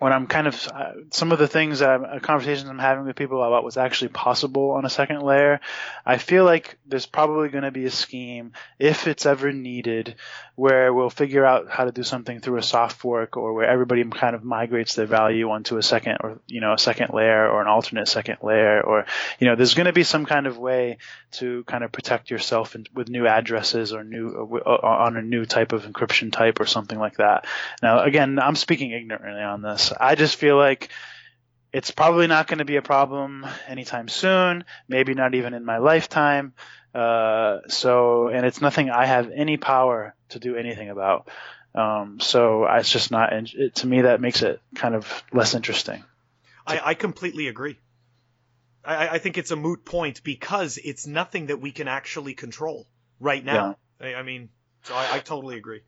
when 0.00 0.14
I'm 0.14 0.26
kind 0.26 0.46
of 0.46 0.68
uh, 0.68 0.92
some 1.10 1.30
of 1.30 1.38
the 1.38 1.46
things 1.46 1.82
uh, 1.82 2.18
conversations 2.22 2.68
I'm 2.70 2.78
having 2.78 3.04
with 3.04 3.16
people 3.16 3.44
about 3.44 3.64
what's 3.64 3.76
actually 3.76 4.08
possible 4.08 4.70
on 4.70 4.86
a 4.86 4.90
second 4.90 5.20
layer, 5.20 5.60
I 6.06 6.16
feel 6.16 6.44
like 6.44 6.78
there's 6.86 7.04
probably 7.04 7.50
going 7.50 7.64
to 7.64 7.70
be 7.70 7.84
a 7.84 7.90
scheme 7.90 8.52
if 8.78 9.06
it's 9.06 9.26
ever 9.26 9.52
needed 9.52 10.16
where 10.60 10.92
we'll 10.92 11.10
figure 11.10 11.44
out 11.44 11.70
how 11.70 11.84
to 11.84 11.92
do 11.92 12.02
something 12.02 12.40
through 12.40 12.58
a 12.58 12.62
soft 12.62 12.98
fork 12.98 13.36
or 13.36 13.52
where 13.54 13.66
everybody 13.66 14.04
kind 14.04 14.34
of 14.34 14.42
migrates 14.44 14.94
their 14.94 15.06
value 15.06 15.50
onto 15.50 15.76
a 15.76 15.82
second 15.82 16.18
or 16.20 16.38
you 16.46 16.60
know 16.60 16.74
a 16.74 16.78
second 16.78 17.14
layer 17.14 17.48
or 17.48 17.62
an 17.62 17.68
alternate 17.68 18.06
second 18.08 18.36
layer 18.42 18.82
or 18.82 19.06
you 19.38 19.46
know 19.46 19.56
there's 19.56 19.72
going 19.72 19.86
to 19.86 19.92
be 19.92 20.02
some 20.02 20.26
kind 20.26 20.46
of 20.46 20.58
way 20.58 20.98
to 21.30 21.64
kind 21.64 21.82
of 21.82 21.92
protect 21.92 22.30
yourself 22.30 22.74
in, 22.74 22.86
with 22.94 23.08
new 23.08 23.26
addresses 23.26 23.94
or 23.94 24.04
new 24.04 24.60
uh, 24.66 24.68
on 24.68 25.16
a 25.16 25.22
new 25.22 25.46
type 25.46 25.72
of 25.72 25.84
encryption 25.84 26.32
type 26.32 26.60
or 26.60 26.66
something 26.66 26.98
like 26.98 27.16
that. 27.16 27.46
Now 27.82 28.02
again, 28.02 28.38
I'm 28.38 28.56
speaking 28.56 28.90
ignorantly 28.90 29.42
on 29.42 29.62
this. 29.62 29.89
I 29.98 30.14
just 30.14 30.36
feel 30.36 30.56
like 30.56 30.90
it's 31.72 31.90
probably 31.90 32.26
not 32.26 32.46
going 32.46 32.58
to 32.58 32.64
be 32.64 32.76
a 32.76 32.82
problem 32.82 33.46
anytime 33.68 34.08
soon, 34.08 34.64
maybe 34.88 35.14
not 35.14 35.34
even 35.34 35.54
in 35.54 35.64
my 35.64 35.78
lifetime. 35.78 36.52
Uh, 36.94 37.58
so, 37.68 38.28
and 38.28 38.44
it's 38.44 38.60
nothing 38.60 38.90
I 38.90 39.06
have 39.06 39.30
any 39.30 39.56
power 39.56 40.14
to 40.30 40.38
do 40.38 40.56
anything 40.56 40.90
about. 40.90 41.28
Um, 41.74 42.18
so 42.18 42.66
it's 42.66 42.90
just 42.90 43.12
not, 43.12 43.32
it, 43.32 43.76
to 43.76 43.86
me, 43.86 44.02
that 44.02 44.20
makes 44.20 44.42
it 44.42 44.60
kind 44.74 44.96
of 44.96 45.22
less 45.32 45.54
interesting. 45.54 46.02
I, 46.66 46.80
I 46.84 46.94
completely 46.94 47.46
agree. 47.46 47.78
I, 48.84 49.08
I, 49.08 49.18
think 49.18 49.38
it's 49.38 49.52
a 49.52 49.56
moot 49.56 49.84
point 49.84 50.24
because 50.24 50.78
it's 50.82 51.06
nothing 51.06 51.46
that 51.46 51.60
we 51.60 51.70
can 51.70 51.86
actually 51.86 52.34
control 52.34 52.88
right 53.20 53.44
now. 53.44 53.76
Yeah. 54.00 54.06
I, 54.16 54.20
I 54.20 54.22
mean, 54.22 54.48
so 54.82 54.94
I, 54.94 55.16
I 55.16 55.18
totally 55.20 55.56
agree 55.56 55.82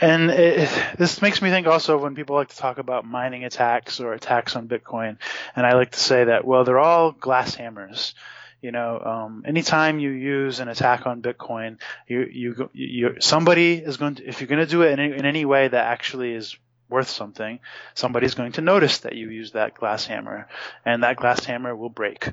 and 0.00 0.30
it, 0.30 0.70
this 0.98 1.22
makes 1.22 1.40
me 1.40 1.50
think 1.50 1.66
also 1.66 1.98
when 1.98 2.14
people 2.14 2.36
like 2.36 2.48
to 2.48 2.56
talk 2.56 2.78
about 2.78 3.04
mining 3.04 3.44
attacks 3.44 4.00
or 4.00 4.12
attacks 4.12 4.56
on 4.56 4.68
Bitcoin, 4.68 5.18
and 5.54 5.66
I 5.66 5.74
like 5.74 5.92
to 5.92 6.00
say 6.00 6.24
that 6.24 6.44
well, 6.44 6.64
they're 6.64 6.78
all 6.78 7.12
glass 7.12 7.54
hammers. 7.54 8.14
You 8.62 8.72
know, 8.72 9.00
um, 9.00 9.44
anytime 9.46 9.98
you 9.98 10.10
use 10.10 10.60
an 10.60 10.68
attack 10.68 11.06
on 11.06 11.22
Bitcoin, 11.22 11.78
you 12.08 12.26
you 12.30 12.70
you 12.72 13.16
somebody 13.20 13.74
is 13.74 13.96
going 13.96 14.16
to 14.16 14.26
if 14.26 14.40
you're 14.40 14.48
going 14.48 14.64
to 14.64 14.66
do 14.66 14.82
it 14.82 14.92
in 14.92 15.00
any, 15.00 15.16
in 15.16 15.24
any 15.24 15.44
way 15.44 15.68
that 15.68 15.86
actually 15.86 16.32
is 16.32 16.56
worth 16.88 17.08
something, 17.08 17.58
somebody's 17.94 18.34
going 18.34 18.52
to 18.52 18.60
notice 18.60 18.98
that 18.98 19.14
you 19.14 19.28
use 19.28 19.52
that 19.52 19.74
glass 19.74 20.06
hammer, 20.06 20.48
and 20.84 21.02
that 21.02 21.16
glass 21.16 21.44
hammer 21.44 21.74
will 21.74 21.90
break. 21.90 22.32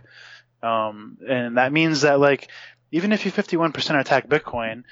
Um, 0.61 1.17
and 1.27 1.57
that 1.57 1.73
means 1.73 2.01
that 2.01 2.19
like 2.19 2.49
even 2.91 3.11
if 3.11 3.25
you 3.25 3.31
51% 3.31 3.99
attack 3.99 4.27
Bitcoin, 4.27 4.83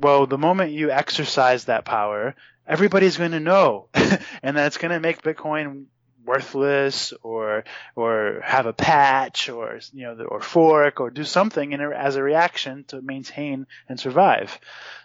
well, 0.00 0.26
the 0.26 0.38
moment 0.38 0.72
you 0.72 0.90
exercise 0.90 1.64
that 1.64 1.84
power, 1.84 2.34
everybody's 2.66 3.16
going 3.16 3.32
to 3.32 3.40
know, 3.40 3.88
and 4.42 4.56
that's 4.56 4.78
going 4.78 4.92
to 4.92 5.00
make 5.00 5.22
Bitcoin 5.22 5.86
worthless 6.24 7.12
or 7.22 7.64
or 7.96 8.40
have 8.44 8.66
a 8.66 8.72
patch 8.72 9.48
or 9.48 9.80
you 9.92 10.04
know 10.04 10.24
or 10.24 10.40
fork 10.40 11.00
or 11.00 11.10
do 11.10 11.24
something 11.24 11.72
in 11.72 11.80
a, 11.80 11.90
as 11.90 12.16
a 12.16 12.22
reaction 12.22 12.84
to 12.84 13.00
maintain 13.00 13.66
and 13.88 13.98
survive. 13.98 14.58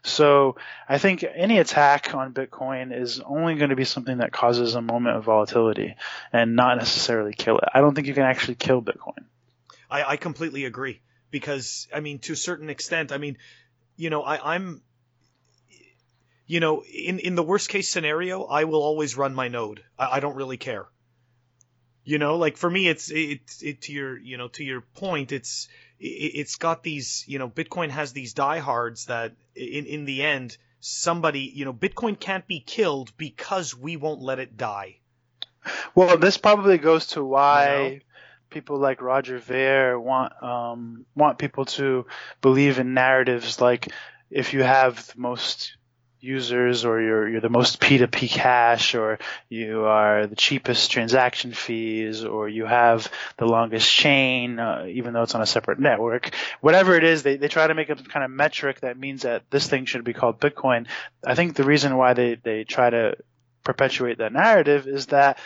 So 0.03 0.57
I 0.87 0.97
think 0.97 1.23
any 1.23 1.57
attack 1.59 2.13
on 2.13 2.33
Bitcoin 2.33 2.95
is 2.95 3.19
only 3.21 3.55
going 3.55 3.71
to 3.71 3.75
be 3.75 3.85
something 3.85 4.19
that 4.19 4.31
causes 4.31 4.75
a 4.75 4.81
moment 4.81 5.17
of 5.17 5.23
volatility 5.23 5.95
and 6.31 6.55
not 6.55 6.77
necessarily 6.77 7.33
kill 7.33 7.57
it. 7.57 7.69
I 7.73 7.81
don't 7.81 7.95
think 7.95 8.07
you 8.07 8.13
can 8.13 8.23
actually 8.23 8.55
kill 8.55 8.81
Bitcoin. 8.81 9.25
I, 9.89 10.11
I 10.11 10.17
completely 10.17 10.65
agree 10.65 11.01
because 11.31 11.87
I 11.93 12.01
mean 12.01 12.19
to 12.19 12.33
a 12.33 12.37
certain 12.37 12.69
extent 12.69 13.11
I 13.11 13.17
mean 13.17 13.37
you 13.95 14.09
know, 14.09 14.21
I, 14.21 14.55
I'm, 14.55 14.81
you 16.47 16.59
know, 16.59 16.83
in, 16.83 17.19
in 17.19 17.35
the 17.35 17.43
worst 17.43 17.69
case 17.69 17.89
scenario, 17.89 18.43
I 18.43 18.65
will 18.65 18.81
always 18.81 19.17
run 19.17 19.33
my 19.33 19.47
node. 19.47 19.83
I, 19.97 20.17
I 20.17 20.19
don't 20.19 20.35
really 20.35 20.57
care. 20.57 20.85
You 22.03 22.19
know, 22.19 22.37
like 22.37 22.57
for 22.57 22.69
me, 22.69 22.87
it's, 22.87 23.09
it's, 23.11 23.63
it, 23.63 23.81
to 23.83 23.93
your, 23.93 24.17
you 24.17 24.37
know, 24.37 24.47
to 24.49 24.63
your 24.63 24.81
point, 24.81 25.31
it's, 25.31 25.67
it, 25.99 26.05
it's 26.05 26.55
got 26.57 26.83
these, 26.83 27.23
you 27.27 27.39
know, 27.39 27.49
Bitcoin 27.49 27.89
has 27.89 28.13
these 28.13 28.33
diehards 28.33 29.05
that 29.05 29.33
in, 29.55 29.85
in 29.85 30.05
the 30.05 30.21
end, 30.21 30.55
somebody, 30.79 31.51
you 31.53 31.65
know, 31.65 31.73
Bitcoin 31.73 32.19
can't 32.19 32.45
be 32.45 32.59
killed 32.59 33.11
because 33.17 33.75
we 33.75 33.97
won't 33.97 34.21
let 34.21 34.37
it 34.37 34.55
die. 34.55 34.99
Well, 35.95 36.17
this 36.17 36.37
probably 36.37 36.77
goes 36.77 37.07
to 37.07 37.23
why 37.23 37.77
you 37.77 37.89
know? 37.95 37.99
People 38.55 38.77
like 38.77 39.01
Roger 39.01 39.37
Ver 39.37 39.99
want 39.99 40.31
um, 40.41 41.05
want 41.13 41.37
people 41.37 41.65
to 41.65 42.05
believe 42.39 42.79
in 42.79 42.93
narratives 42.93 43.59
like 43.59 43.91
if 44.31 44.53
you 44.53 44.63
have 44.63 45.07
the 45.07 45.19
most 45.19 45.75
users 46.21 46.85
or 46.85 47.01
you're 47.01 47.27
you're 47.27 47.41
the 47.41 47.49
most 47.49 47.81
P2P 47.81 48.29
cash 48.29 48.95
or 48.95 49.19
you 49.49 49.83
are 49.83 50.25
the 50.25 50.37
cheapest 50.37 50.89
transaction 50.89 51.51
fees 51.51 52.23
or 52.23 52.47
you 52.47 52.65
have 52.65 53.11
the 53.35 53.45
longest 53.45 53.91
chain 53.91 54.57
uh, 54.57 54.85
even 54.87 55.13
though 55.13 55.23
it's 55.23 55.35
on 55.35 55.41
a 55.41 55.45
separate 55.45 55.77
network 55.77 56.33
whatever 56.61 56.95
it 56.95 57.03
is 57.03 57.23
they, 57.23 57.35
they 57.35 57.49
try 57.49 57.67
to 57.67 57.73
make 57.73 57.89
a 57.89 57.95
kind 57.95 58.23
of 58.23 58.31
metric 58.31 58.79
that 58.79 58.97
means 58.97 59.23
that 59.23 59.43
this 59.49 59.67
thing 59.67 59.83
should 59.83 60.05
be 60.05 60.13
called 60.13 60.39
bitcoin. 60.39 60.87
I 61.27 61.35
think 61.35 61.55
the 61.55 61.65
reason 61.65 61.97
why 61.97 62.13
they, 62.13 62.35
they 62.35 62.63
try 62.63 62.89
to 62.89 63.17
perpetuate 63.65 64.19
that 64.19 64.31
narrative 64.31 64.87
is 64.87 65.07
that 65.07 65.39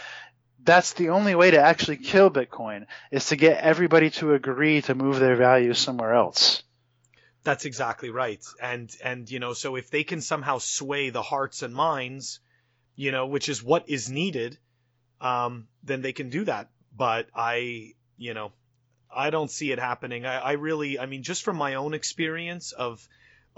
that's 0.64 0.94
the 0.94 1.10
only 1.10 1.36
way 1.36 1.52
to 1.52 1.60
actually 1.60 1.98
kill 1.98 2.30
Bitcoin 2.30 2.86
is 3.12 3.28
to 3.28 3.36
get 3.36 3.62
everybody 3.62 4.10
to 4.12 4.34
agree 4.34 4.82
to 4.84 4.96
move 4.96 5.20
their 5.20 5.36
value 5.36 5.74
somewhere 5.74 6.14
else. 6.14 6.64
That's 7.44 7.66
exactly 7.66 8.10
right. 8.10 8.44
And 8.62 8.94
and 9.04 9.30
you 9.30 9.40
know, 9.40 9.54
so 9.54 9.76
if 9.76 9.90
they 9.90 10.04
can 10.04 10.22
somehow 10.22 10.58
sway 10.58 11.10
the 11.10 11.22
hearts 11.22 11.62
and 11.62 11.74
minds, 11.74 12.40
you 12.96 13.12
know, 13.12 13.28
which 13.28 13.48
is 13.48 13.64
what 13.64 13.90
is 13.90 14.10
needed, 14.10 14.58
um, 15.22 15.68
then 15.84 16.02
they 16.02 16.14
can 16.14 16.30
do 16.30 16.44
that. 16.46 16.70
But 16.96 17.28
I, 17.34 17.94
you 18.18 18.34
know, 18.34 18.52
I 19.14 19.30
don't 19.30 19.50
see 19.50 19.72
it 19.72 19.80
happening. 19.80 20.26
I, 20.26 20.40
I 20.40 20.52
really, 20.54 21.00
I 21.00 21.06
mean, 21.06 21.24
just 21.24 21.44
from 21.44 21.56
my 21.56 21.76
own 21.76 21.94
experience 21.94 22.74
of 22.74 23.08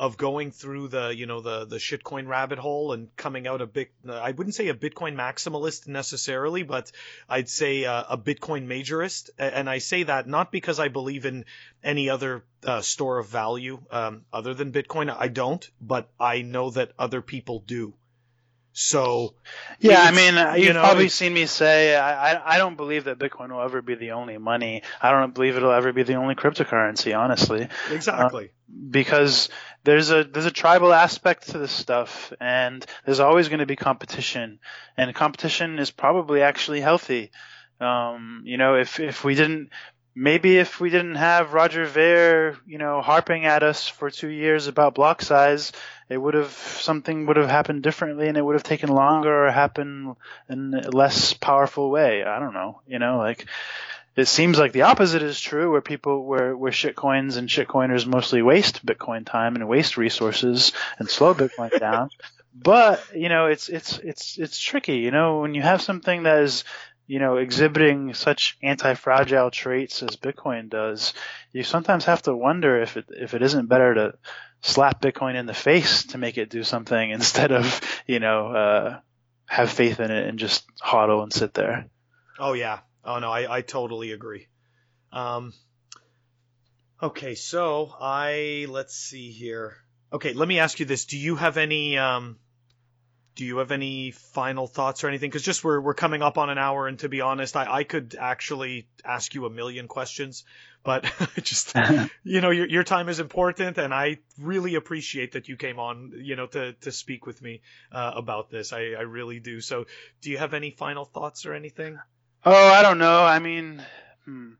of 0.01 0.17
going 0.17 0.49
through 0.49 0.87
the 0.87 1.15
you 1.15 1.27
know 1.27 1.41
the 1.41 1.65
the 1.65 1.77
shitcoin 1.77 2.27
rabbit 2.27 2.57
hole 2.57 2.91
and 2.91 3.15
coming 3.15 3.45
out 3.45 3.61
a 3.61 3.67
bit 3.67 3.91
I 4.09 4.31
wouldn't 4.31 4.55
say 4.55 4.67
a 4.69 4.73
Bitcoin 4.73 5.15
maximalist 5.15 5.87
necessarily, 5.87 6.63
but 6.63 6.91
I'd 7.29 7.47
say 7.47 7.83
a, 7.83 8.07
a 8.09 8.17
Bitcoin 8.17 8.65
majorist, 8.65 9.29
and 9.37 9.69
I 9.69 9.77
say 9.77 10.01
that 10.01 10.27
not 10.27 10.51
because 10.51 10.79
I 10.79 10.87
believe 10.87 11.27
in 11.27 11.45
any 11.83 12.09
other 12.09 12.43
uh, 12.65 12.81
store 12.81 13.19
of 13.19 13.27
value 13.27 13.79
um, 13.91 14.25
other 14.33 14.55
than 14.55 14.71
Bitcoin. 14.71 15.15
I 15.15 15.27
don't, 15.27 15.69
but 15.79 16.09
I 16.19 16.41
know 16.41 16.71
that 16.71 16.93
other 16.97 17.21
people 17.21 17.59
do. 17.59 17.93
So 18.73 19.33
yeah, 19.79 20.01
I 20.01 20.11
mean, 20.11 20.33
you've 20.55 20.67
you 20.67 20.73
know, 20.73 20.81
probably 20.81 21.09
seen 21.09 21.33
me 21.33 21.45
say 21.45 21.95
I, 21.95 22.55
I 22.55 22.57
don't 22.57 22.77
believe 22.77 23.03
that 23.03 23.19
Bitcoin 23.19 23.51
will 23.51 23.61
ever 23.61 23.81
be 23.81 23.95
the 23.95 24.11
only 24.11 24.37
money. 24.37 24.83
I 25.01 25.11
don't 25.11 25.33
believe 25.33 25.57
it'll 25.57 25.71
ever 25.71 25.91
be 25.91 26.03
the 26.03 26.15
only 26.15 26.35
cryptocurrency, 26.35 27.17
honestly. 27.17 27.67
Exactly. 27.91 28.45
Uh, 28.45 28.89
because 28.89 29.49
there's 29.83 30.11
a 30.11 30.23
there's 30.23 30.45
a 30.45 30.51
tribal 30.51 30.93
aspect 30.93 31.49
to 31.49 31.57
this 31.57 31.71
stuff, 31.71 32.33
and 32.39 32.85
there's 33.05 33.19
always 33.19 33.49
going 33.49 33.59
to 33.59 33.65
be 33.65 33.75
competition, 33.75 34.59
and 34.97 35.13
competition 35.15 35.79
is 35.79 35.91
probably 35.91 36.41
actually 36.41 36.81
healthy. 36.81 37.31
Um, 37.79 38.43
you 38.45 38.57
know, 38.57 38.75
if 38.75 38.99
if 38.99 39.23
we 39.23 39.35
didn't 39.35 39.69
maybe 40.15 40.57
if 40.57 40.79
we 40.79 40.89
didn't 40.89 41.15
have 41.15 41.53
Roger 41.53 41.85
Ver, 41.85 42.57
you 42.65 42.77
know, 42.77 43.01
harping 43.01 43.45
at 43.45 43.63
us 43.63 43.87
for 43.87 44.09
two 44.09 44.29
years 44.29 44.67
about 44.67 44.95
block 44.95 45.21
size, 45.21 45.71
it 46.09 46.17
would 46.17 46.33
have 46.33 46.51
something 46.51 47.25
would 47.25 47.37
have 47.37 47.49
happened 47.49 47.83
differently, 47.83 48.27
and 48.27 48.37
it 48.37 48.43
would 48.43 48.55
have 48.55 48.63
taken 48.63 48.89
longer 48.89 49.47
or 49.47 49.51
happened 49.51 50.15
in 50.49 50.73
a 50.73 50.91
less 50.91 51.33
powerful 51.33 51.89
way. 51.89 52.23
I 52.23 52.39
don't 52.39 52.53
know, 52.53 52.81
you 52.87 52.99
know, 52.99 53.17
like 53.17 53.47
it 54.15 54.27
seems 54.27 54.59
like 54.59 54.73
the 54.73 54.83
opposite 54.83 55.23
is 55.23 55.39
true, 55.39 55.71
where 55.71 55.81
people 55.81 56.25
where 56.25 56.55
where 56.55 56.71
shitcoins 56.71 57.37
and 57.37 57.47
shitcoiners 57.47 58.05
mostly 58.05 58.41
waste 58.41 58.85
Bitcoin 58.85 59.25
time 59.25 59.55
and 59.55 59.67
waste 59.67 59.97
resources 59.97 60.73
and 60.99 61.09
slow 61.09 61.33
Bitcoin 61.33 61.77
down. 61.79 62.09
But 62.53 63.01
you 63.15 63.29
know, 63.29 63.45
it's 63.45 63.69
it's 63.69 63.97
it's 63.99 64.37
it's 64.37 64.59
tricky. 64.59 64.97
You 64.97 65.11
know, 65.11 65.39
when 65.39 65.53
you 65.53 65.61
have 65.61 65.81
something 65.81 66.23
that 66.23 66.39
is 66.43 66.65
you 67.11 67.19
know, 67.19 67.35
exhibiting 67.35 68.13
such 68.13 68.57
anti-fragile 68.63 69.51
traits 69.51 70.01
as 70.01 70.15
Bitcoin 70.15 70.69
does, 70.69 71.13
you 71.51 71.61
sometimes 71.61 72.05
have 72.05 72.21
to 72.21 72.33
wonder 72.33 72.81
if 72.81 72.95
it 72.95 73.05
if 73.09 73.33
it 73.33 73.41
isn't 73.41 73.67
better 73.67 73.93
to 73.93 74.13
slap 74.61 75.01
Bitcoin 75.01 75.35
in 75.35 75.45
the 75.45 75.53
face 75.53 76.05
to 76.05 76.17
make 76.17 76.37
it 76.37 76.49
do 76.49 76.63
something 76.63 77.11
instead 77.19 77.51
of 77.51 77.81
you 78.07 78.19
know 78.19 78.47
uh, 78.47 78.99
have 79.45 79.69
faith 79.69 79.99
in 79.99 80.09
it 80.09 80.27
and 80.27 80.39
just 80.39 80.63
hodl 80.81 81.21
and 81.21 81.33
sit 81.33 81.53
there. 81.53 81.87
Oh 82.39 82.53
yeah. 82.53 82.79
Oh 83.03 83.19
no, 83.19 83.31
I 83.31 83.57
I 83.57 83.61
totally 83.61 84.11
agree. 84.11 84.47
Um. 85.11 85.53
Okay, 87.01 87.35
so 87.35 87.93
I 87.99 88.67
let's 88.69 88.95
see 88.95 89.31
here. 89.31 89.77
Okay, 90.13 90.33
let 90.33 90.47
me 90.47 90.59
ask 90.59 90.79
you 90.79 90.85
this: 90.85 91.05
Do 91.05 91.17
you 91.17 91.35
have 91.35 91.57
any 91.57 91.97
um 91.97 92.37
do 93.35 93.45
you 93.45 93.57
have 93.57 93.71
any 93.71 94.11
final 94.11 94.67
thoughts 94.67 95.03
or 95.03 95.07
anything? 95.07 95.29
Because 95.29 95.43
just 95.43 95.63
we're 95.63 95.79
we're 95.79 95.93
coming 95.93 96.21
up 96.21 96.37
on 96.37 96.49
an 96.49 96.57
hour, 96.57 96.87
and 96.87 96.99
to 96.99 97.09
be 97.09 97.21
honest, 97.21 97.55
I, 97.55 97.79
I 97.79 97.83
could 97.83 98.15
actually 98.19 98.87
ask 99.05 99.33
you 99.33 99.45
a 99.45 99.49
million 99.49 99.87
questions, 99.87 100.43
but 100.83 101.05
just 101.41 101.75
you 102.23 102.41
know 102.41 102.49
your 102.49 102.67
your 102.67 102.83
time 102.83 103.09
is 103.09 103.19
important, 103.19 103.77
and 103.77 103.93
I 103.93 104.17
really 104.37 104.75
appreciate 104.75 105.31
that 105.33 105.47
you 105.47 105.55
came 105.55 105.79
on, 105.79 106.13
you 106.17 106.35
know, 106.35 106.47
to 106.47 106.73
to 106.73 106.91
speak 106.91 107.25
with 107.25 107.41
me 107.41 107.61
uh, 107.91 108.11
about 108.15 108.49
this. 108.49 108.73
I 108.73 108.91
I 108.91 109.01
really 109.01 109.39
do. 109.39 109.61
So, 109.61 109.85
do 110.21 110.29
you 110.29 110.37
have 110.37 110.53
any 110.53 110.71
final 110.71 111.05
thoughts 111.05 111.45
or 111.45 111.53
anything? 111.53 111.97
Oh, 112.43 112.67
I 112.71 112.81
don't 112.81 112.97
know. 112.97 113.23
I 113.23 113.39
mean, 113.39 113.83
hmm. 114.25 114.51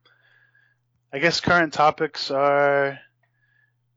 I 1.11 1.19
guess 1.19 1.41
current 1.41 1.73
topics 1.73 2.31
are. 2.31 2.99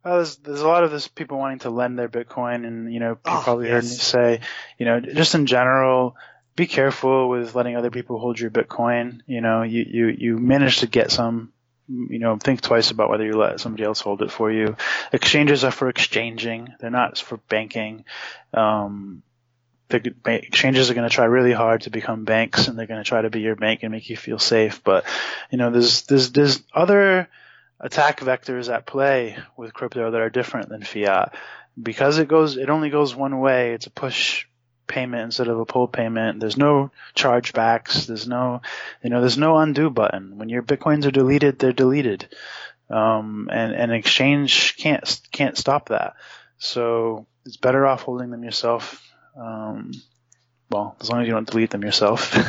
Well, 0.05 0.17
there's 0.17 0.37
there's 0.37 0.61
a 0.61 0.69
lot 0.69 0.85
of 0.85 0.91
this 0.91 1.09
people 1.09 1.39
wanting 1.39 1.61
to 1.61 1.71
lend 1.71 1.99
their 1.99 2.09
Bitcoin, 2.09 2.67
and 2.67 2.93
you 2.93 3.01
know, 3.01 3.11
you 3.11 3.19
Oh, 3.27 3.41
probably 3.45 3.69
heard 3.69 3.85
me 3.85 3.89
say, 3.91 4.41
you 4.79 4.87
know, 4.87 5.01
just 5.01 5.35
in 5.35 5.47
general, 5.47 6.17
be 6.57 6.67
careful 6.67 7.29
with 7.29 7.55
letting 7.55 7.77
other 7.77 7.91
people 7.91 8.19
hold 8.19 8.39
your 8.39 8.51
Bitcoin. 8.51 9.21
You 9.27 9.41
know, 9.41 9.63
you 9.63 9.85
you 9.87 10.07
you 10.09 10.39
manage 10.39 10.79
to 10.79 10.87
get 10.87 11.11
some. 11.11 11.53
You 11.87 12.19
know, 12.19 12.39
think 12.39 12.63
twice 12.63 12.91
about 12.91 13.11
whether 13.11 13.27
you 13.27 13.37
let 13.37 13.61
somebody 13.61 13.85
else 13.85 14.01
hold 14.01 14.23
it 14.23 14.31
for 14.31 14.51
you. 14.51 14.75
Exchanges 15.13 15.65
are 15.65 15.71
for 15.71 15.91
exchanging; 15.91 16.71
they're 16.81 16.89
not 16.91 17.19
for 17.19 17.37
banking. 17.37 18.07
Um, 18.55 19.23
the 20.03 20.15
exchanges 20.27 20.91
are 20.91 20.95
going 20.95 21.09
to 21.09 21.15
try 21.15 21.25
really 21.25 21.53
hard 21.53 21.83
to 21.83 21.91
become 21.91 22.25
banks, 22.25 22.69
and 22.69 22.79
they're 22.79 22.87
going 22.87 23.03
to 23.03 23.09
try 23.09 23.23
to 23.23 23.31
be 23.31 23.41
your 23.41 23.57
bank 23.57 23.83
and 23.83 23.93
make 23.93 24.11
you 24.11 24.17
feel 24.17 24.39
safe. 24.39 24.83
But 24.83 25.05
you 25.51 25.59
know, 25.59 25.71
there's 25.71 26.03
there's 26.03 26.33
there's 26.33 26.63
other 26.73 27.29
attack 27.81 28.21
vectors 28.21 28.73
at 28.73 28.87
play 28.87 29.37
with 29.57 29.75
crypto 29.75 30.11
that 30.11 30.21
are 30.21 30.31
different 30.31 30.69
than 30.69 30.83
fiat 30.83 31.35
because 31.81 32.19
it 32.19 32.29
goes 32.29 32.57
it 32.57 32.71
only 32.71 32.91
goes 32.91 33.15
one 33.15 33.41
way. 33.41 33.73
It's 33.75 33.87
a 33.87 33.91
push 33.91 34.47
payment 34.87 35.25
instead 35.25 35.49
of 35.49 35.59
a 35.59 35.67
pull 35.67 35.89
payment. 35.89 36.41
There's 36.41 36.57
no 36.57 36.91
chargebacks. 37.15 38.07
There's 38.07 38.29
no 38.29 38.63
you 39.03 39.11
know 39.11 39.21
there's 39.21 39.39
no 39.39 39.57
undo 39.57 39.91
button. 39.91 40.39
When 40.39 40.49
your 40.49 40.63
bitcoins 40.63 41.07
are 41.07 41.11
deleted, 41.11 41.59
they're 41.59 41.73
deleted. 41.73 42.29
Um, 42.91 43.49
and 43.51 43.73
and 43.73 43.93
exchange 43.93 44.77
can't 44.77 45.21
can't 45.33 45.57
stop 45.57 45.89
that. 45.89 46.15
So 46.59 47.27
it's 47.45 47.57
better 47.57 47.87
off 47.87 48.03
holding 48.03 48.31
them 48.31 48.45
yourself. 48.45 49.03
Um, 49.37 49.93
well, 50.71 50.97
as 51.01 51.11
long 51.11 51.21
as 51.21 51.29
you 51.29 51.35
don't 51.35 51.49
delete 51.49 51.71
them 51.71 51.83
yourself. 51.83 52.35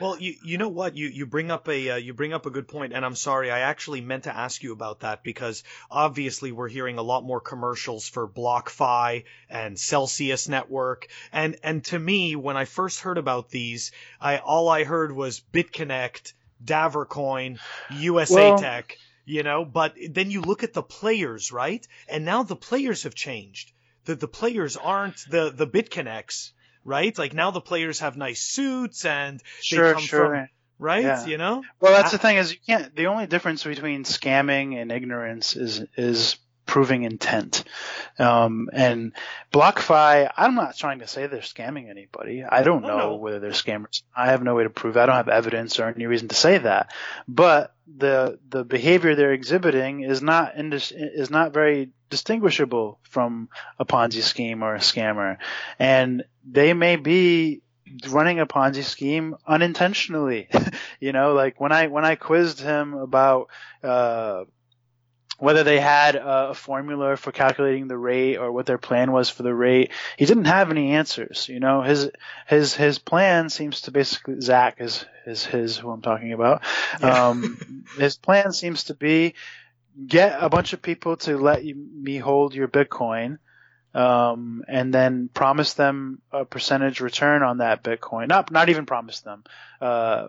Well, 0.00 0.18
you 0.18 0.34
you 0.42 0.56
know 0.56 0.70
what 0.70 0.96
you 0.96 1.08
you 1.08 1.26
bring 1.26 1.50
up 1.50 1.68
a 1.68 1.90
uh, 1.90 1.96
you 1.96 2.14
bring 2.14 2.32
up 2.32 2.46
a 2.46 2.50
good 2.50 2.68
point, 2.68 2.94
and 2.94 3.04
I'm 3.04 3.14
sorry, 3.14 3.50
I 3.50 3.60
actually 3.60 4.00
meant 4.00 4.24
to 4.24 4.34
ask 4.34 4.62
you 4.62 4.72
about 4.72 5.00
that 5.00 5.22
because 5.22 5.62
obviously 5.90 6.52
we're 6.52 6.68
hearing 6.70 6.96
a 6.96 7.02
lot 7.02 7.22
more 7.22 7.40
commercials 7.40 8.08
for 8.08 8.26
BlockFi 8.26 9.24
and 9.50 9.78
Celsius 9.78 10.48
Network, 10.48 11.08
and 11.32 11.56
and 11.62 11.84
to 11.86 11.98
me, 11.98 12.34
when 12.34 12.56
I 12.56 12.64
first 12.64 13.00
heard 13.00 13.18
about 13.18 13.50
these, 13.50 13.92
I 14.18 14.38
all 14.38 14.70
I 14.70 14.84
heard 14.84 15.12
was 15.12 15.42
BitConnect, 15.52 16.32
Davorcoin, 16.64 17.58
USI 17.90 18.34
Well- 18.34 18.58
Tech, 18.58 18.96
you 19.26 19.42
know. 19.42 19.66
But 19.66 19.96
then 20.08 20.30
you 20.30 20.40
look 20.40 20.62
at 20.62 20.72
the 20.72 20.82
players, 20.82 21.52
right? 21.52 21.86
And 22.08 22.24
now 22.24 22.42
the 22.42 22.56
players 22.56 23.02
have 23.02 23.14
changed. 23.14 23.70
The 24.04 24.14
the 24.14 24.28
players 24.28 24.76
aren't 24.76 25.16
the 25.30 25.50
the 25.54 25.66
BitConnects. 25.66 26.52
Right, 26.82 27.16
like 27.18 27.34
now 27.34 27.50
the 27.50 27.60
players 27.60 28.00
have 28.00 28.16
nice 28.16 28.40
suits 28.40 29.04
and 29.04 29.42
sure, 29.60 29.92
come 29.92 30.02
sure. 30.02 30.26
from- 30.28 30.48
right? 30.78 31.04
Yeah. 31.04 31.26
You 31.26 31.36
know? 31.36 31.62
Well, 31.78 31.92
that's 31.92 32.08
I- 32.08 32.16
the 32.16 32.18
thing 32.18 32.36
is 32.38 32.52
you 32.52 32.58
can't. 32.66 32.96
The 32.96 33.06
only 33.08 33.26
difference 33.26 33.62
between 33.64 34.04
scamming 34.04 34.80
and 34.80 34.90
ignorance 34.90 35.56
is 35.56 35.84
is 35.96 36.36
proving 36.64 37.02
intent. 37.02 37.64
Um, 38.18 38.70
and 38.72 39.12
BlockFi, 39.52 40.30
I'm 40.36 40.54
not 40.54 40.76
trying 40.76 41.00
to 41.00 41.06
say 41.08 41.26
they're 41.26 41.40
scamming 41.40 41.90
anybody. 41.90 42.44
I 42.44 42.62
don't 42.62 42.82
know 42.82 42.98
no. 42.98 43.16
whether 43.16 43.40
they're 43.40 43.50
scammers. 43.50 44.02
I 44.16 44.26
have 44.30 44.42
no 44.42 44.54
way 44.54 44.62
to 44.62 44.70
prove. 44.70 44.96
I 44.96 45.04
don't 45.04 45.16
have 45.16 45.28
evidence 45.28 45.80
or 45.80 45.86
any 45.88 46.06
reason 46.06 46.28
to 46.28 46.34
say 46.34 46.58
that. 46.58 46.92
But 47.28 47.74
the 47.86 48.38
the 48.48 48.64
behavior 48.64 49.14
they're 49.14 49.32
exhibiting 49.32 50.00
is 50.02 50.22
not 50.22 50.54
indis- 50.54 50.92
is 50.94 51.28
not 51.28 51.52
very 51.52 51.90
distinguishable 52.10 52.98
from 53.02 53.48
a 53.78 53.84
Ponzi 53.84 54.22
scheme 54.22 54.62
or 54.62 54.74
a 54.74 54.80
scammer, 54.80 55.38
and 55.78 56.24
they 56.44 56.74
may 56.74 56.96
be 56.96 57.62
running 58.08 58.40
a 58.40 58.46
Ponzi 58.46 58.82
scheme 58.82 59.36
unintentionally. 59.46 60.48
you 61.00 61.12
know, 61.12 61.32
like 61.32 61.60
when 61.60 61.72
I 61.72 61.86
when 61.86 62.04
I 62.04 62.16
quizzed 62.16 62.60
him 62.60 62.94
about 62.94 63.48
uh, 63.82 64.44
whether 65.38 65.64
they 65.64 65.80
had 65.80 66.16
a 66.16 66.54
formula 66.54 67.16
for 67.16 67.32
calculating 67.32 67.88
the 67.88 67.96
rate 67.96 68.36
or 68.36 68.52
what 68.52 68.66
their 68.66 68.78
plan 68.78 69.10
was 69.10 69.30
for 69.30 69.42
the 69.42 69.54
rate, 69.54 69.90
he 70.16 70.26
didn't 70.26 70.44
have 70.44 70.70
any 70.70 70.92
answers. 70.92 71.48
You 71.48 71.60
know, 71.60 71.82
his 71.82 72.10
his 72.46 72.74
his 72.74 72.98
plan 72.98 73.48
seems 73.48 73.82
to 73.82 73.90
basically 73.90 74.40
Zach 74.40 74.76
is 74.80 75.04
is 75.26 75.44
his 75.44 75.76
who 75.76 75.90
I'm 75.90 76.02
talking 76.02 76.32
about. 76.32 76.62
Yeah. 77.00 77.28
Um, 77.28 77.84
his 77.98 78.16
plan 78.16 78.52
seems 78.52 78.84
to 78.84 78.94
be 78.94 79.34
get 80.06 80.36
a 80.40 80.48
bunch 80.48 80.72
of 80.72 80.82
people 80.82 81.16
to 81.18 81.36
let 81.36 81.64
you, 81.64 81.74
me 81.74 82.18
hold 82.18 82.54
your 82.54 82.68
Bitcoin 82.68 83.38
um, 83.94 84.62
and 84.68 84.94
then 84.94 85.28
promise 85.32 85.74
them 85.74 86.22
a 86.32 86.44
percentage 86.44 87.00
return 87.00 87.42
on 87.42 87.58
that 87.58 87.82
Bitcoin. 87.82 88.28
Not 88.28 88.50
not 88.50 88.68
even 88.68 88.86
promise 88.86 89.20
them. 89.20 89.44
Uh, 89.80 90.28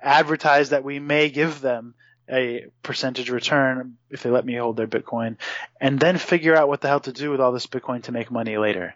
advertise 0.00 0.70
that 0.70 0.84
we 0.84 0.98
may 0.98 1.30
give 1.30 1.60
them 1.60 1.94
a 2.30 2.66
percentage 2.82 3.30
return 3.30 3.96
if 4.10 4.22
they 4.22 4.30
let 4.30 4.46
me 4.46 4.54
hold 4.54 4.76
their 4.76 4.86
Bitcoin, 4.86 5.36
and 5.80 5.98
then 5.98 6.16
figure 6.18 6.56
out 6.56 6.68
what 6.68 6.80
the 6.80 6.88
hell 6.88 7.00
to 7.00 7.12
do 7.12 7.30
with 7.30 7.40
all 7.40 7.52
this 7.52 7.66
Bitcoin 7.66 8.02
to 8.04 8.12
make 8.12 8.30
money 8.30 8.56
later, 8.56 8.94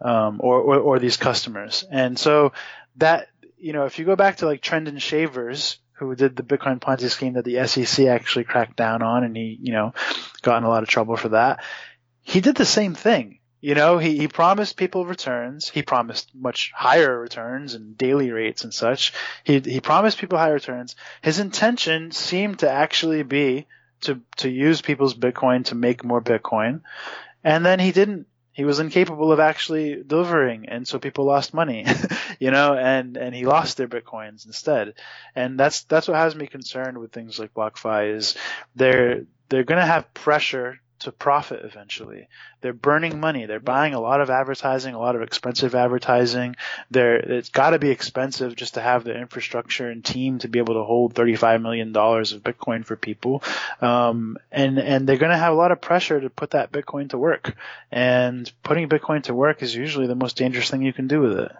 um, 0.00 0.40
or, 0.42 0.60
or 0.60 0.78
or 0.78 0.98
these 0.98 1.16
customers. 1.16 1.84
And 1.90 2.18
so 2.18 2.52
that 2.96 3.28
you 3.56 3.72
know, 3.72 3.84
if 3.84 4.00
you 4.00 4.04
go 4.04 4.16
back 4.16 4.38
to 4.38 4.46
like 4.46 4.60
Trendon 4.60 5.00
Shavers, 5.00 5.78
who 6.06 6.14
did 6.14 6.36
the 6.36 6.42
Bitcoin 6.42 6.80
Ponzi 6.80 7.10
scheme 7.10 7.34
that 7.34 7.44
the 7.44 7.66
SEC 7.66 8.06
actually 8.06 8.44
cracked 8.44 8.76
down 8.76 9.02
on, 9.02 9.24
and 9.24 9.36
he 9.36 9.58
you 9.60 9.72
know 9.72 9.94
got 10.42 10.58
in 10.58 10.64
a 10.64 10.68
lot 10.68 10.82
of 10.82 10.88
trouble 10.88 11.16
for 11.16 11.30
that 11.30 11.62
he 12.22 12.40
did 12.40 12.56
the 12.56 12.64
same 12.64 12.94
thing. 12.94 13.38
You 13.60 13.74
know, 13.76 13.98
he, 13.98 14.18
he 14.18 14.26
promised 14.26 14.76
people 14.76 15.06
returns. 15.06 15.68
He 15.68 15.82
promised 15.82 16.34
much 16.34 16.72
higher 16.74 17.20
returns 17.20 17.74
and 17.74 17.96
daily 17.96 18.32
rates 18.32 18.64
and 18.64 18.74
such. 18.74 19.12
He, 19.44 19.60
he 19.60 19.80
promised 19.80 20.18
people 20.18 20.38
higher 20.38 20.54
returns. 20.54 20.96
His 21.20 21.38
intention 21.38 22.10
seemed 22.10 22.60
to 22.60 22.70
actually 22.70 23.22
be 23.22 23.66
to, 24.02 24.20
to 24.38 24.50
use 24.50 24.80
people's 24.80 25.14
Bitcoin 25.14 25.64
to 25.66 25.76
make 25.76 26.04
more 26.04 26.20
Bitcoin. 26.20 26.80
And 27.44 27.64
then 27.64 27.78
he 27.78 27.92
didn't. 27.92 28.26
He 28.52 28.64
was 28.64 28.80
incapable 28.80 29.32
of 29.32 29.40
actually 29.40 30.02
delivering. 30.06 30.68
And 30.68 30.86
so 30.86 30.98
people 30.98 31.24
lost 31.24 31.54
money, 31.54 31.86
you 32.38 32.50
know, 32.50 32.74
and, 32.74 33.16
and 33.16 33.34
he 33.34 33.46
lost 33.46 33.76
their 33.76 33.88
Bitcoins 33.88 34.46
instead. 34.46 34.94
And 35.34 35.58
that's, 35.58 35.84
that's 35.84 36.08
what 36.08 36.18
has 36.18 36.34
me 36.34 36.46
concerned 36.46 36.98
with 36.98 37.12
things 37.12 37.38
like 37.38 37.54
BlockFi 37.54 38.14
is 38.14 38.36
they're, 38.76 39.24
they're 39.48 39.64
going 39.64 39.80
to 39.80 39.86
have 39.86 40.12
pressure 40.12 40.80
to 41.02 41.12
profit 41.12 41.64
eventually. 41.64 42.28
They're 42.60 42.72
burning 42.72 43.20
money. 43.20 43.46
They're 43.46 43.60
buying 43.60 43.94
a 43.94 44.00
lot 44.00 44.20
of 44.20 44.30
advertising, 44.30 44.94
a 44.94 44.98
lot 44.98 45.16
of 45.16 45.22
expensive 45.22 45.74
advertising. 45.74 46.56
They're, 46.90 47.16
it's 47.16 47.48
got 47.48 47.70
to 47.70 47.78
be 47.78 47.90
expensive 47.90 48.56
just 48.56 48.74
to 48.74 48.80
have 48.80 49.04
the 49.04 49.16
infrastructure 49.16 49.88
and 49.88 50.04
team 50.04 50.38
to 50.40 50.48
be 50.48 50.58
able 50.58 50.74
to 50.74 50.84
hold 50.84 51.14
$35 51.14 51.62
million 51.62 51.88
of 51.96 52.42
Bitcoin 52.42 52.84
for 52.84 52.96
people. 52.96 53.42
Um, 53.80 54.38
and, 54.50 54.78
and 54.78 55.08
they're 55.08 55.16
going 55.16 55.32
to 55.32 55.38
have 55.38 55.52
a 55.52 55.56
lot 55.56 55.72
of 55.72 55.80
pressure 55.80 56.20
to 56.20 56.30
put 56.30 56.50
that 56.50 56.72
Bitcoin 56.72 57.10
to 57.10 57.18
work. 57.18 57.56
And 57.90 58.50
putting 58.62 58.88
Bitcoin 58.88 59.22
to 59.24 59.34
work 59.34 59.62
is 59.62 59.74
usually 59.74 60.06
the 60.06 60.14
most 60.14 60.36
dangerous 60.36 60.70
thing 60.70 60.82
you 60.82 60.92
can 60.92 61.08
do 61.08 61.20
with 61.20 61.38
it. 61.38 61.52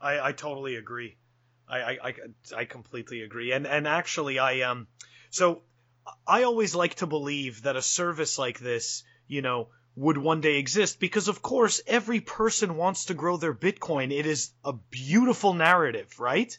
I, 0.00 0.28
I 0.28 0.32
totally 0.32 0.76
agree. 0.76 1.16
I, 1.68 1.78
I, 1.78 1.98
I, 2.02 2.14
I 2.56 2.64
completely 2.64 3.22
agree. 3.22 3.52
And 3.52 3.66
and 3.66 3.86
actually, 3.86 4.38
I 4.38 4.62
um, 4.62 4.88
so 5.30 5.62
I 6.26 6.44
always 6.44 6.74
like 6.74 6.96
to 6.96 7.06
believe 7.06 7.62
that 7.62 7.76
a 7.76 7.82
service 7.82 8.38
like 8.38 8.58
this, 8.58 9.02
you 9.26 9.42
know, 9.42 9.68
would 9.96 10.18
one 10.18 10.40
day 10.40 10.58
exist 10.58 11.00
because, 11.00 11.28
of 11.28 11.42
course, 11.42 11.80
every 11.86 12.20
person 12.20 12.76
wants 12.76 13.06
to 13.06 13.14
grow 13.14 13.36
their 13.36 13.54
Bitcoin. 13.54 14.12
It 14.12 14.26
is 14.26 14.50
a 14.64 14.72
beautiful 14.72 15.54
narrative, 15.54 16.18
right? 16.18 16.56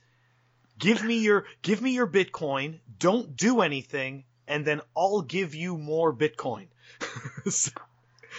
Give 0.77 1.03
me 1.03 1.19
your 1.19 1.45
give 1.61 1.81
me 1.81 1.91
your 1.91 2.07
Bitcoin. 2.07 2.79
Don't 2.97 3.35
do 3.35 3.61
anything, 3.61 4.25
and 4.47 4.65
then 4.65 4.81
I'll 4.97 5.21
give 5.21 5.55
you 5.55 5.77
more 5.77 6.13
Bitcoin. 6.13 6.67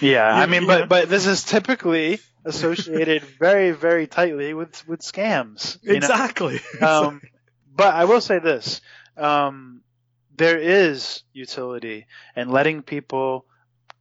Yeah, 0.01 0.27
I 0.27 0.47
mean, 0.47 0.67
but 0.67 0.89
but 0.89 1.09
this 1.09 1.27
is 1.27 1.45
typically 1.45 2.19
associated 2.45 3.23
very 3.39 3.73
very 3.73 4.07
tightly 4.07 4.55
with 4.55 4.87
with 4.89 5.01
scams. 5.01 5.79
know? 5.85 5.95
exactly. 5.95 6.61
um, 6.81 7.21
but 7.75 7.95
I 7.95 8.07
will 8.07 8.21
say 8.21 8.39
this: 8.39 8.81
um, 9.17 9.83
there 10.37 10.59
is 10.59 11.23
utility 11.33 12.07
in 12.37 12.49
letting 12.51 12.83
people 12.83 13.47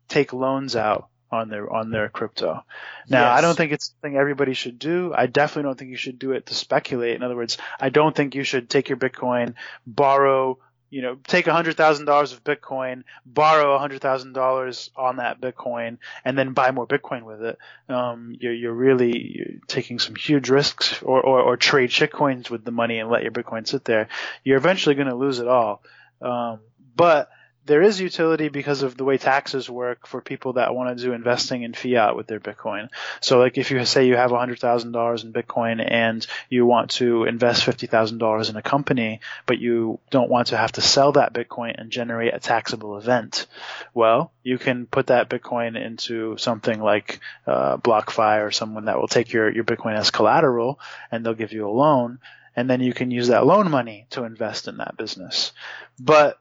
take 0.08 0.34
loans 0.34 0.76
out 0.76 1.08
on 1.32 1.50
their 1.50 1.72
on 1.72 1.92
their 1.92 2.10
crypto. 2.10 2.64
Now, 3.10 3.32
I 3.32 3.42
don't 3.42 3.56
think 3.56 3.72
it's 3.72 3.94
something 3.94 4.18
everybody 4.18 4.54
should 4.54 4.78
do. 4.80 5.14
I 5.16 5.28
definitely 5.28 5.64
don't 5.70 5.80
think 5.80 5.92
you 5.92 5.98
should 5.98 6.20
do 6.20 6.34
it 6.34 6.48
to 6.48 6.54
speculate. 6.54 7.16
In 7.16 7.24
other 7.24 7.36
words, 7.36 7.58
I 7.80 7.90
don't 7.90 8.16
think 8.16 8.36
you 8.36 8.44
should 8.44 8.70
take 8.70 8.90
your 8.90 8.98
Bitcoin, 8.98 9.56
borrow. 9.88 10.58
You 10.90 11.02
know, 11.02 11.18
take 11.26 11.48
a 11.48 11.54
hundred 11.54 11.78
thousand 11.78 12.04
dollars 12.04 12.34
of 12.34 12.44
Bitcoin, 12.44 13.04
borrow 13.26 13.76
a 13.76 13.80
hundred 13.80 14.02
thousand 14.02 14.34
dollars 14.34 14.90
on 14.94 15.18
that 15.18 15.40
Bitcoin, 15.40 16.00
and 16.26 16.38
then 16.38 16.52
buy 16.52 16.72
more 16.72 16.86
Bitcoin 16.86 17.24
with 17.24 17.42
it. 17.42 17.58
Um, 17.88 18.36
you're 18.38 18.54
you're 18.54 18.74
really 18.74 19.18
you're 19.18 19.60
taking 19.68 20.00
some 20.00 20.16
huge 20.16 20.50
risks, 20.50 21.02
or, 21.02 21.22
or 21.22 21.40
or 21.40 21.56
trade 21.56 21.92
shitcoins 21.92 22.50
with 22.50 22.66
the 22.66 22.72
money 22.72 23.00
and 23.00 23.10
let 23.10 23.24
your 23.24 23.32
Bitcoin 23.32 23.66
sit 23.66 23.86
there. 23.86 24.10
You're 24.44 24.58
eventually 24.58 24.96
going 24.96 25.08
to 25.08 25.16
lose 25.16 25.40
it 25.40 25.48
all. 25.48 25.82
Um, 26.22 26.60
but 26.96 27.30
there 27.66 27.84
is 27.84 28.02
utility 28.02 28.50
because 28.50 28.82
of 28.82 28.98
the 28.98 29.04
way 29.04 29.18
taxes 29.18 29.70
work 29.70 30.08
for 30.08 30.20
people 30.20 30.54
that 30.54 30.74
want 30.74 30.98
to 30.98 31.04
do 31.04 31.14
investing 31.14 31.62
in 31.62 31.74
fiat 31.74 32.16
with 32.16 32.26
their 32.26 32.40
Bitcoin. 32.40 32.90
So 33.20 33.38
like 33.40 33.58
if 33.58 33.70
you 33.70 33.86
say 33.86 34.08
you 34.08 34.16
have 34.16 34.32
$100,000 34.32 35.24
in 35.24 35.34
Bitcoin 35.34 35.86
and 35.88 36.26
you 36.50 36.66
want 36.66 36.92
to 36.92 37.26
invest 37.26 37.66
$50,000 37.66 38.50
in 38.50 38.56
a 38.56 38.62
company, 38.62 39.20
but 39.46 39.60
you 39.60 40.00
don't 40.10 40.30
want 40.30 40.48
to 40.48 40.58
have 40.58 40.72
to 40.74 40.82
sell 40.82 41.12
that 41.14 41.34
Bitcoin 41.34 41.80
and 41.80 41.92
generate 41.92 42.34
a 42.34 42.40
taxable 42.40 42.98
event, 42.98 43.46
well, 43.94 44.32
you 44.44 44.58
can 44.58 44.88
put 44.88 45.08
that 45.08 45.30
Bitcoin 45.30 45.80
into 45.80 46.38
something 46.38 46.82
like 46.82 47.20
uh, 47.46 47.78
BlockFi 47.78 48.46
or 48.46 48.52
someone 48.52 48.86
that 48.86 49.00
will 49.00 49.08
take 49.08 49.32
your, 49.32 49.52
your 49.52 49.64
Bitcoin 49.64 49.96
as 49.96 50.10
collateral 50.10 50.80
and 51.12 51.24
they'll 51.24 51.36
give 51.36 51.54
you 51.54 51.68
a 51.68 51.70
loan 51.70 52.20
and 52.56 52.70
then 52.70 52.82
you 52.82 52.93
can 52.93 53.12
use 53.12 53.28
that 53.28 53.45
loan 53.45 53.70
money 53.70 54.08
to 54.12 54.24
invest 54.24 54.68
in 54.68 54.78
that 54.78 54.97
business. 54.97 55.52
But 55.99 56.38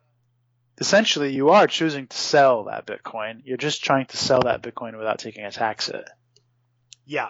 essentially 0.78 1.32
you 1.32 1.50
are 1.50 1.66
choosing 1.66 2.06
to 2.06 2.16
sell 2.16 2.64
that 2.64 2.86
Bitcoin. 2.86 3.42
You're 3.44 3.56
just 3.56 3.84
trying 3.84 4.06
to 4.06 4.16
sell 4.16 4.42
that 4.42 4.62
Bitcoin 4.62 4.96
without 4.96 5.18
taking 5.18 5.44
a 5.44 5.50
tax 5.50 5.86
hit. 5.86 6.08
Yeah. 7.04 7.28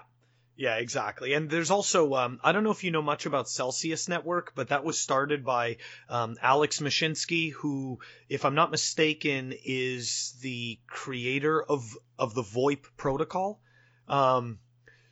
Yeah, 0.56 0.76
exactly. 0.76 1.32
And 1.32 1.48
there's 1.48 1.70
also, 1.70 2.12
um, 2.12 2.38
I 2.44 2.52
don't 2.52 2.64
know 2.64 2.70
if 2.70 2.84
you 2.84 2.90
know 2.90 3.00
much 3.00 3.24
about 3.24 3.48
Celsius 3.48 4.08
Network, 4.08 4.52
but 4.54 4.68
that 4.68 4.84
was 4.84 5.00
started 5.00 5.42
by 5.42 5.78
um, 6.10 6.36
Alex 6.42 6.80
Mashinsky, 6.80 7.50
who, 7.50 7.98
if 8.28 8.44
I'm 8.44 8.54
not 8.54 8.70
mistaken, 8.70 9.54
is 9.64 10.36
the 10.42 10.78
creator 10.86 11.62
of 11.62 11.96
of 12.18 12.34
the 12.34 12.42
VoIP 12.42 12.84
protocol. 12.98 13.62
Um, 14.06 14.58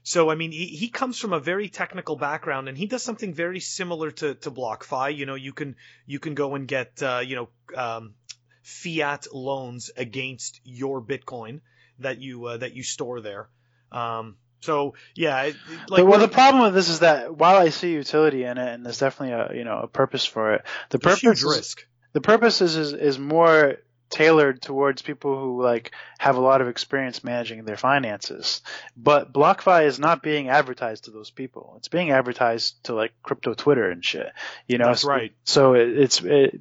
so 0.08 0.30
I 0.30 0.36
mean, 0.36 0.52
he, 0.52 0.64
he 0.64 0.88
comes 0.88 1.18
from 1.18 1.34
a 1.34 1.38
very 1.38 1.68
technical 1.68 2.16
background, 2.16 2.66
and 2.66 2.78
he 2.78 2.86
does 2.86 3.02
something 3.02 3.34
very 3.34 3.60
similar 3.60 4.10
to 4.12 4.36
to 4.36 4.50
BlockFi. 4.50 5.14
You 5.14 5.26
know, 5.26 5.34
you 5.34 5.52
can 5.52 5.76
you 6.06 6.18
can 6.18 6.34
go 6.34 6.54
and 6.54 6.66
get 6.66 7.02
uh, 7.02 7.20
you 7.22 7.36
know 7.36 7.48
um, 7.76 8.14
fiat 8.62 9.26
loans 9.34 9.90
against 9.94 10.62
your 10.64 11.02
Bitcoin 11.02 11.60
that 11.98 12.22
you 12.22 12.42
uh, 12.46 12.56
that 12.56 12.72
you 12.72 12.84
store 12.84 13.20
there. 13.20 13.50
Um, 13.92 14.36
so 14.60 14.94
yeah, 15.14 15.50
like 15.90 16.06
well, 16.06 16.20
the 16.20 16.26
problem 16.26 16.62
with 16.62 16.72
this 16.72 16.88
is 16.88 17.00
that 17.00 17.36
while 17.36 17.56
I 17.56 17.68
see 17.68 17.92
utility 17.92 18.44
in 18.44 18.56
it, 18.56 18.66
and 18.66 18.86
there's 18.86 19.00
definitely 19.00 19.34
a 19.34 19.58
you 19.58 19.64
know 19.64 19.80
a 19.80 19.88
purpose 19.88 20.24
for 20.24 20.54
it, 20.54 20.62
the 20.88 20.98
purpose 20.98 21.20
huge 21.20 21.42
risk. 21.42 21.86
The 22.14 22.22
purpose 22.22 22.62
is, 22.62 22.76
is 22.76 22.94
is 22.94 23.18
more 23.18 23.76
tailored 24.10 24.62
towards 24.62 25.02
people 25.02 25.38
who 25.38 25.62
like 25.62 25.92
have 26.18 26.36
a 26.36 26.40
lot 26.40 26.60
of 26.60 26.68
experience 26.68 27.22
managing 27.22 27.64
their 27.64 27.76
finances. 27.76 28.62
But 28.96 29.32
BlockFi 29.32 29.86
is 29.86 29.98
not 29.98 30.22
being 30.22 30.48
advertised 30.48 31.04
to 31.04 31.10
those 31.10 31.30
people. 31.30 31.74
It's 31.76 31.88
being 31.88 32.10
advertised 32.10 32.82
to 32.84 32.94
like 32.94 33.12
crypto 33.22 33.54
Twitter 33.54 33.90
and 33.90 34.04
shit. 34.04 34.32
You 34.66 34.78
know, 34.78 34.86
that's 34.86 35.04
right. 35.04 35.32
So 35.44 35.74
it, 35.74 35.88
it's 35.98 36.22
it, 36.22 36.60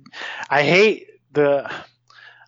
I 0.49 0.63
hate 0.63 1.07
the 1.31 1.71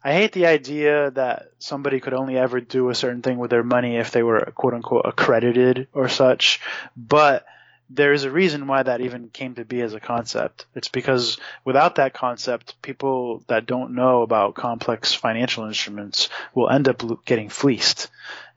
I 0.04 0.14
hate 0.14 0.32
the 0.32 0.48
idea 0.48 1.12
that 1.12 1.52
somebody 1.60 2.00
could 2.00 2.14
only 2.14 2.38
ever 2.38 2.62
do 2.62 2.90
a 2.90 2.96
certain 2.96 3.22
thing 3.22 3.38
with 3.38 3.52
their 3.52 3.64
money 3.64 3.98
if 3.98 4.12
they 4.12 4.24
were 4.24 4.52
quote 4.56 4.74
unquote 4.74 5.06
accredited 5.06 5.88
or 5.94 6.08
such. 6.08 6.62
But 6.96 7.46
there 7.90 8.14
is 8.14 8.24
a 8.24 8.32
reason 8.32 8.68
why 8.68 8.84
that 8.84 9.02
even 9.02 9.30
came 9.30 9.56
to 9.56 9.66
be 9.66 9.82
as 9.82 9.94
a 9.94 10.00
concept. 10.00 10.66
It's 10.76 10.90
because 10.90 11.38
without 11.66 11.96
that 11.96 12.14
concept, 12.14 12.82
people 12.82 13.44
that 13.48 13.66
don't 13.66 13.96
know 13.96 14.22
about 14.22 14.56
complex 14.56 15.14
financial 15.14 15.66
instruments 15.66 16.30
will 16.54 16.70
end 16.70 16.88
up 16.88 17.26
getting 17.26 17.50
fleeced. 17.50 18.10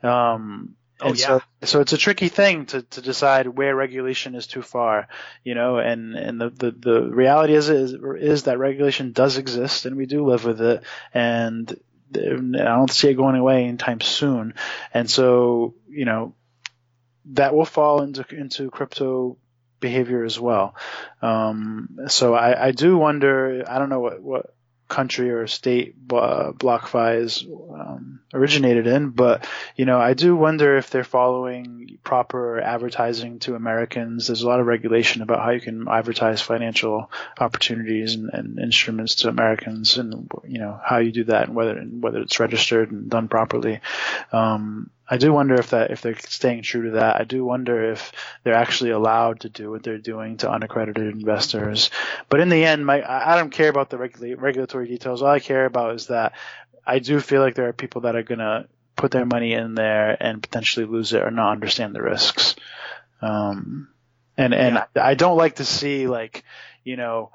Um, 0.02 0.76
Oh, 1.04 1.14
yeah. 1.14 1.14
so, 1.14 1.42
so 1.64 1.80
it's 1.80 1.92
a 1.92 1.98
tricky 1.98 2.28
thing 2.28 2.66
to, 2.66 2.82
to 2.82 3.02
decide 3.02 3.48
where 3.48 3.74
regulation 3.74 4.36
is 4.36 4.46
too 4.46 4.62
far, 4.62 5.08
you 5.42 5.56
know, 5.56 5.78
and, 5.78 6.14
and 6.14 6.40
the, 6.40 6.50
the, 6.50 6.70
the 6.70 7.02
reality 7.02 7.54
is, 7.54 7.68
is, 7.68 7.94
is 8.20 8.44
that 8.44 8.58
regulation 8.58 9.10
does 9.10 9.36
exist 9.36 9.84
and 9.84 9.96
we 9.96 10.06
do 10.06 10.24
live 10.24 10.44
with 10.44 10.60
it. 10.60 10.84
And 11.12 11.76
I 12.14 12.18
don't 12.18 12.90
see 12.90 13.08
it 13.08 13.14
going 13.14 13.36
away 13.36 13.64
anytime 13.64 14.00
soon. 14.00 14.54
And 14.94 15.10
so, 15.10 15.74
you 15.88 16.04
know, 16.04 16.34
that 17.26 17.54
will 17.54 17.64
fall 17.64 18.02
into, 18.02 18.24
into 18.34 18.70
crypto 18.70 19.36
behavior 19.80 20.24
as 20.24 20.38
well. 20.38 20.74
Um, 21.20 21.98
so 22.08 22.34
I, 22.34 22.68
I 22.68 22.70
do 22.72 22.96
wonder, 22.96 23.64
I 23.68 23.78
don't 23.78 23.88
know 23.88 24.00
what, 24.00 24.20
what, 24.22 24.54
country 24.92 25.30
or 25.30 25.46
state 25.46 25.94
uh, 26.12 26.52
BlockFi 26.52 27.22
is 27.22 27.46
um, 27.46 28.20
originated 28.34 28.86
in. 28.86 29.08
But 29.08 29.48
you 29.74 29.86
know, 29.86 29.98
I 29.98 30.12
do 30.12 30.36
wonder 30.36 30.76
if 30.76 30.90
they're 30.90 31.02
following 31.02 31.98
proper 32.04 32.60
advertising 32.60 33.38
to 33.40 33.54
Americans. 33.54 34.26
There's 34.26 34.42
a 34.42 34.46
lot 34.46 34.60
of 34.60 34.66
regulation 34.66 35.22
about 35.22 35.40
how 35.40 35.50
you 35.50 35.62
can 35.62 35.88
advertise 35.88 36.42
financial 36.42 37.10
opportunities 37.40 38.14
and, 38.14 38.28
and 38.34 38.58
instruments 38.58 39.14
to 39.16 39.30
Americans, 39.30 39.96
and 39.96 40.30
you 40.46 40.58
know 40.58 40.78
how 40.84 40.98
you 40.98 41.10
do 41.10 41.24
that 41.24 41.48
and 41.48 41.56
whether 41.56 41.76
and 41.76 42.02
whether 42.02 42.20
it's 42.20 42.38
registered 42.38 42.92
and 42.92 43.08
done 43.08 43.28
properly. 43.28 43.80
Um, 44.30 44.90
I 45.12 45.18
do 45.18 45.30
wonder 45.30 45.56
if 45.56 45.68
that 45.70 45.90
if 45.90 46.00
they're 46.00 46.18
staying 46.18 46.62
true 46.62 46.84
to 46.84 46.90
that. 46.92 47.20
I 47.20 47.24
do 47.24 47.44
wonder 47.44 47.92
if 47.92 48.12
they're 48.42 48.54
actually 48.54 48.92
allowed 48.92 49.40
to 49.40 49.50
do 49.50 49.70
what 49.70 49.82
they're 49.82 49.98
doing 49.98 50.38
to 50.38 50.50
unaccredited 50.50 51.06
investors. 51.14 51.90
But 52.30 52.40
in 52.40 52.48
the 52.48 52.64
end, 52.64 52.86
my 52.86 53.04
I 53.06 53.36
don't 53.36 53.50
care 53.50 53.68
about 53.68 53.90
the 53.90 53.98
regula- 53.98 54.36
regulatory 54.36 54.88
details. 54.88 55.20
All 55.20 55.28
I 55.28 55.38
care 55.38 55.66
about 55.66 55.96
is 55.96 56.06
that 56.06 56.32
I 56.86 56.98
do 56.98 57.20
feel 57.20 57.42
like 57.42 57.54
there 57.56 57.68
are 57.68 57.74
people 57.74 58.00
that 58.02 58.16
are 58.16 58.22
gonna 58.22 58.68
put 58.96 59.10
their 59.10 59.26
money 59.26 59.52
in 59.52 59.74
there 59.74 60.16
and 60.18 60.42
potentially 60.42 60.86
lose 60.86 61.12
it 61.12 61.22
or 61.22 61.30
not 61.30 61.52
understand 61.52 61.94
the 61.94 62.00
risks. 62.00 62.56
Um, 63.20 63.88
and 64.38 64.54
and 64.54 64.76
Yeah. 64.76 65.02
I, 65.04 65.10
I 65.10 65.14
don't 65.14 65.36
like 65.36 65.56
to 65.56 65.66
see 65.66 66.06
like 66.06 66.42
you 66.84 66.96
know 66.96 67.32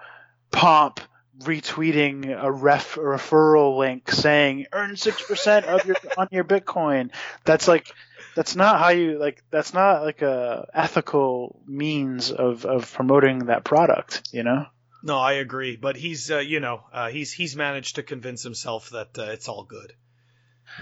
Pomp 0.50 1.00
retweeting 1.40 2.36
a 2.42 2.52
ref 2.52 2.98
a 2.98 3.02
referral 3.02 3.78
link 3.78 4.12
saying 4.12 4.66
earn 4.74 4.96
six 4.96 5.22
percent 5.22 5.66
of 5.66 5.86
your 5.86 5.96
on 6.18 6.28
your 6.32 6.44
Bitcoin. 6.44 7.12
That's 7.46 7.68
like 7.68 7.94
that's 8.36 8.56
not 8.56 8.80
how 8.80 8.90
you 8.90 9.18
like 9.18 9.44
that's 9.50 9.74
not 9.74 10.04
like 10.04 10.22
a 10.22 10.68
ethical 10.74 11.60
means 11.66 12.32
of 12.32 12.66
of 12.66 12.94
promoting 12.94 13.46
that 13.46 13.64
product, 13.64 14.30
you 14.32 14.44
know? 14.44 14.66
No, 15.04 15.18
I 15.18 15.34
agree, 15.34 15.76
but 15.76 15.96
he's 15.96 16.30
uh, 16.32 16.40
you 16.40 16.60
know 16.60 16.84
uh, 16.94 17.10
he's 17.10 17.32
he's 17.32 17.56
managed 17.56 17.96
to 17.96 18.04
convince 18.04 18.44
himself 18.44 18.90
that 18.92 19.18
uh, 19.18 19.24
it's 19.24 19.48
all 19.48 19.64
good. 19.64 19.94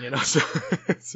You 0.01 0.10
know, 0.10 0.18
so 0.24 0.41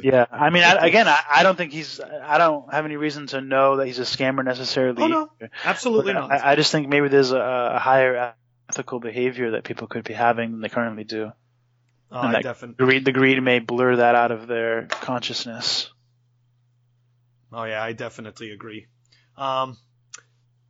Yeah. 0.02 0.26
I 0.30 0.50
mean 0.50 0.62
I, 0.62 0.86
again 0.86 1.08
I, 1.08 1.20
I 1.30 1.42
don't 1.42 1.56
think 1.56 1.72
he's 1.72 2.00
I 2.00 2.38
don't 2.38 2.72
have 2.72 2.84
any 2.84 2.96
reason 2.96 3.26
to 3.28 3.40
know 3.40 3.76
that 3.76 3.86
he's 3.86 3.98
a 3.98 4.02
scammer 4.02 4.44
necessarily. 4.44 5.02
Oh, 5.02 5.08
no. 5.08 5.30
absolutely 5.64 6.12
But 6.12 6.20
not. 6.20 6.30
I, 6.30 6.52
I 6.52 6.56
just 6.56 6.72
think 6.72 6.88
maybe 6.88 7.08
there's 7.08 7.32
a, 7.32 7.72
a 7.74 7.78
higher 7.78 8.34
ethical 8.70 9.00
behavior 9.00 9.52
that 9.52 9.64
people 9.64 9.86
could 9.86 10.04
be 10.04 10.14
having 10.14 10.52
than 10.52 10.60
they 10.60 10.68
currently 10.68 11.04
do. 11.04 11.32
Oh, 12.12 12.20
and 12.20 12.28
I 12.28 12.32
that- 12.32 12.42
definitely. 12.42 12.84
Greed, 12.84 13.04
the 13.04 13.12
greed 13.12 13.42
may 13.42 13.58
blur 13.58 13.96
that 13.96 14.14
out 14.14 14.30
of 14.30 14.46
their 14.46 14.86
consciousness. 14.86 15.90
Oh 17.52 17.64
yeah, 17.64 17.82
I 17.82 17.92
definitely 17.92 18.52
agree. 18.52 18.86
Um, 19.36 19.76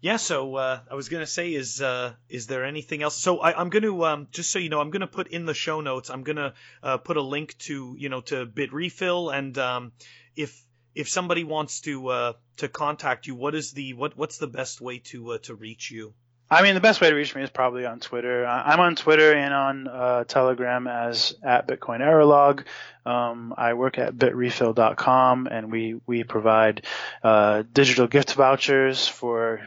yeah, 0.01 0.17
so 0.17 0.57
uh, 0.57 0.81
I 0.91 0.95
was 0.95 1.11
gonna 1.11 1.27
say, 1.27 1.53
is 1.53 1.83
uh, 1.83 2.15
is 2.31 2.47
there 2.47 2.65
anything 2.65 3.03
else? 3.03 3.17
So 3.17 3.39
I, 3.39 3.59
I'm 3.61 3.69
gonna 3.69 4.03
um, 4.03 4.29
just 4.31 4.51
so 4.51 4.59
you 4.59 4.71
know, 4.71 4.81
I'm 4.81 4.91
gonna 4.91 5.07
put 5.07 5.29
in 5.29 5.45
the 5.45 5.53
show 5.53 5.83
notes. 5.83 6.09
I'm 6.09 6.23
gonna 6.23 6.55
uh, 6.83 6.97
put 6.97 7.19
a 7.19 7.23
link 7.23 7.57
to 7.69 7.95
you 7.99 8.09
know 8.09 8.23
to 8.23 8.47
Bitrefill, 8.47 9.37
and 9.37 9.57
um, 9.59 9.93
if 10.37 10.59
if 10.95 11.09
somebody 11.09 11.45
wants 11.45 11.83
to 11.83 12.09
uh, 12.09 12.33
to 12.57 12.69
contact 12.69 13.27
you, 13.27 13.35
what 13.35 13.55
is 13.55 13.73
the 13.73 13.93
what 13.93 14.17
what's 14.17 14.39
the 14.39 14.47
best 14.47 14.81
way 14.81 15.01
to 15.11 15.33
uh, 15.33 15.39
to 15.43 15.55
reach 15.55 15.91
you? 15.91 16.15
I 16.53 16.63
mean, 16.63 16.75
the 16.75 16.81
best 16.81 17.01
way 17.01 17.09
to 17.09 17.15
reach 17.15 17.35
me 17.37 17.43
is 17.43 17.51
probably 17.51 17.87
on 17.87 18.01
Twitter. 18.01 18.45
I'm 18.45 18.81
on 18.81 18.97
Twitter 18.97 19.33
and 19.33 19.55
on 19.55 19.87
uh, 19.87 20.25
Telegram 20.25 20.89
as 20.89 21.33
at 21.45 21.69
Bitcoin 21.69 22.01
Errorlog. 22.01 22.65
Um, 23.07 23.55
I 23.57 23.75
work 23.75 23.99
at 23.99 24.17
bitrefill.com 24.17 25.47
and 25.47 25.71
we 25.71 26.01
we 26.07 26.25
provide 26.25 26.85
uh, 27.23 27.63
digital 27.73 28.09
gift 28.09 28.35
vouchers 28.35 29.07
for 29.07 29.61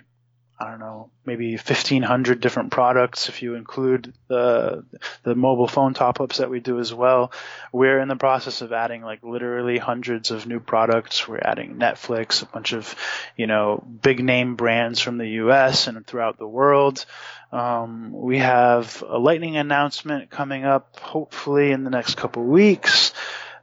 I 0.64 0.70
don't 0.70 0.80
know 0.80 1.10
maybe 1.26 1.52
1,500 1.54 2.40
different 2.40 2.72
products 2.72 3.28
if 3.28 3.42
you 3.42 3.56
include 3.56 4.14
the 4.28 4.86
the 5.24 5.36
mobile 5.36 5.68
phone 5.68 5.94
top 5.94 6.22
ups 6.22 6.38
that 6.38 6.50
we 6.50 6.60
do 6.60 6.80
as 6.80 6.94
well. 6.94 7.32
We're 7.72 8.00
in 8.00 8.08
the 8.08 8.16
process 8.16 8.62
of 8.62 8.72
adding 8.72 9.02
like 9.02 9.24
literally 9.24 9.78
hundreds 9.78 10.32
of 10.32 10.48
new 10.48 10.60
products. 10.60 11.28
We're 11.28 11.42
adding 11.44 11.76
Netflix, 11.76 12.42
a 12.42 12.46
bunch 12.46 12.74
of 12.74 12.96
you 13.36 13.48
know 13.48 13.84
big 14.02 14.24
name 14.24 14.56
brands 14.56 15.00
from 15.00 15.18
the 15.18 15.28
U.S. 15.44 15.88
and 15.88 16.06
throughout 16.06 16.38
the 16.38 16.48
world. 16.48 17.06
Um, 17.52 18.14
we 18.14 18.40
have 18.40 19.04
a 19.08 19.20
lightning 19.20 19.58
announcement 19.58 20.30
coming 20.30 20.66
up, 20.66 21.00
hopefully 21.00 21.72
in 21.72 21.84
the 21.84 21.92
next 21.92 22.16
couple 22.16 22.44
weeks. 22.44 23.14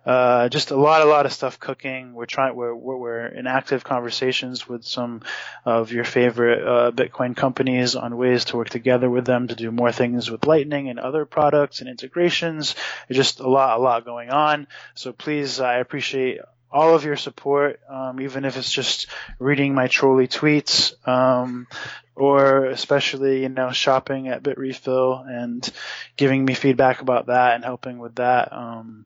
Uh, 0.04 0.48
just 0.48 0.70
a 0.70 0.76
lot, 0.76 1.02
a 1.02 1.04
lot 1.04 1.26
of 1.26 1.32
stuff 1.32 1.60
cooking. 1.60 2.14
We're 2.14 2.26
trying, 2.26 2.56
we're, 2.56 2.74
we're, 2.74 3.26
in 3.26 3.46
active 3.46 3.84
conversations 3.84 4.66
with 4.66 4.84
some 4.84 5.22
of 5.64 5.92
your 5.92 6.04
favorite, 6.04 6.66
uh, 6.66 6.90
Bitcoin 6.90 7.36
companies 7.36 7.96
on 7.96 8.16
ways 8.16 8.46
to 8.46 8.56
work 8.56 8.70
together 8.70 9.10
with 9.10 9.26
them 9.26 9.48
to 9.48 9.54
do 9.54 9.70
more 9.70 9.92
things 9.92 10.30
with 10.30 10.46
Lightning 10.46 10.88
and 10.88 10.98
other 10.98 11.26
products 11.26 11.80
and 11.80 11.88
integrations. 11.88 12.74
There's 13.08 13.18
just 13.18 13.40
a 13.40 13.48
lot, 13.48 13.78
a 13.78 13.82
lot 13.82 14.06
going 14.06 14.30
on. 14.30 14.66
So 14.94 15.12
please, 15.12 15.60
I 15.60 15.76
appreciate 15.76 16.40
all 16.72 16.94
of 16.94 17.04
your 17.04 17.16
support, 17.16 17.80
um, 17.88 18.20
even 18.20 18.44
if 18.44 18.56
it's 18.56 18.72
just 18.72 19.08
reading 19.38 19.74
my 19.74 19.88
trolley 19.88 20.28
tweets, 20.28 20.94
um, 21.06 21.66
or 22.14 22.66
especially, 22.66 23.42
you 23.42 23.48
know, 23.48 23.72
shopping 23.72 24.28
at 24.28 24.42
Bitrefill 24.42 25.28
and 25.28 25.68
giving 26.16 26.44
me 26.44 26.54
feedback 26.54 27.00
about 27.00 27.26
that 27.26 27.54
and 27.54 27.64
helping 27.64 27.98
with 27.98 28.16
that. 28.16 28.52
Um, 28.52 29.04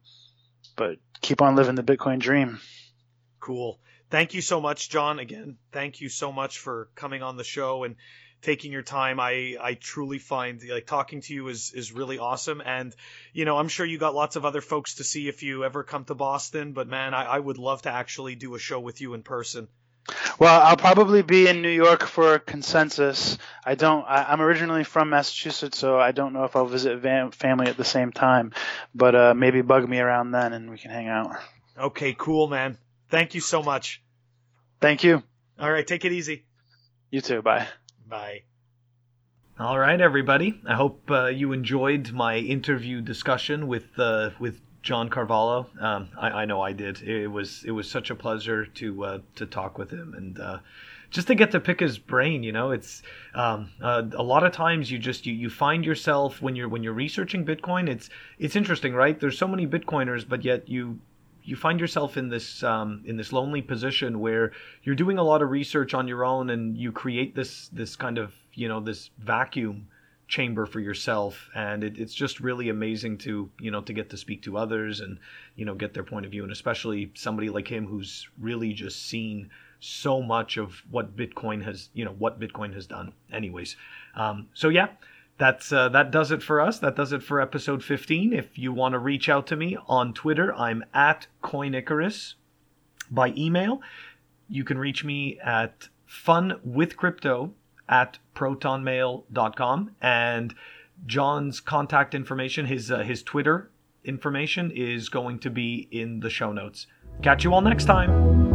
but 0.77 0.99
keep 1.21 1.43
on 1.43 1.57
living 1.57 1.75
the 1.75 1.83
Bitcoin 1.83 2.19
dream. 2.19 2.61
Cool. 3.41 3.79
Thank 4.11 4.35
you 4.35 4.43
so 4.43 4.61
much, 4.61 4.91
John. 4.91 5.19
Again, 5.19 5.57
thank 5.73 6.01
you 6.01 6.09
so 6.09 6.33
much 6.33 6.59
for 6.59 6.89
coming 6.95 7.23
on 7.23 7.37
the 7.37 7.45
show 7.45 7.85
and 7.85 7.97
taking 8.43 8.73
your 8.73 8.83
time. 8.83 9.19
I 9.19 9.57
I 9.61 9.75
truly 9.75 10.19
find 10.19 10.63
like 10.69 10.87
talking 10.87 11.23
to 11.23 11.35
you 11.35 11.49
is 11.49 11.73
is 11.75 11.93
really 11.93 12.19
awesome. 12.19 12.63
And 12.65 12.95
you 13.33 13.45
know, 13.45 13.57
I'm 13.57 13.69
sure 13.69 13.85
you 13.85 13.99
got 13.99 14.15
lots 14.15 14.37
of 14.37 14.45
other 14.45 14.61
folks 14.61 14.97
to 14.97 15.05
see 15.05 15.29
if 15.29 15.43
you 15.43 15.65
ever 15.65 15.83
come 15.83 16.05
to 16.05 16.15
Boston. 16.15 16.73
But 16.73 16.89
man, 16.89 17.15
I, 17.15 17.25
I 17.25 17.39
would 17.39 17.59
love 17.59 17.83
to 17.83 17.91
actually 17.91 18.35
do 18.35 18.55
a 18.55 18.59
show 18.59 18.79
with 18.79 19.01
you 19.01 19.15
in 19.15 19.23
person. 19.23 19.69
Well, 20.39 20.61
I'll 20.61 20.77
probably 20.77 21.23
be 21.23 21.47
in 21.47 21.63
New 21.63 21.71
York 21.71 22.03
for 22.03 22.39
consensus. 22.39 23.39
I 23.65 23.75
don't. 23.75 24.05
I, 24.05 24.33
am 24.33 24.43
originally 24.43 24.85
from 24.85 25.11
Massachusetts, 25.11 25.79
so 25.79 25.99
I 25.99 26.13
don't 26.13 26.33
know 26.33 26.45
if 26.45 26.57
I'll 26.57 26.67
visit 26.67 26.99
van, 26.99 27.31
family 27.31 27.69
at 27.69 27.77
the 27.77 27.85
same 27.85 28.13
time. 28.13 28.53
But 28.95 29.15
uh, 29.15 29.35
maybe 29.35 29.63
bug 29.63 29.89
me 29.89 29.99
around 29.99 30.33
then, 30.33 30.53
and 30.53 30.71
we 30.71 30.79
can 30.79 30.91
hang 30.91 31.09
out. 31.09 31.37
Okay, 31.79 32.15
cool, 32.19 32.49
man. 32.49 32.77
Thank 33.09 33.35
you 33.35 33.41
so 33.41 33.63
much. 33.63 34.03
Thank 34.81 35.05
you. 35.05 35.23
All 35.59 35.71
right, 35.71 35.87
take 35.87 36.05
it 36.05 36.13
easy. 36.13 36.45
You 37.11 37.21
too. 37.21 37.43
Bye. 37.43 37.67
Bye. 38.07 38.43
All 39.59 39.79
right, 39.79 40.01
everybody. 40.01 40.61
I 40.67 40.75
hope 40.75 41.09
uh, 41.11 41.27
you 41.27 41.53
enjoyed 41.53 42.13
my 42.13 42.37
interview 42.37 43.01
discussion 43.01 43.69
with 43.69 43.99
uh, 43.99 44.31
with 44.41 44.61
John 44.85 45.09
Carvalho. 45.09 45.67
Um, 45.81 46.11
I, 46.21 46.29
I, 46.29 46.45
know 46.45 46.61
I 46.61 46.73
did. 46.73 47.01
It 47.01 47.27
was 47.27 47.65
it 47.65 47.71
was 47.71 47.91
such 47.91 48.11
a 48.11 48.15
pleasure 48.15 48.67
to 48.67 49.05
uh, 49.05 49.19
to 49.37 49.47
talk 49.47 49.79
with 49.79 49.91
him 49.91 50.13
and 50.15 50.39
uh, 50.39 50.59
just 51.11 51.27
to 51.29 51.35
get 51.35 51.53
to 51.53 51.61
pick 51.61 51.81
his 51.81 51.97
brain. 51.99 52.43
You 52.43 52.53
know, 52.53 52.71
it's 52.71 53.03
um, 53.35 53.71
uh, 53.81 54.03
a 54.13 54.23
lot 54.23 54.45
of 54.45 54.53
times 54.53 54.91
you 54.91 54.99
just 54.99 55.25
you, 55.25 55.33
you 55.33 55.49
find 55.49 55.87
yourself 55.87 56.43
when 56.43 56.55
you're 56.55 56.69
when 56.69 56.83
you're 56.83 56.93
researching 56.93 57.47
Bitcoin. 57.47 57.89
It's 57.89 58.11
it's 58.39 58.57
interesting, 58.57 58.93
right? 58.95 59.19
There's 59.19 59.39
so 59.39 59.49
many 59.49 59.67
Bitcoiners, 59.67 60.29
but 60.29 60.45
yet 60.45 60.69
you 60.69 61.01
you 61.43 61.57
find 61.57 61.81
yourself 61.81 62.19
in 62.19 62.29
this 62.29 62.63
um, 62.63 63.03
in 63.07 63.17
this 63.17 63.33
lonely 63.33 63.63
position 63.63 64.21
where 64.21 64.53
you're 64.83 64.95
doing 64.95 65.17
a 65.17 65.23
lot 65.23 65.41
of 65.41 65.49
research 65.49 65.95
on 65.95 66.07
your 66.07 66.27
own 66.27 66.51
and 66.51 66.77
you 66.77 66.93
create 66.93 67.35
this 67.35 67.69
this 67.69 67.97
kind 67.97 68.19
of 68.19 68.35
you 68.53 68.69
know 68.69 68.81
this 68.81 69.09
vacuum 69.19 69.87
chamber 70.35 70.67
for 70.67 70.81
yourself 70.81 71.49
and 71.55 71.85
it, 71.85 71.97
it's 71.97 72.13
just 72.13 72.41
really 72.41 72.69
amazing 72.69 73.17
to 73.17 73.49
you 73.61 73.71
know 73.71 73.81
to 73.81 73.93
get 73.93 74.11
to 74.11 74.17
speak 74.17 74.43
to 74.43 74.59
others 74.59 74.99
and 74.99 75.17
you 75.55 75.65
know 75.65 75.77
get 75.77 75.95
their 75.95 76.03
point 76.03 76.27
of 76.27 76.33
view 76.33 76.43
and 76.43 76.51
especially 76.51 77.13
somebody 77.15 77.49
like 77.49 77.69
him 77.69 77.87
who's 77.87 78.29
really 78.41 78.73
just 78.73 79.07
seen 79.07 79.49
so 79.79 80.21
much 80.21 80.57
of 80.57 80.83
what 80.91 81.17
bitcoin 81.17 81.63
has 81.63 81.89
you 81.95 82.05
know 82.05 82.17
what 82.19 82.41
bitcoin 82.41 82.75
has 82.75 82.85
done 82.85 83.13
anyways 83.33 83.77
um, 84.17 84.49
so 84.55 84.71
yeah 84.71 84.89
that's 85.39 85.73
uh, 85.73 85.89
that 85.89 86.13
does 86.13 86.31
it 86.31 86.45
for 86.45 86.61
us. 86.61 86.79
That 86.79 86.95
does 86.95 87.13
it 87.13 87.21
for 87.21 87.41
episode 87.41 87.83
15. 87.83 88.33
If 88.33 88.57
you 88.57 88.73
want 88.73 88.93
to 88.93 89.01
reach 89.01 89.29
out 89.29 89.49
to 89.49 89.57
me 89.57 89.77
on 89.89 90.15
Twitter, 90.15 90.55
I'm 90.55 90.85
at 90.95 91.27
CoinIcarus. 91.43 92.35
By 93.11 93.35
email, 93.37 93.83
you 94.49 94.63
can 94.63 94.79
reach 94.79 95.03
me 95.03 95.41
at 95.41 95.89
funwithcrypto 96.09 97.51
at 97.89 98.19
protonmail.com. 98.35 99.91
And 100.01 100.55
John's 101.07 101.61
contact 101.61 102.15
information, 102.15 102.67
his 102.67 102.91
uh, 102.91 102.99
his 102.99 103.23
Twitter 103.23 103.71
information, 104.05 104.71
is 104.71 105.09
going 105.09 105.39
to 105.41 105.51
be 105.51 105.89
in 105.91 106.21
the 106.21 106.31
show 106.31 106.53
notes. 106.53 106.87
Catch 107.23 107.45
you 107.45 107.53
all 107.53 107.61
next 107.61 107.85
time. 107.85 108.54